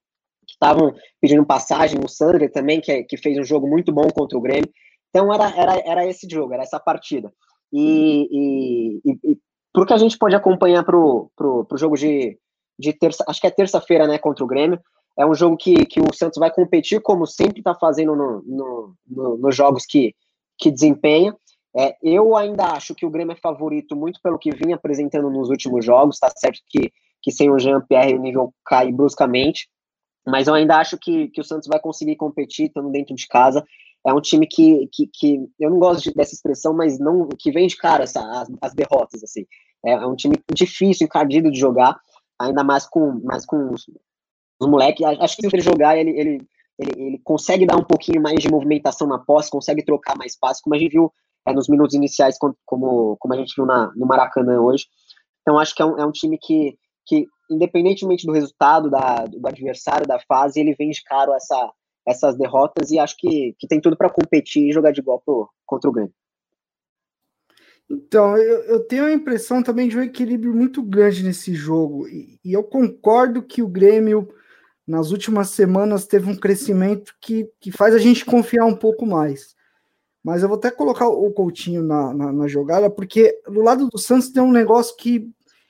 estavam 0.48 0.94
pedindo 1.20 1.44
passagem, 1.44 1.98
o 2.02 2.08
Sandro 2.08 2.48
também, 2.52 2.80
que, 2.80 3.02
que 3.02 3.16
fez 3.16 3.36
um 3.36 3.42
jogo 3.42 3.66
muito 3.66 3.92
bom 3.92 4.08
contra 4.10 4.38
o 4.38 4.40
Grêmio. 4.40 4.70
Então, 5.08 5.34
era, 5.34 5.50
era, 5.56 5.82
era 5.84 6.06
esse 6.06 6.28
jogo, 6.30 6.54
era 6.54 6.62
essa 6.62 6.78
partida. 6.78 7.32
E, 7.72 8.28
e, 8.30 9.10
e, 9.10 9.32
e 9.32 9.86
que 9.86 9.92
a 9.92 9.98
gente 9.98 10.16
pode 10.16 10.36
acompanhar 10.36 10.84
para 10.84 10.96
o 10.96 11.66
jogo 11.74 11.96
de, 11.96 12.38
de 12.80 12.92
terça, 12.92 13.24
acho 13.28 13.40
que 13.40 13.46
é 13.46 13.50
terça-feira, 13.50 14.06
né, 14.06 14.18
contra 14.18 14.42
o 14.42 14.46
Grêmio. 14.46 14.80
É 15.18 15.26
um 15.26 15.34
jogo 15.34 15.56
que, 15.56 15.84
que 15.86 16.00
o 16.00 16.14
Santos 16.14 16.38
vai 16.38 16.50
competir, 16.50 17.00
como 17.00 17.26
sempre 17.26 17.60
está 17.60 17.74
fazendo 17.74 18.16
nos 18.16 18.46
no, 18.46 18.94
no, 19.06 19.36
no, 19.36 19.52
jogos 19.52 19.84
que, 19.84 20.14
que 20.58 20.70
desempenha. 20.70 21.36
É, 21.76 21.96
eu 22.02 22.34
ainda 22.34 22.72
acho 22.72 22.94
que 22.94 23.04
o 23.04 23.10
Grêmio 23.10 23.34
é 23.34 23.36
favorito 23.36 23.94
muito 23.94 24.20
pelo 24.22 24.38
que 24.38 24.50
vinha 24.50 24.76
apresentando 24.76 25.30
nos 25.30 25.50
últimos 25.50 25.84
jogos. 25.84 26.18
Tá 26.18 26.30
certo 26.36 26.60
que, 26.68 26.90
que 27.22 27.30
sem 27.30 27.50
o 27.50 27.58
Jean-Pierre 27.58 28.14
o 28.14 28.20
nível 28.22 28.54
cai 28.64 28.90
bruscamente, 28.90 29.68
mas 30.26 30.48
eu 30.48 30.54
ainda 30.54 30.76
acho 30.76 30.96
que, 30.98 31.28
que 31.28 31.40
o 31.40 31.44
Santos 31.44 31.68
vai 31.68 31.78
conseguir 31.78 32.16
competir 32.16 32.66
estando 32.66 32.90
dentro 32.90 33.14
de 33.14 33.26
casa. 33.26 33.64
É 34.06 34.12
um 34.14 34.20
time 34.20 34.46
que, 34.46 34.88
que, 34.92 35.10
que 35.12 35.48
eu 35.58 35.70
não 35.70 35.78
gosto 35.78 36.04
de, 36.04 36.14
dessa 36.14 36.34
expressão, 36.34 36.72
mas 36.72 36.98
não 36.98 37.28
que 37.38 37.50
vem 37.50 37.66
de 37.66 37.76
cara 37.76 38.04
essa, 38.04 38.20
as, 38.40 38.48
as 38.62 38.74
derrotas. 38.74 39.22
assim. 39.22 39.44
É, 39.84 39.92
é, 39.92 40.06
um 40.06 40.16
time 40.16 40.36
difícil, 40.52 41.06
encardido 41.06 41.50
de 41.50 41.58
jogar, 41.58 41.98
ainda 42.40 42.64
mais 42.64 42.86
com, 42.86 43.20
mais 43.22 43.44
com 43.44 43.72
os, 43.72 43.86
os 44.60 44.68
moleques. 44.68 45.04
Acho 45.04 45.36
que 45.36 45.48
se 45.48 45.54
ele 45.54 45.62
jogar, 45.62 45.96
ele, 45.96 46.10
ele, 46.10 46.48
ele, 46.78 46.92
ele, 46.96 47.20
consegue 47.22 47.66
dar 47.66 47.76
um 47.76 47.84
pouquinho 47.84 48.22
mais 48.22 48.40
de 48.40 48.50
movimentação 48.50 49.06
na 49.06 49.18
posse, 49.18 49.50
consegue 49.50 49.84
trocar 49.84 50.16
mais 50.16 50.36
passos, 50.38 50.62
como 50.62 50.74
a 50.74 50.78
gente 50.78 50.92
viu 50.92 51.12
é, 51.46 51.52
nos 51.52 51.68
minutos 51.68 51.94
iniciais, 51.94 52.36
como, 52.38 53.16
como 53.18 53.34
a 53.34 53.36
gente 53.36 53.54
viu 53.54 53.66
na, 53.66 53.92
no 53.94 54.06
Maracanã 54.06 54.60
hoje. 54.60 54.86
Então, 55.42 55.58
acho 55.58 55.74
que 55.74 55.82
é 55.82 55.84
um, 55.84 55.98
é 55.98 56.06
um 56.06 56.12
time 56.12 56.38
que, 56.40 56.76
que, 57.06 57.26
independentemente 57.50 58.26
do 58.26 58.32
resultado 58.32 58.90
da, 58.90 59.26
do 59.26 59.46
adversário, 59.46 60.06
da 60.06 60.18
fase, 60.20 60.60
ele 60.60 60.74
vem 60.74 60.90
de 60.90 61.02
caro 61.04 61.32
essa, 61.34 61.72
essas 62.06 62.36
derrotas 62.36 62.90
e 62.90 62.98
acho 62.98 63.16
que, 63.18 63.54
que 63.58 63.66
tem 63.66 63.80
tudo 63.80 63.96
para 63.96 64.10
competir 64.10 64.68
e 64.68 64.72
jogar 64.72 64.92
de 64.92 65.00
igual 65.00 65.20
pro, 65.20 65.48
contra 65.66 65.88
o 65.88 65.92
Grêmio. 65.92 66.12
Então, 67.90 68.36
eu, 68.36 68.62
eu, 68.62 68.80
tenho 68.80 69.04
a 69.04 69.12
impressão 69.12 69.64
também 69.64 69.88
de 69.88 69.98
um 69.98 70.02
equilíbrio 70.02 70.54
muito 70.54 70.80
grande 70.80 71.24
nesse 71.24 71.52
jogo. 71.54 72.06
E, 72.06 72.38
e, 72.44 72.52
eu 72.52 72.62
concordo 72.62 73.42
que 73.42 73.62
o 73.62 73.68
Grêmio, 73.68 74.28
nas 74.86 75.10
últimas 75.10 75.50
semanas, 75.50 76.06
teve 76.06 76.30
um 76.30 76.36
crescimento 76.36 77.12
que, 77.20 77.50
que 77.58 77.72
faz 77.72 77.92
a 77.92 77.98
gente 77.98 78.24
confiar 78.24 78.64
um 78.64 78.76
pouco 78.76 79.04
mais. 79.04 79.56
Mas 80.22 80.42
eu 80.42 80.48
vou 80.48 80.56
até 80.56 80.70
colocar 80.70 81.08
o 81.08 81.32
Coutinho 81.32 81.82
na, 81.82 82.14
na, 82.14 82.32
na 82.32 82.46
jogada, 82.46 82.88
porque 82.88 83.36
do 83.48 83.60
lado 83.60 83.88
do 83.88 83.98
Santos 83.98 84.30
tem 84.30 84.42
um 84.42 84.52
negócio 84.52 84.96
que, 84.96 85.20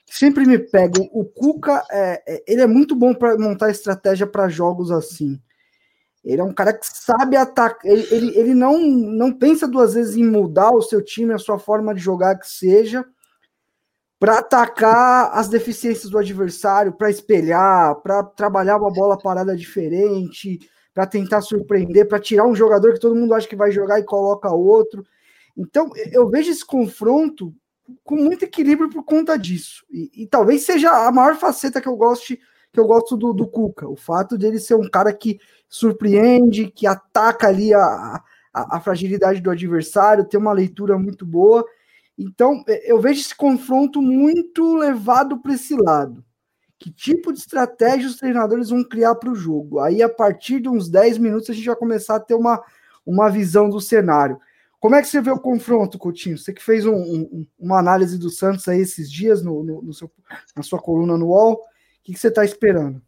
que 0.05 0.15
sempre 0.15 0.45
me 0.45 0.59
pega. 0.59 1.01
O 1.11 1.25
Cuca, 1.25 1.83
é, 1.89 2.21
é, 2.27 2.43
ele 2.45 2.61
é 2.61 2.67
muito 2.67 2.95
bom 2.95 3.15
para 3.15 3.35
montar 3.35 3.71
estratégia 3.71 4.27
para 4.27 4.47
jogos 4.47 4.91
assim. 4.91 5.41
Ele 6.23 6.39
é 6.39 6.43
um 6.43 6.53
cara 6.53 6.73
que 6.73 6.85
sabe 6.85 7.35
atacar. 7.35 7.79
Ele, 7.83 8.07
ele, 8.11 8.37
ele 8.37 8.53
não, 8.53 8.79
não 8.79 9.33
pensa 9.33 9.67
duas 9.67 9.95
vezes 9.95 10.15
em 10.15 10.23
mudar 10.23 10.71
o 10.71 10.81
seu 10.81 11.03
time, 11.03 11.33
a 11.33 11.39
sua 11.39 11.57
forma 11.57 11.93
de 11.93 11.99
jogar 11.99 12.37
que 12.37 12.47
seja, 12.47 13.05
para 14.19 14.37
atacar 14.37 15.31
as 15.33 15.47
deficiências 15.47 16.11
do 16.11 16.17
adversário, 16.17 16.93
para 16.93 17.09
espelhar, 17.09 17.95
para 18.01 18.23
trabalhar 18.23 18.77
uma 18.77 18.91
bola 18.91 19.17
parada 19.17 19.55
diferente, 19.55 20.59
para 20.93 21.07
tentar 21.07 21.41
surpreender, 21.41 22.07
para 22.07 22.19
tirar 22.19 22.45
um 22.45 22.55
jogador 22.55 22.93
que 22.93 22.99
todo 22.99 23.15
mundo 23.15 23.33
acha 23.33 23.47
que 23.47 23.55
vai 23.55 23.71
jogar 23.71 23.99
e 23.99 24.03
coloca 24.03 24.53
outro. 24.53 25.03
Então, 25.57 25.89
eu 26.11 26.29
vejo 26.29 26.51
esse 26.51 26.63
confronto 26.63 27.51
com 28.03 28.15
muito 28.15 28.45
equilíbrio 28.45 28.89
por 28.89 29.03
conta 29.03 29.37
disso. 29.37 29.83
E, 29.89 30.23
e 30.23 30.27
talvez 30.27 30.63
seja 30.63 31.07
a 31.07 31.11
maior 31.11 31.35
faceta 31.35 31.81
que 31.81 31.87
eu 31.87 31.95
gosto 31.95 32.37
que 32.71 32.79
eu 32.79 32.85
gosto 32.85 33.17
do, 33.17 33.33
do 33.33 33.47
Cuca. 33.47 33.87
O 33.87 33.95
fato 33.95 34.37
dele 34.37 34.59
ser 34.59 34.75
um 34.75 34.89
cara 34.89 35.13
que 35.13 35.39
surpreende, 35.67 36.71
que 36.71 36.87
ataca 36.87 37.47
ali 37.47 37.73
a, 37.73 38.21
a, 38.53 38.77
a 38.77 38.79
fragilidade 38.79 39.41
do 39.41 39.51
adversário, 39.51 40.25
tem 40.25 40.39
uma 40.39 40.53
leitura 40.53 40.97
muito 40.97 41.25
boa. 41.25 41.65
Então, 42.17 42.63
é, 42.67 42.91
eu 42.91 42.99
vejo 42.99 43.21
esse 43.21 43.35
confronto 43.35 44.01
muito 44.01 44.75
levado 44.75 45.39
para 45.39 45.53
esse 45.53 45.75
lado. 45.75 46.23
Que 46.79 46.91
tipo 46.91 47.31
de 47.31 47.39
estratégia 47.39 48.07
os 48.07 48.15
treinadores 48.15 48.69
vão 48.69 48.83
criar 48.83 49.15
para 49.15 49.29
o 49.29 49.35
jogo? 49.35 49.79
Aí, 49.79 50.01
a 50.01 50.09
partir 50.09 50.59
de 50.59 50.69
uns 50.69 50.89
10 50.89 51.17
minutos, 51.17 51.49
a 51.49 51.53
gente 51.53 51.65
vai 51.65 51.75
começar 51.75 52.15
a 52.15 52.19
ter 52.19 52.33
uma, 52.33 52.61
uma 53.05 53.29
visão 53.29 53.69
do 53.69 53.79
cenário. 53.79 54.39
Como 54.79 54.95
é 54.95 55.01
que 55.01 55.07
você 55.07 55.21
vê 55.21 55.29
o 55.29 55.39
confronto, 55.39 55.99
Coutinho? 55.99 56.39
Você 56.39 56.51
que 56.51 56.63
fez 56.63 56.87
um, 56.87 56.95
um, 56.95 57.47
uma 57.59 57.77
análise 57.77 58.17
do 58.17 58.31
Santos 58.31 58.67
aí 58.67 58.79
esses 58.79 59.11
dias 59.11 59.43
no, 59.43 59.63
no, 59.63 59.81
no 59.83 59.93
seu, 59.93 60.11
na 60.55 60.63
sua 60.63 60.79
coluna 60.79 61.15
no 61.15 61.27
UOL, 61.27 61.61
que, 62.03 62.13
que 62.13 62.19
você 62.19 62.27
está 62.27 62.43
esperando? 62.43 63.01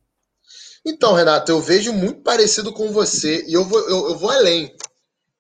Então, 0.86 1.13
Renato, 1.13 1.51
eu 1.51 1.62
vejo 1.62 1.93
muito 1.93 2.21
parecido 2.21 2.73
com 2.73 2.91
você 2.91 3.45
e 3.47 3.53
eu 3.53 3.63
vou, 3.63 3.79
eu, 3.89 4.10
eu 4.10 4.17
vou 4.17 4.29
além. 4.29 4.75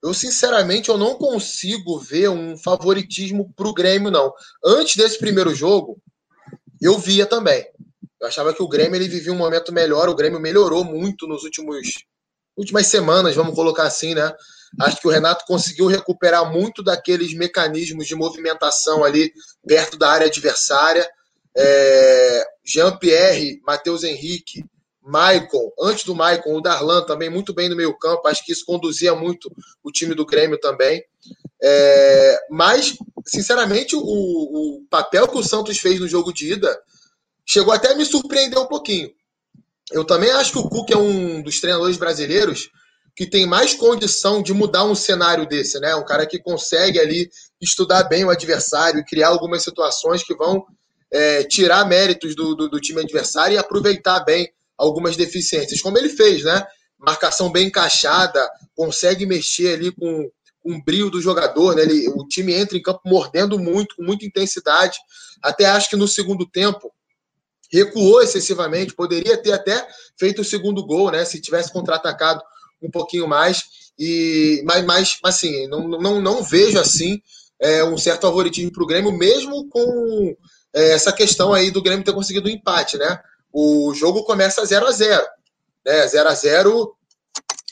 Eu, 0.01 0.13
sinceramente, 0.13 0.89
eu 0.89 0.97
não 0.97 1.15
consigo 1.15 1.97
ver 1.99 2.29
um 2.29 2.57
favoritismo 2.57 3.53
para 3.55 3.67
o 3.67 3.73
Grêmio, 3.73 4.11
não. 4.11 4.33
Antes 4.63 4.95
desse 4.95 5.17
primeiro 5.17 5.53
jogo, 5.53 5.97
eu 6.81 6.97
via 6.97 7.25
também. 7.25 7.65
Eu 8.19 8.27
achava 8.27 8.53
que 8.53 8.63
o 8.63 8.67
Grêmio 8.67 8.95
ele 8.95 9.07
vivia 9.07 9.33
um 9.33 9.37
momento 9.37 9.73
melhor, 9.73 10.09
o 10.09 10.15
Grêmio 10.15 10.39
melhorou 10.39 10.83
muito 10.83 11.27
nos 11.27 11.43
últimos 11.43 11.87
últimas 12.55 12.87
semanas, 12.87 13.35
vamos 13.35 13.55
colocar 13.55 13.83
assim, 13.83 14.13
né? 14.13 14.31
Acho 14.81 14.99
que 14.99 15.07
o 15.07 15.11
Renato 15.11 15.45
conseguiu 15.45 15.87
recuperar 15.87 16.51
muito 16.51 16.83
daqueles 16.83 17.33
mecanismos 17.33 18.07
de 18.07 18.15
movimentação 18.15 19.03
ali 19.03 19.31
perto 19.67 19.97
da 19.97 20.09
área 20.09 20.27
adversária. 20.27 21.07
É, 21.55 22.45
Jean-Pierre, 22.65 23.61
Matheus 23.65 24.03
Henrique, 24.03 24.63
Maicon, 25.05 25.71
antes 25.79 26.05
do 26.05 26.15
Maicon, 26.15 26.55
o 26.55 26.61
Darlan 26.61 27.05
também 27.05 27.29
muito 27.29 27.53
bem 27.53 27.67
no 27.67 27.75
meio 27.75 27.97
campo, 27.97 28.27
acho 28.27 28.43
que 28.45 28.53
isso 28.53 28.65
conduzia 28.65 29.13
muito 29.13 29.51
o 29.83 29.91
time 29.91 30.15
do 30.15 30.25
Grêmio 30.25 30.57
também. 30.57 31.03
É, 31.61 32.39
mas, 32.49 32.95
sinceramente, 33.25 33.95
o, 33.95 34.01
o, 34.01 34.85
papel 34.89 35.27
que 35.27 35.37
o 35.37 35.43
Santos 35.43 35.77
fez 35.77 35.99
no 35.99 36.07
jogo 36.07 36.33
de 36.33 36.53
ida 36.53 36.79
chegou 37.45 37.73
até 37.73 37.91
a 37.91 37.95
me 37.95 38.05
surpreender 38.05 38.57
um 38.57 38.65
pouquinho. 38.65 39.11
Eu 39.91 40.05
também 40.05 40.31
acho 40.31 40.53
que 40.53 40.59
o 40.59 40.69
Cuca 40.69 40.93
é 40.93 40.97
um 40.97 41.41
dos 41.41 41.59
treinadores 41.59 41.97
brasileiros 41.97 42.69
que 43.15 43.27
tem 43.27 43.45
mais 43.45 43.73
condição 43.73 44.41
de 44.41 44.53
mudar 44.53 44.85
um 44.85 44.95
cenário 44.95 45.47
desse, 45.47 45.79
né? 45.79 45.93
Um 45.95 46.05
cara 46.05 46.25
que 46.25 46.39
consegue 46.39 46.99
ali 46.99 47.29
estudar 47.61 48.03
bem 48.03 48.25
o 48.25 48.29
adversário 48.29 48.99
e 48.99 49.05
criar 49.05 49.27
algumas 49.27 49.63
situações 49.63 50.23
que 50.23 50.33
vão 50.33 50.65
é, 51.13 51.43
tirar 51.43 51.87
méritos 51.87 52.35
do, 52.35 52.55
do, 52.55 52.67
do 52.67 52.81
time 52.81 53.01
adversário 53.01 53.55
e 53.55 53.57
aproveitar 53.57 54.19
bem 54.21 54.51
algumas 54.77 55.15
deficiências, 55.15 55.79
como 55.79 55.97
ele 55.97 56.09
fez, 56.09 56.43
né? 56.43 56.65
Marcação 56.97 57.51
bem 57.51 57.67
encaixada, 57.67 58.49
consegue 58.75 59.25
mexer 59.25 59.75
ali 59.75 59.91
com, 59.91 60.29
o 60.63 60.81
brilho 60.83 61.09
do 61.09 61.21
jogador, 61.21 61.75
né? 61.75 61.83
Ele, 61.83 62.07
o 62.09 62.25
time 62.27 62.53
entra 62.53 62.77
em 62.77 62.81
campo 62.81 63.01
mordendo 63.05 63.59
muito, 63.59 63.95
com 63.95 64.03
muita 64.03 64.25
intensidade. 64.25 64.97
Até 65.41 65.65
acho 65.65 65.89
que 65.89 65.95
no 65.95 66.07
segundo 66.07 66.45
tempo 66.49 66.91
recuou 67.71 68.21
excessivamente, 68.21 68.93
poderia 68.93 69.35
ter 69.35 69.51
até 69.51 69.85
feito 70.17 70.41
o 70.41 70.45
segundo 70.45 70.85
gol, 70.85 71.11
né? 71.11 71.25
Se 71.25 71.41
tivesse 71.41 71.71
contra-atacado 71.71 72.41
um 72.81 72.89
pouquinho 72.89 73.27
mais. 73.27 73.63
E, 73.99 74.63
mas, 74.65 74.85
mas 74.85 75.19
assim, 75.23 75.67
não, 75.67 75.87
não, 75.87 76.21
não 76.21 76.43
vejo 76.43 76.79
assim 76.79 77.21
é, 77.59 77.83
um 77.83 77.97
certo 77.97 78.21
favoritismo 78.21 78.71
para 78.71 78.83
o 78.83 78.87
Grêmio, 78.87 79.11
mesmo 79.11 79.67
com 79.69 80.35
é, 80.73 80.93
essa 80.93 81.11
questão 81.11 81.53
aí 81.53 81.71
do 81.71 81.81
Grêmio 81.81 82.05
ter 82.05 82.13
conseguido 82.13 82.47
o 82.47 82.51
um 82.51 82.53
empate, 82.53 82.97
né? 82.97 83.19
o 83.53 83.93
jogo 83.93 84.23
começa 84.23 84.65
0 84.65 84.87
a 84.87 84.91
0 84.91 85.23
né? 85.85 86.07
0 86.07 86.29
a 86.29 86.33
0 86.33 86.97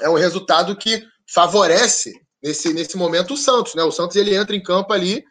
é 0.01 0.09
um 0.09 0.13
resultado 0.13 0.75
que 0.75 1.03
favorece 1.27 2.13
nesse, 2.41 2.71
nesse 2.73 2.95
momento 2.95 3.33
o 3.33 3.37
Santos, 3.37 3.73
né? 3.73 3.83
O 3.83 3.91
Santos 3.91 4.15
ele 4.15 4.35
entra 4.35 4.55
em 4.55 4.61
campo 4.61 4.93
ali 4.93 5.23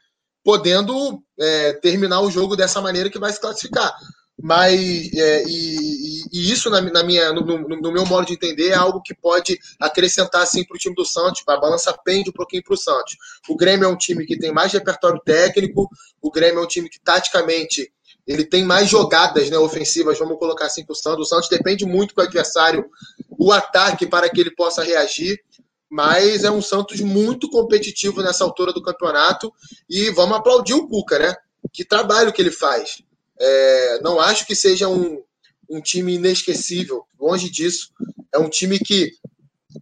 podendo 0.42 1.22
é, 1.38 1.74
terminar 1.74 2.20
o 2.20 2.30
jogo 2.30 2.56
dessa 2.56 2.80
maneira 2.80 3.10
que 3.10 3.18
vai 3.18 3.32
se 3.32 3.40
classificar. 3.40 3.94
Mas 4.42 5.12
é, 5.14 5.44
e, 5.46 6.22
e, 6.32 6.50
isso 6.50 6.70
na, 6.70 6.80
na 6.80 7.04
minha, 7.04 7.32
no, 7.32 7.42
no, 7.42 7.80
no, 7.80 7.92
meu 7.92 8.06
modo 8.06 8.26
de 8.26 8.32
entender 8.32 8.68
é 8.68 8.74
algo 8.74 9.02
que 9.02 9.14
pode 9.14 9.58
acrescentar 9.78 10.42
assim 10.42 10.64
para 10.64 10.76
o 10.76 10.78
time 10.78 10.94
do 10.94 11.04
Santos. 11.04 11.42
A 11.46 11.56
balança 11.58 11.96
pende 12.04 12.30
um 12.30 12.32
pouquinho 12.32 12.62
para 12.62 12.74
o 12.74 12.78
Santos. 12.78 13.16
O 13.48 13.56
Grêmio 13.56 13.84
é 13.84 13.88
um 13.88 13.96
time 13.96 14.24
que 14.24 14.38
tem 14.38 14.52
mais 14.52 14.72
repertório 14.72 15.20
técnico. 15.24 15.88
O 16.22 16.30
Grêmio 16.30 16.60
é 16.60 16.64
um 16.64 16.68
time 16.68 16.88
que 16.88 17.00
taticamente 17.00 17.92
ele 18.26 18.44
tem 18.44 18.64
mais 18.64 18.88
jogadas 18.88 19.50
né, 19.50 19.58
ofensivas, 19.58 20.18
vamos 20.18 20.38
colocar 20.38 20.66
assim, 20.66 20.84
que 20.84 20.92
o 20.92 20.94
Santos. 20.94 21.26
O 21.26 21.28
Santos 21.28 21.48
depende 21.48 21.84
muito 21.84 22.14
do 22.14 22.22
adversário, 22.22 22.86
o 23.28 23.52
ataque, 23.52 24.06
para 24.06 24.28
que 24.28 24.40
ele 24.40 24.54
possa 24.54 24.82
reagir. 24.82 25.38
Mas 25.90 26.44
é 26.44 26.50
um 26.50 26.62
Santos 26.62 27.00
muito 27.00 27.50
competitivo 27.50 28.22
nessa 28.22 28.44
altura 28.44 28.72
do 28.72 28.82
campeonato. 28.82 29.52
E 29.88 30.10
vamos 30.10 30.36
aplaudir 30.36 30.74
o 30.74 30.86
Cuca, 30.86 31.18
né? 31.18 31.34
Que 31.72 31.84
trabalho 31.84 32.32
que 32.32 32.40
ele 32.40 32.52
faz. 32.52 33.02
É, 33.40 34.00
não 34.02 34.20
acho 34.20 34.46
que 34.46 34.54
seja 34.54 34.88
um, 34.88 35.22
um 35.68 35.80
time 35.80 36.14
inesquecível, 36.14 37.04
longe 37.18 37.48
disso. 37.50 37.90
É 38.32 38.38
um 38.38 38.48
time 38.48 38.78
que 38.78 39.12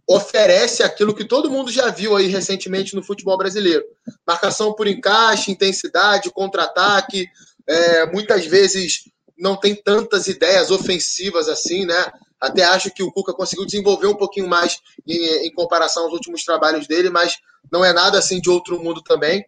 oferece 0.07 0.83
aquilo 0.83 1.15
que 1.15 1.25
todo 1.25 1.49
mundo 1.49 1.71
já 1.71 1.89
viu 1.89 2.15
aí 2.15 2.27
recentemente 2.27 2.95
no 2.95 3.03
futebol 3.03 3.37
brasileiro: 3.37 3.83
marcação 4.25 4.73
por 4.73 4.87
encaixe, 4.87 5.51
intensidade, 5.51 6.31
contra-ataque, 6.31 7.27
é, 7.67 8.05
muitas 8.11 8.45
vezes 8.45 9.03
não 9.37 9.55
tem 9.55 9.75
tantas 9.75 10.27
ideias 10.27 10.69
ofensivas 10.69 11.47
assim, 11.47 11.85
né? 11.85 12.11
Até 12.39 12.63
acho 12.63 12.91
que 12.91 13.03
o 13.03 13.11
Cuca 13.11 13.33
conseguiu 13.33 13.65
desenvolver 13.65 14.07
um 14.07 14.15
pouquinho 14.15 14.47
mais 14.47 14.79
em, 15.07 15.47
em, 15.47 15.53
comparação 15.53 16.03
aos 16.03 16.13
últimos 16.13 16.43
trabalhos 16.43 16.87
dele, 16.87 17.09
mas 17.09 17.37
não 17.71 17.83
é 17.83 17.91
nada 17.91 18.17
assim 18.17 18.39
de 18.39 18.49
outro 18.49 18.81
mundo 18.81 19.01
também. 19.01 19.45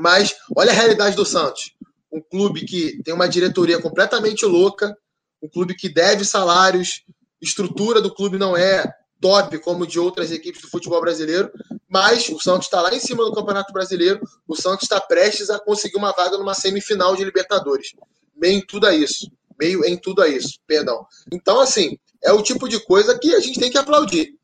Mas 0.00 0.34
olha 0.56 0.70
a 0.70 0.74
realidade 0.74 1.14
do 1.14 1.24
Santos. 1.24 1.75
Um 2.16 2.22
clube 2.22 2.64
que 2.64 3.02
tem 3.02 3.12
uma 3.12 3.28
diretoria 3.28 3.80
completamente 3.80 4.46
louca, 4.46 4.96
um 5.42 5.48
clube 5.48 5.74
que 5.74 5.88
deve 5.88 6.24
salários, 6.24 7.04
estrutura 7.40 8.00
do 8.00 8.12
clube 8.12 8.38
não 8.38 8.56
é 8.56 8.90
top 9.20 9.58
como 9.58 9.86
de 9.86 9.98
outras 9.98 10.32
equipes 10.32 10.62
do 10.62 10.68
futebol 10.68 11.00
brasileiro, 11.00 11.50
mas 11.88 12.28
o 12.30 12.40
Santos 12.40 12.66
está 12.66 12.80
lá 12.80 12.94
em 12.94 13.00
cima 13.00 13.22
do 13.24 13.32
Campeonato 13.32 13.72
Brasileiro, 13.72 14.20
o 14.48 14.56
Santos 14.56 14.84
está 14.84 15.00
prestes 15.00 15.50
a 15.50 15.58
conseguir 15.58 15.96
uma 15.96 16.12
vaga 16.12 16.38
numa 16.38 16.54
semifinal 16.54 17.14
de 17.14 17.24
Libertadores. 17.24 17.92
Meio 18.34 18.58
em 18.58 18.66
tudo 18.66 18.86
a 18.86 18.94
isso. 18.94 19.30
Meio 19.58 19.84
em 19.84 19.96
tudo 19.96 20.22
a 20.22 20.28
isso, 20.28 20.58
perdão. 20.66 21.06
Então, 21.32 21.60
assim, 21.60 21.98
é 22.22 22.32
o 22.32 22.42
tipo 22.42 22.68
de 22.68 22.78
coisa 22.84 23.18
que 23.18 23.34
a 23.34 23.40
gente 23.40 23.60
tem 23.60 23.70
que 23.70 23.78
aplaudir. 23.78 24.34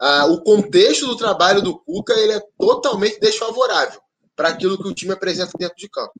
Ah, 0.00 0.26
o 0.26 0.42
contexto 0.42 1.06
do 1.06 1.16
trabalho 1.16 1.60
do 1.60 1.78
Cuca 1.78 2.12
ele 2.14 2.32
é 2.32 2.42
totalmente 2.58 3.18
desfavorável 3.18 4.00
para 4.36 4.50
aquilo 4.50 4.80
que 4.80 4.86
o 4.86 4.94
time 4.94 5.12
apresenta 5.12 5.52
dentro 5.58 5.76
de 5.76 5.88
campo. 5.88 6.12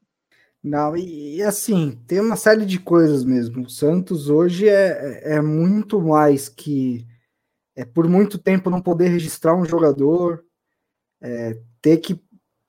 Não, 0.63 0.97
e, 0.97 1.37
e, 1.37 1.43
assim, 1.43 1.99
tem 2.07 2.21
uma 2.21 2.37
série 2.37 2.67
de 2.67 2.81
coisas 2.81 3.25
mesmo. 3.25 3.65
O 3.65 3.71
Santos 3.71 4.29
hoje 4.29 4.69
é, 4.69 5.23
é, 5.25 5.37
é 5.37 5.41
muito 5.41 6.01
mais 6.01 6.49
que 6.49 7.07
é, 7.77 7.85
por 7.85 8.09
muito 8.09 8.39
tempo 8.39 8.71
não 8.71 8.83
poder 8.83 9.09
registrar 9.09 9.55
um 9.55 9.65
jogador, 9.65 10.45
é, 11.21 11.57
ter 11.81 11.99
que 11.99 12.21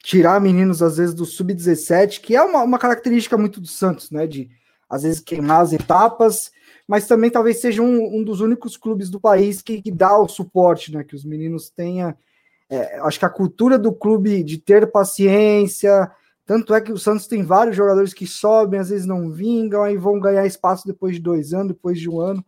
tirar 0.03 0.39
meninos, 0.39 0.81
às 0.83 0.97
vezes, 0.97 1.15
do 1.15 1.25
sub-17, 1.25 2.21
que 2.21 2.35
é 2.35 2.41
uma, 2.43 2.63
uma 2.63 2.79
característica 2.79 3.37
muito 3.37 3.59
do 3.59 3.67
Santos, 3.67 4.11
né? 4.11 4.27
De 4.27 4.49
às 4.89 5.03
vezes 5.03 5.19
queimar 5.19 5.61
as 5.61 5.73
etapas, 5.73 6.51
mas 6.87 7.07
também 7.07 7.29
talvez 7.29 7.59
seja 7.59 7.81
um, 7.81 8.19
um 8.19 8.23
dos 8.23 8.39
únicos 8.39 8.75
clubes 8.75 9.09
do 9.09 9.19
país 9.19 9.61
que, 9.61 9.81
que 9.81 9.91
dá 9.91 10.17
o 10.17 10.27
suporte, 10.27 10.93
né? 10.93 11.03
Que 11.03 11.15
os 11.15 11.25
meninos 11.25 11.69
tenham. 11.69 12.15
É, 12.69 12.99
acho 12.99 13.17
que 13.17 13.25
a 13.25 13.29
cultura 13.29 13.79
do 13.79 13.91
clube 13.91 14.43
de 14.43 14.59
ter 14.59 14.91
paciência. 14.91 16.09
Tanto 16.50 16.74
é 16.74 16.82
que 16.82 16.91
o 16.91 16.97
Santos 16.97 17.28
tem 17.28 17.43
vários 17.43 17.76
jogadores 17.76 18.12
que 18.12 18.26
sobem, 18.26 18.80
às 18.80 18.89
vezes 18.89 19.06
não 19.06 19.30
vingam, 19.30 19.84
aí 19.84 19.95
vão 19.95 20.20
ganhar 20.20 20.47
espaço 20.47 20.88
depois 20.88 21.14
de 21.14 21.22
dois 21.22 21.54
anos, 21.54 21.68
depois 21.68 22.00
de 22.00 22.10
um 22.10 22.20
ano. 22.20 22.43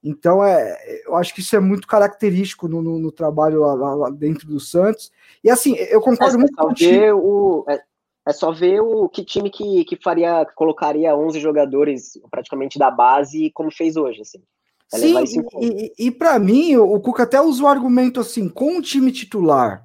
Então, 0.00 0.44
é, 0.44 0.78
eu 1.04 1.16
acho 1.16 1.34
que 1.34 1.40
isso 1.40 1.56
é 1.56 1.58
muito 1.58 1.88
característico 1.88 2.68
no, 2.68 2.80
no, 2.80 3.00
no 3.00 3.10
trabalho 3.10 3.62
lá, 3.62 3.94
lá, 3.96 4.10
dentro 4.10 4.46
do 4.46 4.60
Santos. 4.60 5.10
E 5.42 5.50
assim, 5.50 5.74
eu 5.74 6.00
concordo 6.00 6.36
é, 6.36 6.38
muito 6.38 6.54
com 6.54 6.68
o 6.68 7.64
é, 7.68 7.82
é, 8.28 8.32
só 8.32 8.52
ver 8.52 8.80
o 8.80 9.08
que 9.08 9.24
time 9.24 9.50
que, 9.50 9.84
que 9.86 9.96
faria, 10.00 10.46
colocaria 10.54 11.16
11 11.16 11.40
jogadores 11.40 12.12
praticamente 12.30 12.78
da 12.78 12.92
base 12.92 13.50
como 13.50 13.72
fez 13.72 13.96
hoje, 13.96 14.20
assim. 14.20 14.40
Sim, 14.86 15.16
e, 15.60 15.66
e, 15.98 16.06
e 16.06 16.10
para 16.12 16.38
mim, 16.38 16.76
o 16.76 17.00
Cuca 17.00 17.24
até 17.24 17.40
usa 17.40 17.64
o 17.64 17.66
argumento 17.66 18.20
assim, 18.20 18.48
com 18.48 18.78
o 18.78 18.82
time 18.82 19.10
titular, 19.10 19.84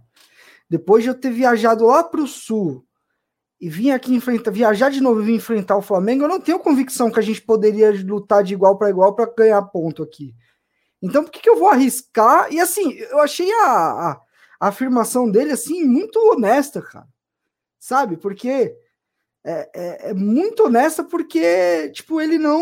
depois 0.69 1.01
de 1.01 1.09
eu 1.09 1.19
ter 1.19 1.31
viajado 1.31 1.87
lá 1.87 2.03
para 2.03 2.21
o 2.21 2.27
Sul, 2.27 2.86
e 3.59 3.69
vir 3.69 3.91
aqui 3.91 4.13
enfrentar, 4.13 4.51
viajar 4.51 4.89
de 4.89 5.01
novo 5.01 5.21
e 5.21 5.25
vir 5.25 5.35
enfrentar 5.35 5.77
o 5.77 5.81
Flamengo, 5.81 6.23
eu 6.23 6.27
não 6.27 6.39
tenho 6.39 6.59
convicção 6.59 7.11
que 7.11 7.19
a 7.19 7.23
gente 7.23 7.41
poderia 7.41 7.91
lutar 8.03 8.43
de 8.43 8.53
igual 8.53 8.77
para 8.77 8.89
igual 8.89 9.15
para 9.15 9.33
ganhar 9.35 9.61
ponto 9.63 10.03
aqui. 10.03 10.35
Então, 11.01 11.23
por 11.23 11.31
que, 11.31 11.41
que 11.41 11.49
eu 11.49 11.57
vou 11.57 11.67
arriscar? 11.67 12.51
E 12.51 12.59
assim, 12.59 12.93
eu 12.93 13.19
achei 13.19 13.51
a, 13.51 13.65
a, 13.65 14.21
a, 14.59 14.67
afirmação 14.67 15.29
dele 15.29 15.51
assim 15.51 15.83
muito 15.83 16.17
honesta, 16.31 16.81
cara. 16.81 17.07
Sabe? 17.79 18.17
Porque 18.17 18.75
é, 19.43 19.69
é, 19.73 20.09
é, 20.09 20.13
muito 20.13 20.65
honesta, 20.65 21.03
porque 21.03 21.89
tipo 21.93 22.19
ele 22.21 22.37
não 22.37 22.61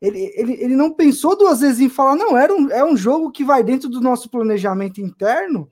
ele, 0.00 0.32
ele, 0.36 0.52
ele 0.62 0.76
não 0.76 0.92
pensou 0.92 1.36
duas 1.36 1.60
vezes 1.60 1.80
em 1.80 1.88
falar, 1.88 2.16
não, 2.16 2.36
era 2.36 2.54
um, 2.54 2.70
é 2.70 2.84
um 2.84 2.96
jogo 2.96 3.32
que 3.32 3.44
vai 3.44 3.64
dentro 3.64 3.88
do 3.88 4.00
nosso 4.00 4.28
planejamento 4.28 5.00
interno 5.00 5.68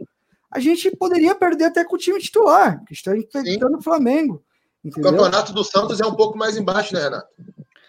a 0.55 0.61
gente 0.61 0.91
poderia 0.93 1.35
perder 1.35 1.65
até 1.65 1.85
com 1.85 1.97
o 1.97 1.99
time 1.99 2.21
titular, 2.21 2.83
que 2.85 2.93
está 2.95 3.17
enfrentando 3.17 3.79
o 3.79 3.83
Flamengo. 3.83 4.43
Entendeu? 4.85 5.11
O 5.11 5.13
campeonato 5.13 5.53
do 5.53 5.65
Santos 5.65 6.01
é 6.01 6.07
um 6.07 6.15
pouco 6.15 6.39
mais 6.39 6.57
embaixo, 6.57 6.95
né, 6.95 7.03
Renato? 7.03 7.29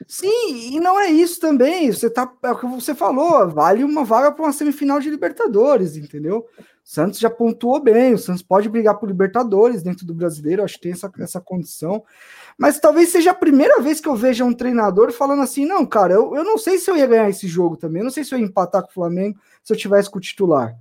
Sim, 0.08 0.76
e 0.76 0.80
não 0.80 1.00
é 1.00 1.08
isso 1.08 1.40
também. 1.40 1.92
Você 1.92 2.10
tá, 2.10 2.32
é 2.44 2.52
o 2.52 2.58
que 2.58 2.66
você 2.66 2.94
falou, 2.94 3.48
vale 3.50 3.84
uma 3.84 4.04
vaga 4.04 4.32
para 4.32 4.44
uma 4.44 4.54
semifinal 4.54 5.00
de 5.00 5.10
Libertadores, 5.10 5.96
entendeu? 5.96 6.46
O 6.58 6.64
Santos 6.84 7.20
já 7.20 7.30
pontuou 7.30 7.80
bem, 7.82 8.14
o 8.14 8.18
Santos 8.18 8.44
pode 8.44 8.70
brigar 8.70 8.98
por 8.98 9.08
Libertadores 9.08 9.82
dentro 9.82 10.06
do 10.06 10.14
brasileiro, 10.14 10.64
acho 10.64 10.76
que 10.76 10.82
tem 10.82 10.92
essa, 10.92 11.12
essa 11.20 11.42
condição. 11.42 12.04
Mas 12.58 12.80
talvez 12.80 13.10
seja 13.10 13.32
a 13.32 13.36
primeira 13.36 13.82
vez 13.82 14.00
que 14.00 14.08
eu 14.08 14.16
veja 14.16 14.46
um 14.46 14.54
treinador 14.54 15.12
falando 15.12 15.42
assim: 15.42 15.66
não, 15.66 15.86
cara, 15.86 16.14
eu, 16.14 16.36
eu 16.36 16.44
não 16.44 16.58
sei 16.58 16.78
se 16.78 16.90
eu 16.90 16.98
ia 16.98 17.08
ganhar 17.08 17.30
esse 17.30 17.48
jogo 17.48 17.76
também, 17.78 18.02
eu 18.02 18.06
não 18.06 18.12
sei 18.12 18.24
se 18.24 18.34
eu 18.34 18.40
ia 18.40 18.46
empatar 18.46 18.84
com 18.84 18.90
o 18.90 18.94
Flamengo 18.94 19.40
se 19.64 19.74
eu 19.74 19.78
tivesse 19.78 20.10
com 20.10 20.20
o 20.20 20.22
titular. 20.22 20.78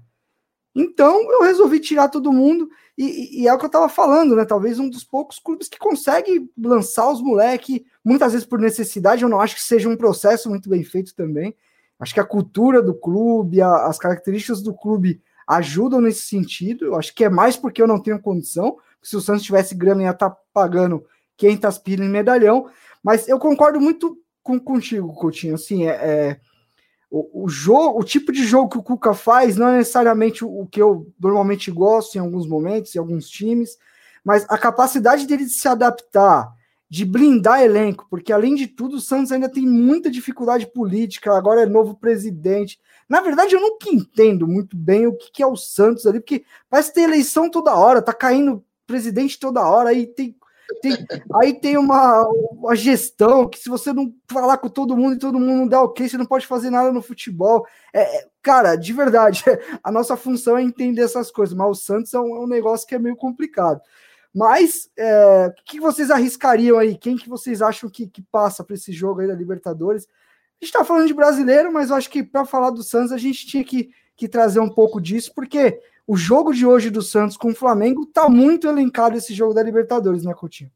Então 0.75 1.31
eu 1.31 1.43
resolvi 1.43 1.79
tirar 1.79 2.09
todo 2.09 2.33
mundo, 2.33 2.69
e, 2.99 3.43
e, 3.43 3.49
é 3.49 3.55
o 3.55 3.59
que 3.59 3.65
eu 3.65 3.69
estava 3.69 3.89
falando, 3.89 4.35
né? 4.35 4.45
Talvez 4.45 4.79
um 4.79 4.89
dos 4.89 5.05
poucos 5.05 5.39
clubes 5.39 5.69
que 5.69 5.79
consegue 5.79 6.51
lançar 6.57 7.11
os 7.11 7.21
moleques, 7.21 7.81
muitas 8.05 8.33
vezes 8.33 8.47
por 8.47 8.59
necessidade, 8.59 9.23
eu 9.23 9.29
não 9.29 9.41
acho 9.41 9.57
que 9.57 9.63
seja 9.63 9.89
um 9.89 9.97
processo 9.97 10.49
muito 10.49 10.69
bem 10.69 10.83
feito 10.83 11.15
também. 11.15 11.55
Acho 11.99 12.15
que 12.15 12.21
a 12.21 12.25
cultura 12.25 12.83
do 12.83 12.95
clube, 12.95 13.61
a, 13.61 13.87
as 13.87 13.99
características 13.99 14.63
do 14.63 14.75
clube 14.75 15.21
ajudam 15.47 16.01
nesse 16.01 16.23
sentido. 16.23 16.87
Eu 16.87 16.97
acho 16.97 17.15
que 17.15 17.25
é 17.25 17.29
mais 17.29 17.57
porque 17.57 17.81
eu 17.81 17.87
não 17.87 18.01
tenho 18.01 18.21
condição. 18.21 18.77
Se 19.03 19.17
o 19.17 19.21
Santos 19.21 19.43
tivesse 19.43 19.75
grana, 19.75 20.03
ia 20.03 20.11
estar 20.11 20.31
tá 20.31 20.37
pagando 20.53 21.05
500 21.37 21.79
pilas 21.79 22.07
em 22.07 22.11
medalhão. 22.11 22.69
Mas 23.03 23.29
eu 23.29 23.39
concordo 23.39 23.81
muito 23.81 24.19
com, 24.43 24.59
contigo, 24.59 25.13
Coutinho. 25.15 25.55
Assim, 25.55 25.87
é, 25.87 25.91
é 25.91 26.41
o, 27.17 27.45
o, 27.45 27.49
jogo, 27.49 28.01
o 28.01 28.03
tipo 28.03 28.33
de 28.33 28.45
jogo 28.45 28.69
que 28.69 28.79
o 28.79 28.83
Cuca 28.83 29.15
faz 29.15 29.57
não 29.57 29.69
é 29.69 29.79
necessariamente 29.79 30.45
o, 30.45 30.67
que 30.67 30.83
eu 30.83 31.07
normalmente 31.21 31.71
gosto 31.71 32.17
em 32.17 32.19
alguns 32.19 32.45
momentos, 32.45 32.93
em 32.93 32.99
alguns 32.99 33.29
times, 33.29 33.79
mas 34.25 34.45
a 34.49 34.59
capacidade 34.59 35.25
dele 35.25 35.45
de 35.45 35.53
se 35.53 35.69
adaptar, 35.69 36.53
de 36.91 37.05
blindar 37.05 37.63
elenco, 37.63 38.05
porque 38.11 38.33
além 38.33 38.57
de 38.57 38.67
tudo, 38.67 38.97
o 38.97 39.01
Santos 39.01 39.31
ainda 39.31 39.49
tem 39.49 39.65
muita 39.65 40.11
dificuldade 40.11 40.67
política, 40.67 41.33
agora 41.37 41.63
é 41.63 41.67
novo 41.67 41.95
presidente. 41.95 42.81
Na 43.09 43.21
verdade, 43.21 43.55
eu 43.55 43.61
nunca 43.61 43.89
entendo 43.89 44.49
muito 44.49 44.77
bem 44.77 45.07
o 45.07 45.17
que, 45.17 45.31
que 45.31 45.43
é 45.43 45.47
o 45.47 45.57
Santos 45.57 46.07
ali, 46.07 46.19
porque 46.19 46.45
parece 46.69 46.93
ter 46.93 47.03
eleição 47.03 47.49
toda 47.49 47.77
hora, 47.77 48.03
tá 48.03 48.13
caindo 48.13 48.65
presidente 48.89 49.39
toda 49.39 49.65
hora, 49.65 49.91
aí 49.91 50.05
tem 50.05 50.35
tem, 50.81 50.97
aí 51.35 51.61
tem 51.61 51.77
uma, 51.77 52.27
uma 52.53 52.77
gestão 52.77 53.49
que 53.49 53.59
se 53.59 53.69
você 53.69 53.93
não 53.93 54.15
falar 54.31 54.59
com 54.59 54.69
todo 54.69 54.97
mundo 54.97 55.15
e 55.15 55.19
todo 55.19 55.39
mundo 55.39 55.59
não 55.59 55.69
der 55.69 55.79
ok, 55.79 56.09
você 56.09 56.17
não 56.17 56.27
pode 56.27 56.47
fazer 56.47 56.71
nada 56.71 56.93
no 56.93 57.03
futebol. 57.03 57.67
É, 57.93 58.19
é 58.19 58.27
cara, 58.43 58.77
de 58.77 58.93
verdade, 58.93 59.43
a 59.83 59.91
nossa 59.91 60.17
função 60.17 60.57
é 60.57 60.63
entender 60.63 61.03
essas 61.03 61.31
coisas, 61.31 61.57
mas 61.57 61.69
o 61.69 61.75
Santos 61.75 62.15
é 62.15 62.21
um, 62.21 62.37
é 62.37 62.41
um 62.41 62.47
negócio 62.47 62.87
que 62.87 62.95
é 62.95 62.99
meio 62.99 63.17
complicado. 63.17 63.81
Mas 64.35 64.91
é, 64.97 65.47
o 65.47 65.65
que 65.65 65.79
vocês 65.79 66.11
arriscariam 66.11 66.79
aí? 66.79 66.97
Quem 66.97 67.17
que 67.17 67.29
vocês 67.29 67.63
acham 67.63 67.89
que, 67.89 68.09
que 68.09 68.21
passa 68.21 68.65
para 68.65 68.75
esse 68.75 68.93
jogo 68.93 69.21
aí 69.21 69.29
da 69.29 69.35
Libertadores? 69.35 70.07
A 70.61 70.65
gente 70.65 70.75
está 70.75 70.85
falando 70.85 71.07
de 71.07 71.15
brasileiro, 71.15 71.73
mas 71.73 71.91
eu 71.91 71.97
acho 71.97 72.11
que 72.11 72.23
para 72.23 72.45
falar 72.45 72.71
do 72.71 72.83
Santos 72.83 73.13
a 73.13 73.19
gente 73.19 73.47
tinha 73.47 73.63
que, 73.63 73.91
que 74.17 74.27
trazer 74.29 74.59
um 74.59 74.69
pouco 74.69 75.01
disso, 75.01 75.33
porque 75.35 75.79
o 76.07 76.17
jogo 76.17 76.53
de 76.53 76.67
hoje 76.67 76.91
do 76.91 77.03
Santos 77.03 77.37
com 77.37 77.51
o 77.51 77.55
Flamengo 77.55 78.07
tá 78.07 78.29
muito 78.29 78.69
elencado 78.69 79.17
esse 79.17 79.33
jogo 79.35 79.55
da 79.55 79.63
Libertadores, 79.63 80.25
né, 80.25 80.35
Coutinho? 80.35 80.71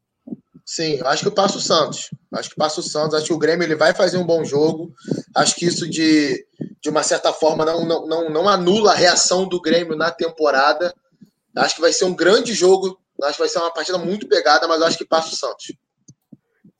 Sim, 0.65 0.99
acho 1.03 1.23
que 1.23 1.35
passa 1.35 1.57
o 1.57 1.61
Santos. 1.61 2.11
Acho 2.31 2.49
que 2.51 2.55
passa 2.55 2.79
o 2.79 2.83
Santos. 2.83 3.15
Acho 3.15 3.25
que 3.25 3.33
o 3.33 3.39
Grêmio 3.39 3.65
ele 3.65 3.75
vai 3.75 3.91
fazer 3.91 4.17
um 4.17 4.25
bom 4.25 4.43
jogo. 4.43 4.93
Acho 5.35 5.55
que 5.55 5.65
isso, 5.65 5.89
de, 5.89 6.45
de 6.79 6.89
uma 6.89 7.01
certa 7.01 7.33
forma, 7.33 7.65
não, 7.65 7.85
não, 7.85 8.07
não, 8.07 8.29
não 8.29 8.47
anula 8.47 8.91
a 8.91 8.95
reação 8.95 9.47
do 9.47 9.59
Grêmio 9.59 9.95
na 9.95 10.11
temporada. 10.11 10.93
Acho 11.57 11.75
que 11.75 11.81
vai 11.81 11.91
ser 11.91 12.05
um 12.05 12.15
grande 12.15 12.53
jogo. 12.53 12.99
Acho 13.23 13.33
que 13.33 13.39
vai 13.39 13.49
ser 13.49 13.57
uma 13.57 13.73
partida 13.73 13.97
muito 13.97 14.27
pegada, 14.27 14.67
mas 14.67 14.81
acho 14.83 14.97
que 14.97 15.05
passa 15.05 15.33
o 15.33 15.35
Santos. 15.35 15.75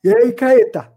E 0.04 0.14
aí, 0.14 0.32
Caeta? 0.32 0.92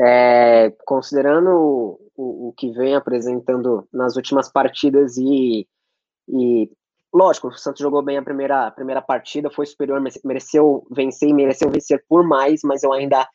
É, 0.00 0.72
considerando 0.86 1.98
o, 2.18 2.48
o 2.48 2.52
que 2.52 2.72
vem 2.72 2.96
apresentando 2.96 3.88
nas 3.92 4.16
últimas 4.16 4.50
partidas 4.50 5.16
e, 5.16 5.66
e 6.28 6.68
lógico, 7.14 7.46
o 7.46 7.56
Santos 7.56 7.80
jogou 7.80 8.02
bem 8.02 8.18
a 8.18 8.22
primeira, 8.22 8.66
a 8.66 8.70
primeira 8.72 9.00
partida, 9.00 9.48
foi 9.48 9.64
superior, 9.64 10.02
mereceu 10.24 10.84
vencer 10.90 11.28
e 11.28 11.32
mereceu 11.32 11.70
vencer 11.70 12.04
por 12.08 12.26
mais, 12.26 12.60
mas 12.64 12.82
eu 12.82 12.92
ainda 12.92 13.26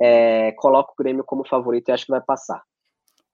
é, 0.00 0.52
coloco 0.52 0.92
o 0.92 1.02
Grêmio 1.02 1.24
como 1.24 1.46
favorito 1.46 1.88
e 1.88 1.92
acho 1.92 2.06
que 2.06 2.12
vai 2.12 2.20
passar. 2.20 2.62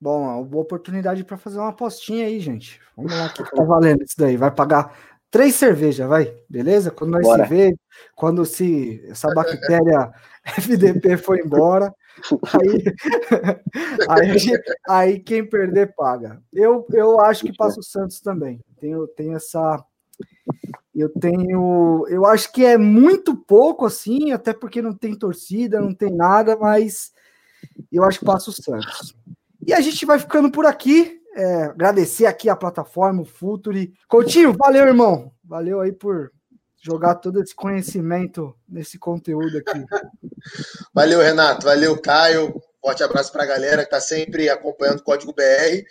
Bom, 0.00 0.22
uma 0.22 0.42
boa 0.42 0.62
oportunidade 0.62 1.22
para 1.22 1.36
fazer 1.36 1.58
uma 1.58 1.68
apostinha 1.68 2.26
aí, 2.26 2.40
gente. 2.40 2.80
Vamos 2.96 3.12
lá, 3.12 3.28
que 3.28 3.44
tá 3.54 3.62
valendo 3.62 4.02
isso 4.02 4.16
daí. 4.18 4.36
Vai 4.36 4.50
pagar 4.50 4.96
três 5.30 5.54
cervejas, 5.54 6.08
vai, 6.08 6.34
beleza? 6.48 6.90
Quando 6.90 7.12
nós 7.12 7.22
Bora. 7.22 7.44
se 7.44 7.50
vê, 7.50 7.74
quando 8.14 8.44
se 8.46 9.04
essa 9.08 9.32
bactéria 9.34 10.12
FDP 10.58 11.18
foi 11.18 11.40
embora, 11.40 11.94
Aí, 12.52 12.84
aí, 14.08 14.62
aí, 14.88 15.20
quem 15.20 15.44
perder 15.44 15.94
paga. 15.94 16.42
Eu, 16.52 16.86
eu 16.92 17.20
acho 17.20 17.44
que 17.44 17.56
passa 17.56 17.80
o 17.80 17.82
Santos 17.82 18.20
também. 18.20 18.60
Tenho, 18.80 19.06
tenho 19.08 19.36
essa. 19.36 19.84
Eu 20.94 21.08
tenho. 21.08 22.06
Eu 22.08 22.24
acho 22.24 22.52
que 22.52 22.64
é 22.64 22.78
muito 22.78 23.36
pouco 23.36 23.84
assim, 23.84 24.32
até 24.32 24.52
porque 24.52 24.80
não 24.80 24.94
tem 24.94 25.14
torcida, 25.14 25.80
não 25.80 25.94
tem 25.94 26.10
nada, 26.10 26.56
mas 26.56 27.12
eu 27.90 28.04
acho 28.04 28.20
que 28.20 28.24
passa 28.24 28.50
o 28.50 28.52
Santos. 28.52 29.14
E 29.66 29.72
a 29.72 29.80
gente 29.80 30.04
vai 30.06 30.18
ficando 30.18 30.50
por 30.50 30.66
aqui. 30.66 31.20
É, 31.36 31.64
agradecer 31.64 32.26
aqui 32.26 32.48
a 32.48 32.54
plataforma, 32.54 33.22
o 33.22 33.24
Futuri. 33.24 33.92
Coutinho, 34.08 34.52
valeu, 34.56 34.86
irmão. 34.86 35.32
Valeu 35.42 35.80
aí 35.80 35.90
por 35.90 36.30
jogar 36.84 37.14
todo 37.14 37.42
esse 37.42 37.54
conhecimento 37.54 38.54
nesse 38.68 38.98
conteúdo 38.98 39.56
aqui. 39.58 39.84
Valeu, 40.92 41.20
Renato. 41.20 41.64
Valeu, 41.64 41.98
Caio. 41.98 42.60
Forte 42.80 43.02
abraço 43.02 43.32
para 43.32 43.44
a 43.44 43.46
galera 43.46 43.78
que 43.78 43.86
está 43.86 44.00
sempre 44.00 44.50
acompanhando 44.50 44.98
o 44.98 45.02
Código 45.02 45.32
BR 45.32 45.82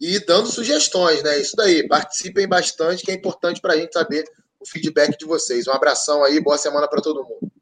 e 0.00 0.18
dando 0.26 0.48
sugestões, 0.48 1.22
né? 1.22 1.38
Isso 1.38 1.54
daí. 1.54 1.86
Participem 1.86 2.48
bastante, 2.48 3.04
que 3.04 3.12
é 3.12 3.14
importante 3.14 3.60
para 3.60 3.74
a 3.74 3.76
gente 3.76 3.92
saber 3.92 4.24
o 4.58 4.66
feedback 4.66 5.16
de 5.16 5.24
vocês. 5.24 5.68
Um 5.68 5.72
abração 5.72 6.24
aí, 6.24 6.40
boa 6.40 6.58
semana 6.58 6.88
para 6.88 7.00
todo 7.00 7.22
mundo. 7.22 7.52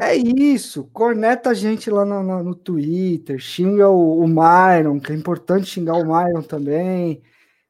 É 0.00 0.14
isso, 0.14 0.84
corneta 0.92 1.50
a 1.50 1.54
gente 1.54 1.90
lá 1.90 2.04
no, 2.04 2.22
no, 2.22 2.44
no 2.44 2.54
Twitter, 2.54 3.36
xinga 3.40 3.88
o, 3.88 4.20
o 4.20 4.28
Myron, 4.28 5.00
que 5.00 5.10
é 5.10 5.16
importante 5.16 5.66
xingar 5.66 5.94
o 5.94 6.04
Myron 6.04 6.42
também, 6.42 7.20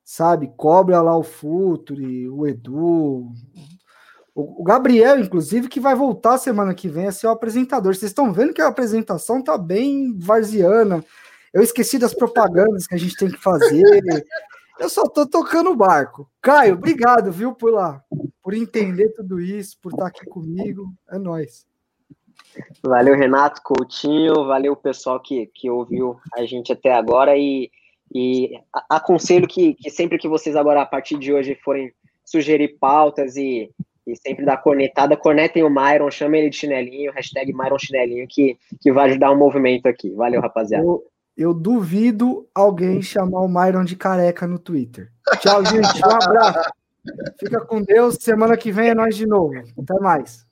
sabe? 0.04 0.52
Cobra 0.54 1.00
lá 1.00 1.16
o 1.16 1.22
Futuri, 1.22 2.28
o 2.28 2.46
Edu, 2.46 3.32
o, 4.40 4.62
Gabriel, 4.62 5.18
inclusive, 5.18 5.68
que 5.68 5.80
vai 5.80 5.96
voltar 5.96 6.38
semana 6.38 6.72
que 6.72 6.88
vem 6.88 7.08
a 7.08 7.12
ser 7.12 7.26
o 7.26 7.30
apresentador. 7.30 7.92
Vocês 7.92 8.10
estão 8.10 8.32
vendo 8.32 8.54
que 8.54 8.62
a 8.62 8.68
apresentação 8.68 9.42
tá 9.42 9.58
bem 9.58 10.16
varziana. 10.16 11.04
Eu 11.52 11.60
esqueci 11.60 11.98
das 11.98 12.14
propagandas 12.14 12.86
que 12.86 12.94
a 12.94 12.98
gente 12.98 13.16
tem 13.16 13.28
que 13.28 13.42
fazer. 13.42 13.82
Eu 14.78 14.88
só 14.88 15.02
tô 15.08 15.26
tocando 15.26 15.70
o 15.70 15.76
barco. 15.76 16.30
Caio, 16.40 16.74
obrigado, 16.74 17.32
viu, 17.32 17.52
por 17.52 17.72
lá, 17.72 18.00
por 18.40 18.54
entender 18.54 19.08
tudo 19.08 19.40
isso, 19.40 19.76
por 19.82 19.90
estar 19.90 20.06
aqui 20.06 20.24
comigo. 20.26 20.88
É 21.10 21.18
nós. 21.18 21.66
Valeu, 22.80 23.16
Renato 23.16 23.60
Coutinho, 23.64 24.46
valeu 24.46 24.76
pessoal 24.76 25.18
que, 25.18 25.50
que 25.52 25.68
ouviu 25.68 26.16
a 26.32 26.44
gente 26.46 26.72
até 26.72 26.94
agora 26.94 27.36
e, 27.36 27.72
e 28.14 28.56
aconselho 28.88 29.48
que, 29.48 29.74
que 29.74 29.90
sempre 29.90 30.16
que 30.16 30.28
vocês 30.28 30.54
agora, 30.54 30.82
a 30.82 30.86
partir 30.86 31.18
de 31.18 31.32
hoje, 31.32 31.58
forem 31.64 31.92
sugerir 32.24 32.78
pautas 32.78 33.36
e, 33.36 33.68
e 34.10 34.16
sempre 34.16 34.44
dar 34.44 34.56
cornetada, 34.58 35.16
cornetem 35.16 35.62
o 35.62 35.70
Myron, 35.70 36.10
chamem 36.10 36.42
ele 36.42 36.50
de 36.50 36.56
chinelinho, 36.56 37.12
hashtag 37.12 37.52
Myron 37.52 37.78
Chinelinho, 37.78 38.26
que, 38.28 38.56
que 38.80 38.92
vai 38.92 39.10
ajudar 39.10 39.30
o 39.30 39.36
movimento 39.36 39.86
aqui. 39.86 40.10
Valeu, 40.10 40.40
rapaziada. 40.40 40.84
Eu, 40.84 41.04
eu 41.36 41.54
duvido 41.54 42.48
alguém 42.54 43.00
chamar 43.02 43.40
o 43.40 43.48
Myron 43.48 43.84
de 43.84 43.96
careca 43.96 44.46
no 44.46 44.58
Twitter. 44.58 45.10
Tchau, 45.40 45.64
gente. 45.64 46.04
Um 46.04 46.10
abraço. 46.10 46.70
Fica 47.38 47.60
com 47.60 47.82
Deus. 47.82 48.16
Semana 48.20 48.56
que 48.56 48.72
vem 48.72 48.90
é 48.90 48.94
nós 48.94 49.16
de 49.16 49.26
novo. 49.26 49.54
Até 49.78 49.94
mais. 50.00 50.46